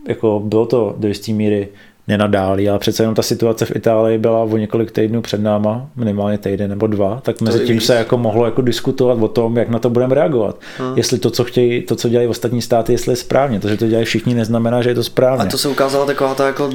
jako 0.07 0.41
bylo 0.45 0.65
to 0.65 0.95
do 0.97 1.07
jisté 1.07 1.31
míry 1.31 1.67
nenadálí, 2.09 2.69
ale 2.69 2.79
přece 2.79 3.03
jenom 3.03 3.15
ta 3.15 3.21
situace 3.21 3.65
v 3.65 3.75
Itálii 3.75 4.17
byla 4.17 4.43
o 4.43 4.57
několik 4.57 4.91
týdnů 4.91 5.21
před 5.21 5.41
náma, 5.41 5.89
minimálně 5.95 6.37
týden 6.37 6.69
nebo 6.69 6.87
dva, 6.87 7.19
tak 7.23 7.41
mezi 7.41 7.59
tím 7.59 7.81
se 7.81 7.95
jako 7.95 8.17
mohlo 8.17 8.45
jako 8.45 8.61
diskutovat 8.61 9.17
o 9.21 9.27
tom, 9.27 9.57
jak 9.57 9.69
na 9.69 9.79
to 9.79 9.89
budeme 9.89 10.15
reagovat. 10.15 10.59
Hmm. 10.77 10.97
Jestli 10.97 11.19
to, 11.19 11.31
co 11.31 11.43
chtějí, 11.43 11.81
to, 11.81 11.95
co 11.95 12.09
dělají 12.09 12.27
ostatní 12.27 12.61
státy, 12.61 12.91
jestli 12.91 13.11
je 13.11 13.15
správně. 13.15 13.59
To, 13.59 13.69
že 13.69 13.77
to 13.77 13.87
dělají 13.87 14.05
všichni, 14.05 14.33
neznamená, 14.33 14.81
že 14.81 14.89
je 14.89 14.95
to 14.95 15.03
správně. 15.03 15.45
A 15.45 15.51
to 15.51 15.57
se 15.57 15.67
ukázala 15.67 16.05
taková 16.05 16.35
ta 16.35 16.47
jako 16.47 16.69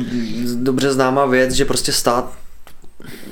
dobře 0.54 0.92
známá 0.92 1.26
věc, 1.26 1.52
že 1.52 1.64
prostě 1.64 1.92
stát 1.92 2.32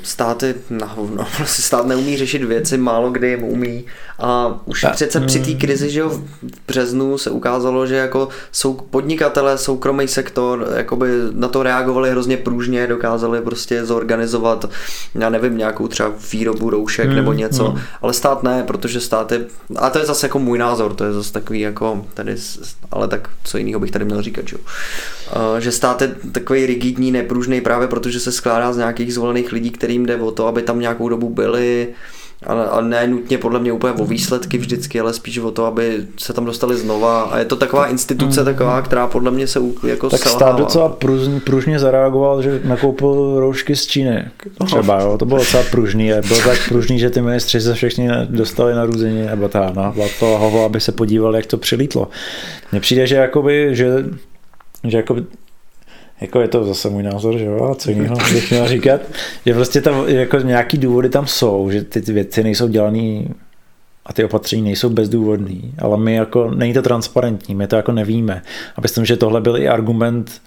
státy 0.03 0.55
na 0.71 0.87
hovno. 0.87 1.27
Prostě 1.37 1.63
stát 1.63 1.87
neumí 1.87 2.17
řešit 2.17 2.45
věci, 2.45 2.79
málo 2.79 3.11
kdy 3.11 3.29
jim 3.29 3.45
umí. 3.45 3.85
A 4.19 4.61
už 4.65 4.85
a, 4.85 4.91
přece 4.91 5.21
při 5.21 5.41
té 5.41 5.51
mm. 5.51 5.59
krizi, 5.59 5.91
že 5.91 6.01
jo, 6.01 6.09
v 6.09 6.23
březnu 6.67 7.19
se 7.19 7.31
ukázalo, 7.31 7.87
že 7.87 7.95
jako 7.95 8.29
jsou 8.53 8.75
podnikatelé, 8.75 9.59
soukromý 9.59 10.09
sektor, 10.09 10.69
jakoby 10.77 11.09
na 11.33 11.49
to 11.49 11.63
reagovali 11.63 12.11
hrozně 12.11 12.37
pružně, 12.37 12.87
dokázali 12.87 13.41
prostě 13.41 13.85
zorganizovat, 13.85 14.71
já 15.15 15.31
nevím, 15.31 15.59
nějakou 15.59 15.89
třeba 15.89 16.13
výrobu 16.33 16.71
roušek 16.71 17.09
mm, 17.09 17.17
nebo 17.17 17.33
něco, 17.33 17.71
mm. 17.71 17.79
ale 18.03 18.13
stát 18.13 18.43
ne, 18.43 18.63
protože 18.67 19.01
státy, 19.01 19.41
a 19.77 19.91
to 19.91 19.99
je 19.99 20.07
zase 20.07 20.27
jako 20.27 20.39
můj 20.39 20.59
názor, 20.59 20.95
to 20.95 21.05
je 21.05 21.13
zase 21.13 21.33
takový 21.33 21.61
jako 21.61 22.07
tady, 22.15 22.37
ale 22.91 23.09
tak 23.09 23.31
co 23.45 23.59
jiného 23.59 23.81
bych 23.81 23.91
tady 23.91 24.05
měl 24.05 24.23
říkat, 24.23 24.49
že 24.49 24.57
jo. 24.57 24.63
Že 25.59 25.73
stát 25.73 26.03
je 26.03 26.15
takový 26.33 26.67
rigidní, 26.67 27.11
nepružný 27.11 27.61
právě 27.61 27.89
protože 27.89 28.21
se 28.21 28.33
skládá 28.33 28.73
z 28.73 28.77
nějakých 28.77 29.15
zvolených 29.15 29.53
lidí, 29.53 29.71
kterým 29.93 30.07
jde 30.07 30.17
o 30.17 30.31
to, 30.31 30.47
aby 30.47 30.63
tam 30.63 30.81
nějakou 30.81 31.09
dobu 31.09 31.29
byli, 31.29 31.89
a, 32.47 32.53
a 32.53 32.81
ne 32.81 33.07
nutně 33.07 33.39
podle 33.39 33.61
mě 33.61 33.73
úplně 33.73 33.93
o 33.93 34.05
výsledky 34.05 34.59
vždycky, 34.59 35.01
ale 35.01 35.13
spíš 35.13 35.39
o 35.39 35.51
to, 35.51 35.67
aby 35.67 36.07
se 36.19 36.33
tam 36.33 36.45
dostali 36.45 36.77
znova. 36.77 37.23
A 37.23 37.39
je 37.39 37.45
to 37.45 37.57
taková 37.57 37.87
instituce 37.87 38.41
mm. 38.41 38.45
taková, 38.45 38.83
která 38.83 39.07
podle 39.07 39.31
mě 39.31 39.47
se 39.47 39.61
jako 39.87 40.11
Tak 40.11 40.21
selhává. 40.21 40.39
stát 40.39 40.59
docela 40.59 40.89
pružně, 40.89 41.41
pružně 41.41 41.79
zareagoval, 41.79 42.43
že 42.43 42.61
nakoupil 42.65 43.41
roušky 43.41 43.77
z 43.77 43.87
Číny. 43.87 44.25
Třeba, 44.65 45.01
jo, 45.01 45.19
to 45.19 45.25
bylo 45.25 45.39
docela 45.39 45.63
pružný. 45.71 46.13
A 46.13 46.23
bylo 46.29 46.41
tak 46.41 46.59
pružný, 46.69 46.99
že 46.99 47.11
ty 47.11 47.21
ministři 47.21 47.61
se 47.61 47.75
všichni 47.75 48.09
dostali 48.29 48.75
na 48.75 48.85
růzení, 48.85 49.23
nebo 49.23 49.49
ta, 49.49 49.73
na 49.77 49.95
to 50.21 50.27
hovo, 50.27 50.65
aby 50.65 50.81
se 50.81 50.93
podívali, 50.93 51.39
jak 51.39 51.47
to 51.47 51.57
přilítlo. 51.57 52.09
Mně 52.73 52.81
přijde, 52.81 53.07
že 53.07 53.17
jakoby, 53.17 53.69
že 53.73 54.05
že 54.85 54.97
jakoby 54.97 55.25
jako 56.23 56.41
je 56.41 56.49
to 56.49 56.65
zase 56.65 56.91
můj 56.91 57.03
názor, 57.03 57.39
že 57.39 57.45
jo, 57.45 57.65
a 57.65 57.75
co 57.75 57.91
jiného 57.91 58.17
bych 58.33 58.51
měl 58.51 58.69
říkat, 58.69 59.01
že 59.47 59.55
prostě 59.55 59.81
tam 59.81 60.09
jako 60.09 60.39
nějaký 60.39 60.79
důvody 60.79 61.09
tam 61.09 61.27
jsou, 61.27 61.71
že 61.71 61.83
ty, 61.83 62.03
ty 62.03 62.13
věci 62.13 62.43
nejsou 62.43 62.69
dělané 62.69 63.25
a 64.07 64.13
ty 64.13 64.25
opatření 64.25 64.63
nejsou 64.63 64.91
bezdůvodný, 64.91 65.75
ale 65.79 65.97
my 65.97 66.15
jako, 66.15 66.51
není 66.51 66.75
to 66.75 66.83
transparentní, 66.83 67.55
my 67.55 67.67
to 67.67 67.77
jako 67.77 67.93
nevíme. 67.93 68.43
A 68.77 68.81
myslím, 68.81 69.05
že 69.05 69.17
tohle 69.17 69.41
byl 69.41 69.57
i 69.57 69.69
argument 69.69 70.43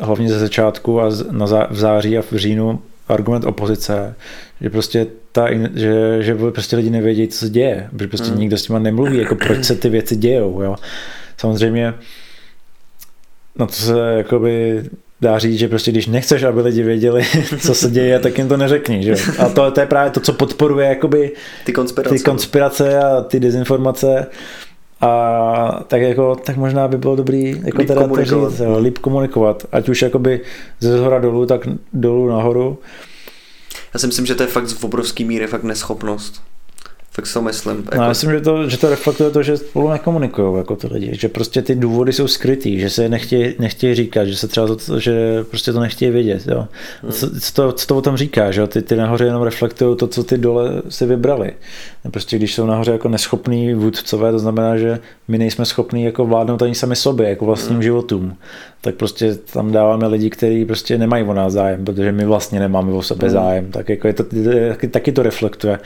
hlavně 0.00 0.28
ze 0.28 0.38
začátku 0.38 1.00
a 1.00 1.10
na 1.30 1.46
zá, 1.46 1.66
v 1.70 1.76
září 1.76 2.18
a 2.18 2.22
v 2.22 2.32
říjnu 2.32 2.80
argument 3.08 3.44
opozice, 3.44 4.14
že 4.60 4.70
prostě 4.70 5.06
ta, 5.32 5.46
že, 5.74 6.22
že 6.22 6.34
prostě 6.34 6.76
lidi 6.76 6.90
nevědí, 6.90 7.28
co 7.28 7.38
se 7.38 7.50
děje, 7.50 7.88
že 8.00 8.06
prostě 8.06 8.28
hmm. 8.28 8.38
nikdo 8.38 8.58
s 8.58 8.68
nimi 8.68 8.80
nemluví, 8.80 9.18
jako 9.18 9.34
proč 9.34 9.64
se 9.64 9.74
ty 9.74 9.88
věci 9.88 10.16
dějou, 10.16 10.62
jo. 10.62 10.76
Samozřejmě 11.36 11.94
na 13.58 13.66
to 13.66 13.72
se 13.72 14.14
jakoby 14.16 14.84
dá 15.20 15.38
říct, 15.38 15.58
že 15.58 15.68
prostě 15.68 15.90
když 15.90 16.06
nechceš, 16.06 16.42
aby 16.42 16.60
lidi 16.60 16.82
věděli, 16.82 17.26
co 17.60 17.74
se 17.74 17.90
děje, 17.90 18.18
tak 18.18 18.38
jim 18.38 18.48
to 18.48 18.56
neřekni. 18.56 19.02
Že? 19.02 19.14
A 19.38 19.48
to, 19.48 19.70
to 19.70 19.80
je 19.80 19.86
právě 19.86 20.10
to, 20.10 20.20
co 20.20 20.32
podporuje 20.32 20.88
jakoby 20.88 21.32
ty 21.64 21.72
konspirace, 21.72 22.14
ty 22.14 22.20
konspirace 22.20 22.98
a 22.98 23.20
ty 23.20 23.40
dezinformace. 23.40 24.26
A 25.00 25.84
tak 25.86 26.02
jako, 26.02 26.36
tak 26.36 26.56
možná 26.56 26.88
by 26.88 26.98
bylo 26.98 27.16
dobrý 27.16 27.50
jako 27.64 27.78
líp 27.78 27.88
teda 27.88 28.02
komunikovat. 28.02 28.44
to 28.44 28.50
říct, 28.50 28.60
jo, 28.60 28.78
líp 28.78 28.98
komunikovat. 28.98 29.66
Ať 29.72 29.88
už 29.88 30.02
jakoby 30.02 30.40
ze 30.80 30.98
zhora 30.98 31.18
dolů, 31.18 31.46
tak 31.46 31.68
dolů 31.92 32.28
nahoru. 32.28 32.78
Já 33.94 34.00
si 34.00 34.06
myslím, 34.06 34.26
že 34.26 34.34
to 34.34 34.42
je 34.42 34.46
fakt 34.46 34.66
v 34.66 34.84
obrovský 34.84 35.24
míře 35.24 35.46
fakt 35.46 35.62
neschopnost 35.62 36.42
tak 37.18 37.26
si 37.26 37.34
to 37.34 37.42
myslím. 37.42 37.76
Jako... 37.76 37.96
No, 37.96 38.02
já 38.02 38.08
myslím, 38.08 38.30
že 38.30 38.40
to, 38.40 38.68
že 38.68 38.78
to 38.78 38.90
reflektuje 38.90 39.30
to, 39.30 39.42
že 39.42 39.56
spolu 39.56 39.88
nekomunikují 39.88 40.58
jako 40.58 40.76
ty 40.76 40.86
lidi, 40.86 41.10
že 41.12 41.28
prostě 41.28 41.62
ty 41.62 41.74
důvody 41.74 42.12
jsou 42.12 42.28
skrytý, 42.28 42.80
že 42.80 42.90
se 42.90 43.08
nechtějí, 43.08 43.54
nechtějí 43.58 43.94
říkat, 43.94 44.24
že 44.24 44.36
se 44.36 44.48
třeba 44.48 44.66
to, 44.66 45.00
že 45.00 45.44
prostě 45.50 45.72
to 45.72 45.80
nechtějí 45.80 46.10
vědět. 46.10 46.42
Jo. 46.46 46.68
Hmm. 47.02 47.12
Co, 47.12 47.30
co, 47.40 47.52
to, 47.52 47.72
co 47.72 47.86
to 47.86 47.96
o 47.96 48.00
tom 48.00 48.16
říká, 48.16 48.50
že 48.50 48.60
jo? 48.60 48.66
Ty, 48.66 48.82
ty 48.82 48.96
nahoře 48.96 49.24
jenom 49.24 49.42
reflektují 49.42 49.96
to, 49.96 50.06
co 50.06 50.24
ty 50.24 50.38
dole 50.38 50.82
si 50.88 51.06
vybrali. 51.06 51.52
Prostě 52.10 52.36
když 52.36 52.54
jsou 52.54 52.66
nahoře 52.66 52.92
jako 52.92 53.08
neschopní 53.08 53.74
vůdcové, 53.74 54.32
to 54.32 54.38
znamená, 54.38 54.76
že 54.76 54.98
my 55.28 55.38
nejsme 55.38 55.64
schopní 55.64 56.04
jako 56.04 56.26
vládnout 56.26 56.62
ani 56.62 56.74
sami 56.74 56.96
sobě, 56.96 57.28
jako 57.28 57.44
vlastním 57.44 57.74
hmm. 57.74 57.82
životům. 57.82 58.36
Tak 58.80 58.94
prostě 58.94 59.34
tam 59.34 59.72
dáváme 59.72 60.06
lidi, 60.06 60.30
kteří 60.30 60.64
prostě 60.64 60.98
nemají 60.98 61.24
o 61.24 61.34
nás 61.34 61.52
zájem, 61.52 61.84
protože 61.84 62.12
my 62.12 62.24
vlastně 62.24 62.60
nemáme 62.60 62.92
o 62.92 63.02
sebe 63.02 63.26
hmm. 63.26 63.32
zájem. 63.32 63.70
Tak 63.70 63.88
jako 63.88 64.06
je 64.06 64.12
to, 64.12 64.24
taky, 64.68 64.88
taky 64.88 65.12
to 65.12 65.22
reflektuje 65.22 65.78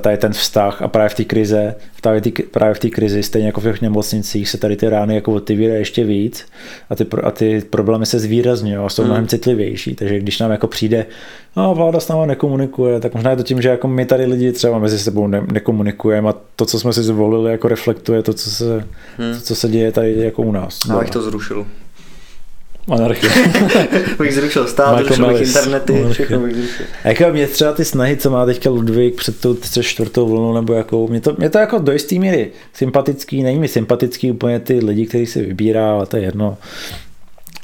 tady 0.00 0.16
ten 0.16 0.32
vztah 0.32 0.82
a 0.82 0.88
právě 0.88 1.08
v 1.08 1.14
té 1.14 1.24
krize, 1.24 1.74
právě, 2.00 2.20
tý, 2.20 2.30
právě 2.30 2.74
v 2.74 2.78
té 2.78 2.90
krizi, 2.90 3.22
stejně 3.22 3.46
jako 3.46 3.60
v 3.60 3.64
těch 3.64 3.82
nemocnicích, 3.82 4.48
se 4.48 4.58
tady 4.58 4.76
ty 4.76 4.88
rány 4.88 5.14
jako 5.14 5.32
otevírají 5.32 5.80
ještě 5.80 6.04
víc 6.04 6.46
a 6.90 6.94
ty, 6.94 7.06
a 7.22 7.30
ty 7.30 7.62
problémy 7.70 8.06
se 8.06 8.18
zvýrazňují 8.18 8.76
a 8.76 8.88
jsou 8.88 9.02
mm. 9.02 9.08
mnohem 9.08 9.26
citlivější. 9.26 9.94
Takže 9.94 10.18
když 10.18 10.38
nám 10.38 10.50
jako 10.50 10.66
přijde, 10.66 11.06
no 11.56 11.74
vláda 11.74 12.00
s 12.00 12.08
náma 12.08 12.26
nekomunikuje, 12.26 13.00
tak 13.00 13.14
možná 13.14 13.30
je 13.30 13.36
to 13.36 13.42
tím, 13.42 13.62
že 13.62 13.68
jako 13.68 13.88
my 13.88 14.06
tady 14.06 14.24
lidi 14.24 14.52
třeba 14.52 14.78
mezi 14.78 14.98
sebou 14.98 15.26
ne, 15.26 15.42
nekomunikujeme 15.52 16.28
a 16.28 16.34
to, 16.56 16.66
co 16.66 16.78
jsme 16.78 16.92
si 16.92 17.02
zvolili, 17.02 17.50
jako 17.50 17.68
reflektuje 17.68 18.22
to, 18.22 18.32
co 18.32 18.50
se, 18.50 18.84
hmm. 19.18 19.34
to, 19.34 19.40
co 19.40 19.54
se 19.54 19.68
děje 19.68 19.92
tady 19.92 20.24
jako 20.24 20.42
u 20.42 20.52
nás. 20.52 20.84
No, 20.84 20.98
bych 20.98 21.10
to 21.10 21.22
zrušil. 21.22 21.66
Anarchie. 22.88 23.32
bych 24.18 24.34
zrušil 24.34 24.66
stát, 24.66 24.98
zrušil 24.98 25.28
bych 25.28 25.40
internety, 25.40 26.04
všechno 26.12 26.38
bych 26.38 26.54
zrušil. 26.54 26.86
A 27.04 27.08
jako 27.08 27.24
mě 27.32 27.46
třeba 27.46 27.72
ty 27.72 27.84
snahy, 27.84 28.16
co 28.16 28.30
má 28.30 28.46
teďka 28.46 28.70
Ludvík 28.70 29.16
před 29.16 29.40
tou 29.40 29.56
čtvrtou 29.80 30.28
vlnou, 30.28 30.54
nebo 30.54 30.72
jakou, 30.72 31.08
mě 31.08 31.20
to, 31.20 31.34
mě 31.38 31.50
to 31.50 31.58
jako 31.58 31.78
do 31.78 31.92
jistý 31.92 32.18
míry 32.18 32.50
sympatický, 32.74 33.42
není 33.42 33.58
mi 33.58 33.68
sympatický 33.68 34.32
úplně 34.32 34.60
ty 34.60 34.84
lidi, 34.84 35.06
kteří 35.06 35.26
si 35.26 35.42
vybírá, 35.42 35.92
ale 35.92 36.06
to 36.06 36.16
je 36.16 36.22
jedno. 36.22 36.58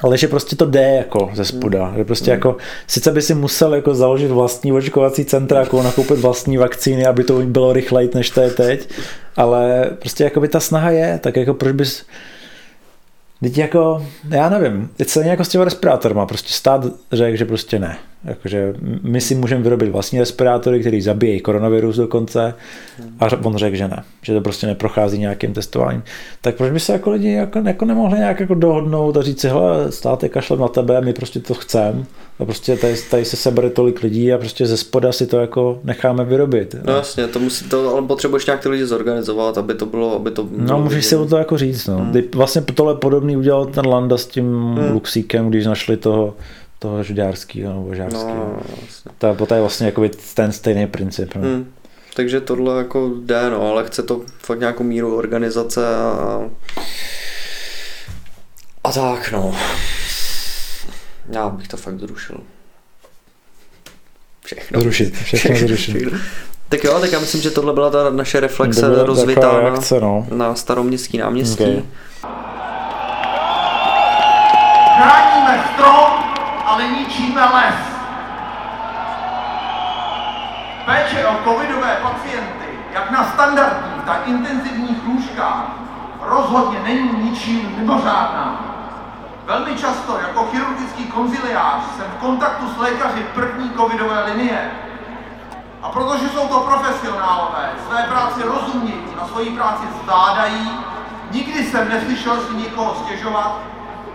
Ale 0.03 0.19
že 0.19 0.29
prostě 0.29 0.57
to 0.57 0.67
jde 0.67 0.95
jako 0.95 1.31
ze 1.35 1.45
spoda. 1.45 1.89
Mm. 1.91 1.97
Že 1.97 2.05
prostě 2.05 2.31
mm. 2.31 2.35
jako, 2.35 2.57
sice 2.87 3.13
by 3.13 3.23
si 3.23 3.35
musel 3.35 3.75
jako 3.75 3.95
založit 3.95 4.31
vlastní 4.31 4.73
očkovací 4.73 5.25
centra, 5.25 5.61
jako 5.61 5.83
nakoupit 5.83 6.19
vlastní 6.19 6.57
vakcíny, 6.57 7.07
aby 7.07 7.25
to 7.25 7.41
bylo 7.41 7.73
rychleji, 7.73 8.11
než 8.15 8.31
to 8.31 8.41
je 8.41 8.51
teď, 8.51 8.89
ale 9.37 9.91
prostě 9.99 10.25
jako 10.25 10.41
by 10.41 10.49
ta 10.49 10.61
snaha 10.61 10.91
je, 10.91 11.19
tak 11.23 11.37
jako 11.37 11.55
proč 11.55 11.73
bys, 11.73 12.05
Teď 13.43 13.59
jako, 13.59 14.07
já 14.29 14.49
nevím, 14.49 14.91
teď 14.97 15.09
se 15.09 15.27
jako 15.27 15.45
s 15.45 15.49
těma 15.49 15.65
respirátorma, 15.65 16.27
prostě 16.27 16.53
stát 16.53 16.85
řekl, 17.13 17.37
že 17.37 17.45
prostě 17.45 17.79
ne. 17.79 17.99
Jakože 18.25 18.75
my 19.03 19.21
si 19.21 19.35
můžeme 19.35 19.63
vyrobit 19.63 19.89
vlastní 19.89 20.19
respirátory, 20.19 20.81
který 20.81 21.01
zabíjejí 21.01 21.41
koronavirus 21.41 21.97
dokonce 21.97 22.55
a 23.21 23.27
on 23.43 23.57
řekl, 23.57 23.77
že 23.77 23.89
ne, 23.89 24.03
že 24.23 24.35
to 24.35 24.41
prostě 24.41 24.67
neprochází 24.67 25.19
nějakým 25.19 25.53
testováním. 25.53 26.03
Tak 26.41 26.55
proč 26.55 26.73
by 26.73 26.81
se 26.81 26.93
jako 26.93 27.11
lidi 27.11 27.33
jako, 27.33 27.59
jako 27.59 27.85
nemohli 27.85 28.19
nějak 28.19 28.41
jako 28.41 28.55
dohodnout 28.55 29.17
a 29.17 29.23
říct 29.23 29.41
si, 29.41 29.49
hele, 29.49 29.93
státe 29.93 30.29
kašlem 30.29 30.61
na 30.61 30.69
tebe, 30.69 31.01
my 31.01 31.13
prostě 31.13 31.41
to 31.41 31.55
chceme 31.55 32.05
a 32.39 32.45
prostě 32.45 32.77
tady, 32.77 32.95
tady 33.11 33.25
se 33.25 33.37
sebere 33.37 33.71
tolik 33.71 34.03
lidí 34.03 34.33
a 34.33 34.39
prostě 34.39 34.67
ze 34.67 34.77
spoda 34.77 35.13
si 35.13 35.27
to 35.27 35.41
jako 35.41 35.81
necháme 35.85 36.25
vyrobit. 36.25 36.77
No 36.85 36.93
jasně, 36.93 37.27
to 37.27 37.39
musí 37.39 37.65
to, 37.65 37.93
ale 37.93 38.03
potřebuješ 38.03 38.47
nějak 38.47 38.61
ty 38.61 38.69
lidi 38.69 38.87
zorganizovat, 38.87 39.59
aby 39.59 39.75
to 39.75 39.87
bylo, 39.87 40.17
aby 40.17 40.31
to 40.31 40.49
No 40.57 40.81
můžeš 40.81 41.07
si 41.07 41.17
o 41.17 41.27
to 41.27 41.37
jako 41.37 41.59
říct, 41.59 41.87
no. 41.87 41.97
Hmm. 41.97 42.23
Vlastně 42.35 42.63
tohle 42.75 42.95
podobný 42.95 43.37
udělal 43.37 43.67
ten 43.67 43.87
Landa 43.87 44.19
s 44.19 44.27
tím 44.27 44.45
hmm. 44.45 44.93
Luxíkem, 44.93 45.49
když 45.49 45.67
našli 45.67 45.97
toho 45.97 46.35
toho 46.83 47.03
žďárského 47.03 47.73
nebo 47.73 47.95
žárského. 47.95 48.35
No, 48.35 48.61
vlastně. 48.81 49.13
To, 49.19 49.47
to 49.47 49.55
je 49.55 49.61
vlastně 49.61 49.87
jako 49.87 50.03
ten 50.35 50.53
stejný 50.53 50.87
princip. 50.87 51.35
No. 51.35 51.43
Hmm. 51.43 51.73
Takže 52.15 52.41
tohle 52.41 52.79
jako 52.79 53.11
jde, 53.23 53.51
no, 53.51 53.71
ale 53.71 53.85
chce 53.85 54.03
to 54.03 54.21
fakt 54.39 54.61
nějakou 54.61 54.85
míru 54.85 55.17
organizace 55.17 55.97
a, 55.97 56.41
a 58.85 58.93
tak, 58.93 59.33
no. 59.33 59.57
Já 61.29 61.49
bych 61.49 61.69
to 61.69 61.77
fakt 61.77 61.99
zrušil. 61.99 62.41
Všechno. 64.45 64.81
Zrušit, 64.81 65.17
všechno 65.25 65.57
zrušit. 65.57 66.13
Tak 66.69 66.85
jo, 66.85 67.01
tak 67.01 67.13
já 67.13 67.21
myslím, 67.21 67.43
že 67.43 67.51
tohle 67.51 67.73
byla 67.73 67.91
ta 67.91 68.11
naše 68.11 68.41
reflexe 68.41 69.05
rozvitá 69.05 69.61
reakce, 69.61 70.01
no. 70.01 70.27
na 70.31 70.55
staroměstský 70.55 71.19
náměstí. 71.19 71.65
Okay. 71.65 71.83
Chráníme 74.97 75.65
strom, 75.75 76.02
ale 76.73 76.89
ničíme 76.89 77.41
les. 77.41 77.81
Péče 80.85 81.27
o 81.27 81.35
covidové 81.45 81.97
pacienty, 82.03 82.69
jak 82.93 83.11
na 83.11 83.25
standardních, 83.25 84.03
tak 84.07 84.27
intenzivních 84.27 85.05
lůžkách, 85.05 85.65
rozhodně 86.21 86.79
není 86.85 87.31
ničím 87.31 87.75
mimořádná. 87.79 88.61
Velmi 89.45 89.75
často 89.77 90.19
jako 90.19 90.47
chirurgický 90.47 91.05
konziliář 91.05 91.83
jsem 91.97 92.07
v 92.17 92.21
kontaktu 92.21 92.69
s 92.69 92.79
lékaři 92.79 93.27
první 93.35 93.71
covidové 93.71 94.25
linie. 94.25 94.71
A 95.83 95.89
protože 95.89 96.29
jsou 96.29 96.49
to 96.49 96.61
profesionálové, 96.61 97.71
své 97.89 98.03
práci 98.03 98.43
rozumějí 98.43 99.07
a 99.23 99.27
svoji 99.27 99.51
práci 99.51 99.87
zvládají, 100.03 100.71
nikdy 101.31 101.65
jsem 101.65 101.89
neslyšel 101.89 102.41
si 102.41 102.55
nikoho 102.55 102.95
stěžovat, 102.95 103.59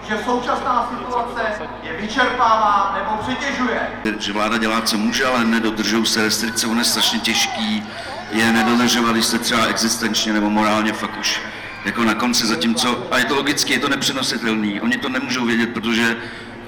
že 0.10 0.18
současná 0.26 0.92
situace 0.98 1.42
je 1.84 1.94
vyčerpává 2.02 2.96
nebo 2.98 3.24
přetěžuje. 3.24 3.88
Že 4.20 4.34
vláda 4.34 4.58
dělá, 4.58 4.82
co 4.82 4.98
může, 4.98 5.26
ale 5.26 5.46
nedodržují 5.46 6.06
se 6.06 6.24
restrikce, 6.24 6.68
ono 6.68 6.80
je 6.82 6.86
strašně 6.86 7.20
těžký. 7.20 7.84
Je 8.32 8.52
nedodržovat, 8.52 9.12
když 9.12 9.26
se 9.26 9.40
třeba 9.40 9.66
existenčně 9.66 10.34
nebo 10.34 10.50
morálně 10.50 10.94
fakt 10.94 11.18
už 11.20 11.42
jako 11.86 12.04
na 12.04 12.14
konci, 12.14 12.48
zatímco, 12.48 13.08
a 13.12 13.18
je 13.18 13.26
to 13.26 13.36
logicky, 13.36 13.74
je 13.74 13.80
to 13.80 13.90
nepřenositelný, 13.90 14.82
oni 14.82 14.98
to 14.98 15.10
nemůžou 15.10 15.46
vědět, 15.46 15.74
protože 15.74 16.16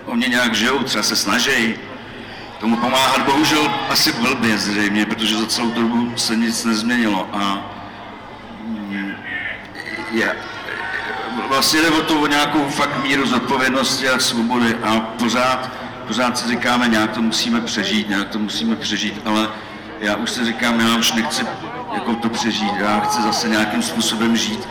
oni 0.06 0.30
nějak 0.30 0.56
žijou, 0.56 0.80
třeba 0.80 1.04
se 1.04 1.16
snaží 1.16 1.76
tomu 2.60 2.78
pomáhat, 2.78 3.26
bohužel 3.26 3.72
asi 3.90 4.12
blbě 4.12 4.58
zřejmě, 4.58 5.06
protože 5.06 5.36
za 5.36 5.46
celou 5.46 5.72
dobu 5.72 6.14
se 6.18 6.36
nic 6.36 6.66
nezměnilo 6.66 7.30
a 7.34 7.72
mm, 8.68 9.14
je, 10.12 10.36
vlastně 11.48 11.82
jde 11.82 11.90
o 11.90 12.02
to 12.02 12.22
o 12.22 12.28
nějakou 12.28 12.70
fakt 12.70 13.04
míru 13.04 13.28
zodpovědnosti 13.28 14.10
a 14.10 14.20
svobody 14.20 14.76
a 14.84 15.00
pořád, 15.00 15.70
pořád 16.08 16.38
si 16.38 16.48
říkáme, 16.48 16.88
nějak 16.88 17.12
to 17.12 17.22
musíme 17.22 17.62
přežít, 17.62 18.10
nějak 18.10 18.30
to 18.30 18.40
musíme 18.40 18.76
přežít, 18.76 19.22
ale 19.26 19.50
já 20.00 20.16
už 20.16 20.30
si 20.30 20.46
říkám, 20.46 20.80
já 20.80 20.98
už 20.98 21.14
nechci 21.14 21.46
jako 21.94 22.16
to 22.16 22.30
přežít, 22.30 22.74
já 22.80 23.00
chci 23.00 23.22
zase 23.22 23.50
nějakým 23.50 23.82
způsobem 23.82 24.38
žít. 24.38 24.68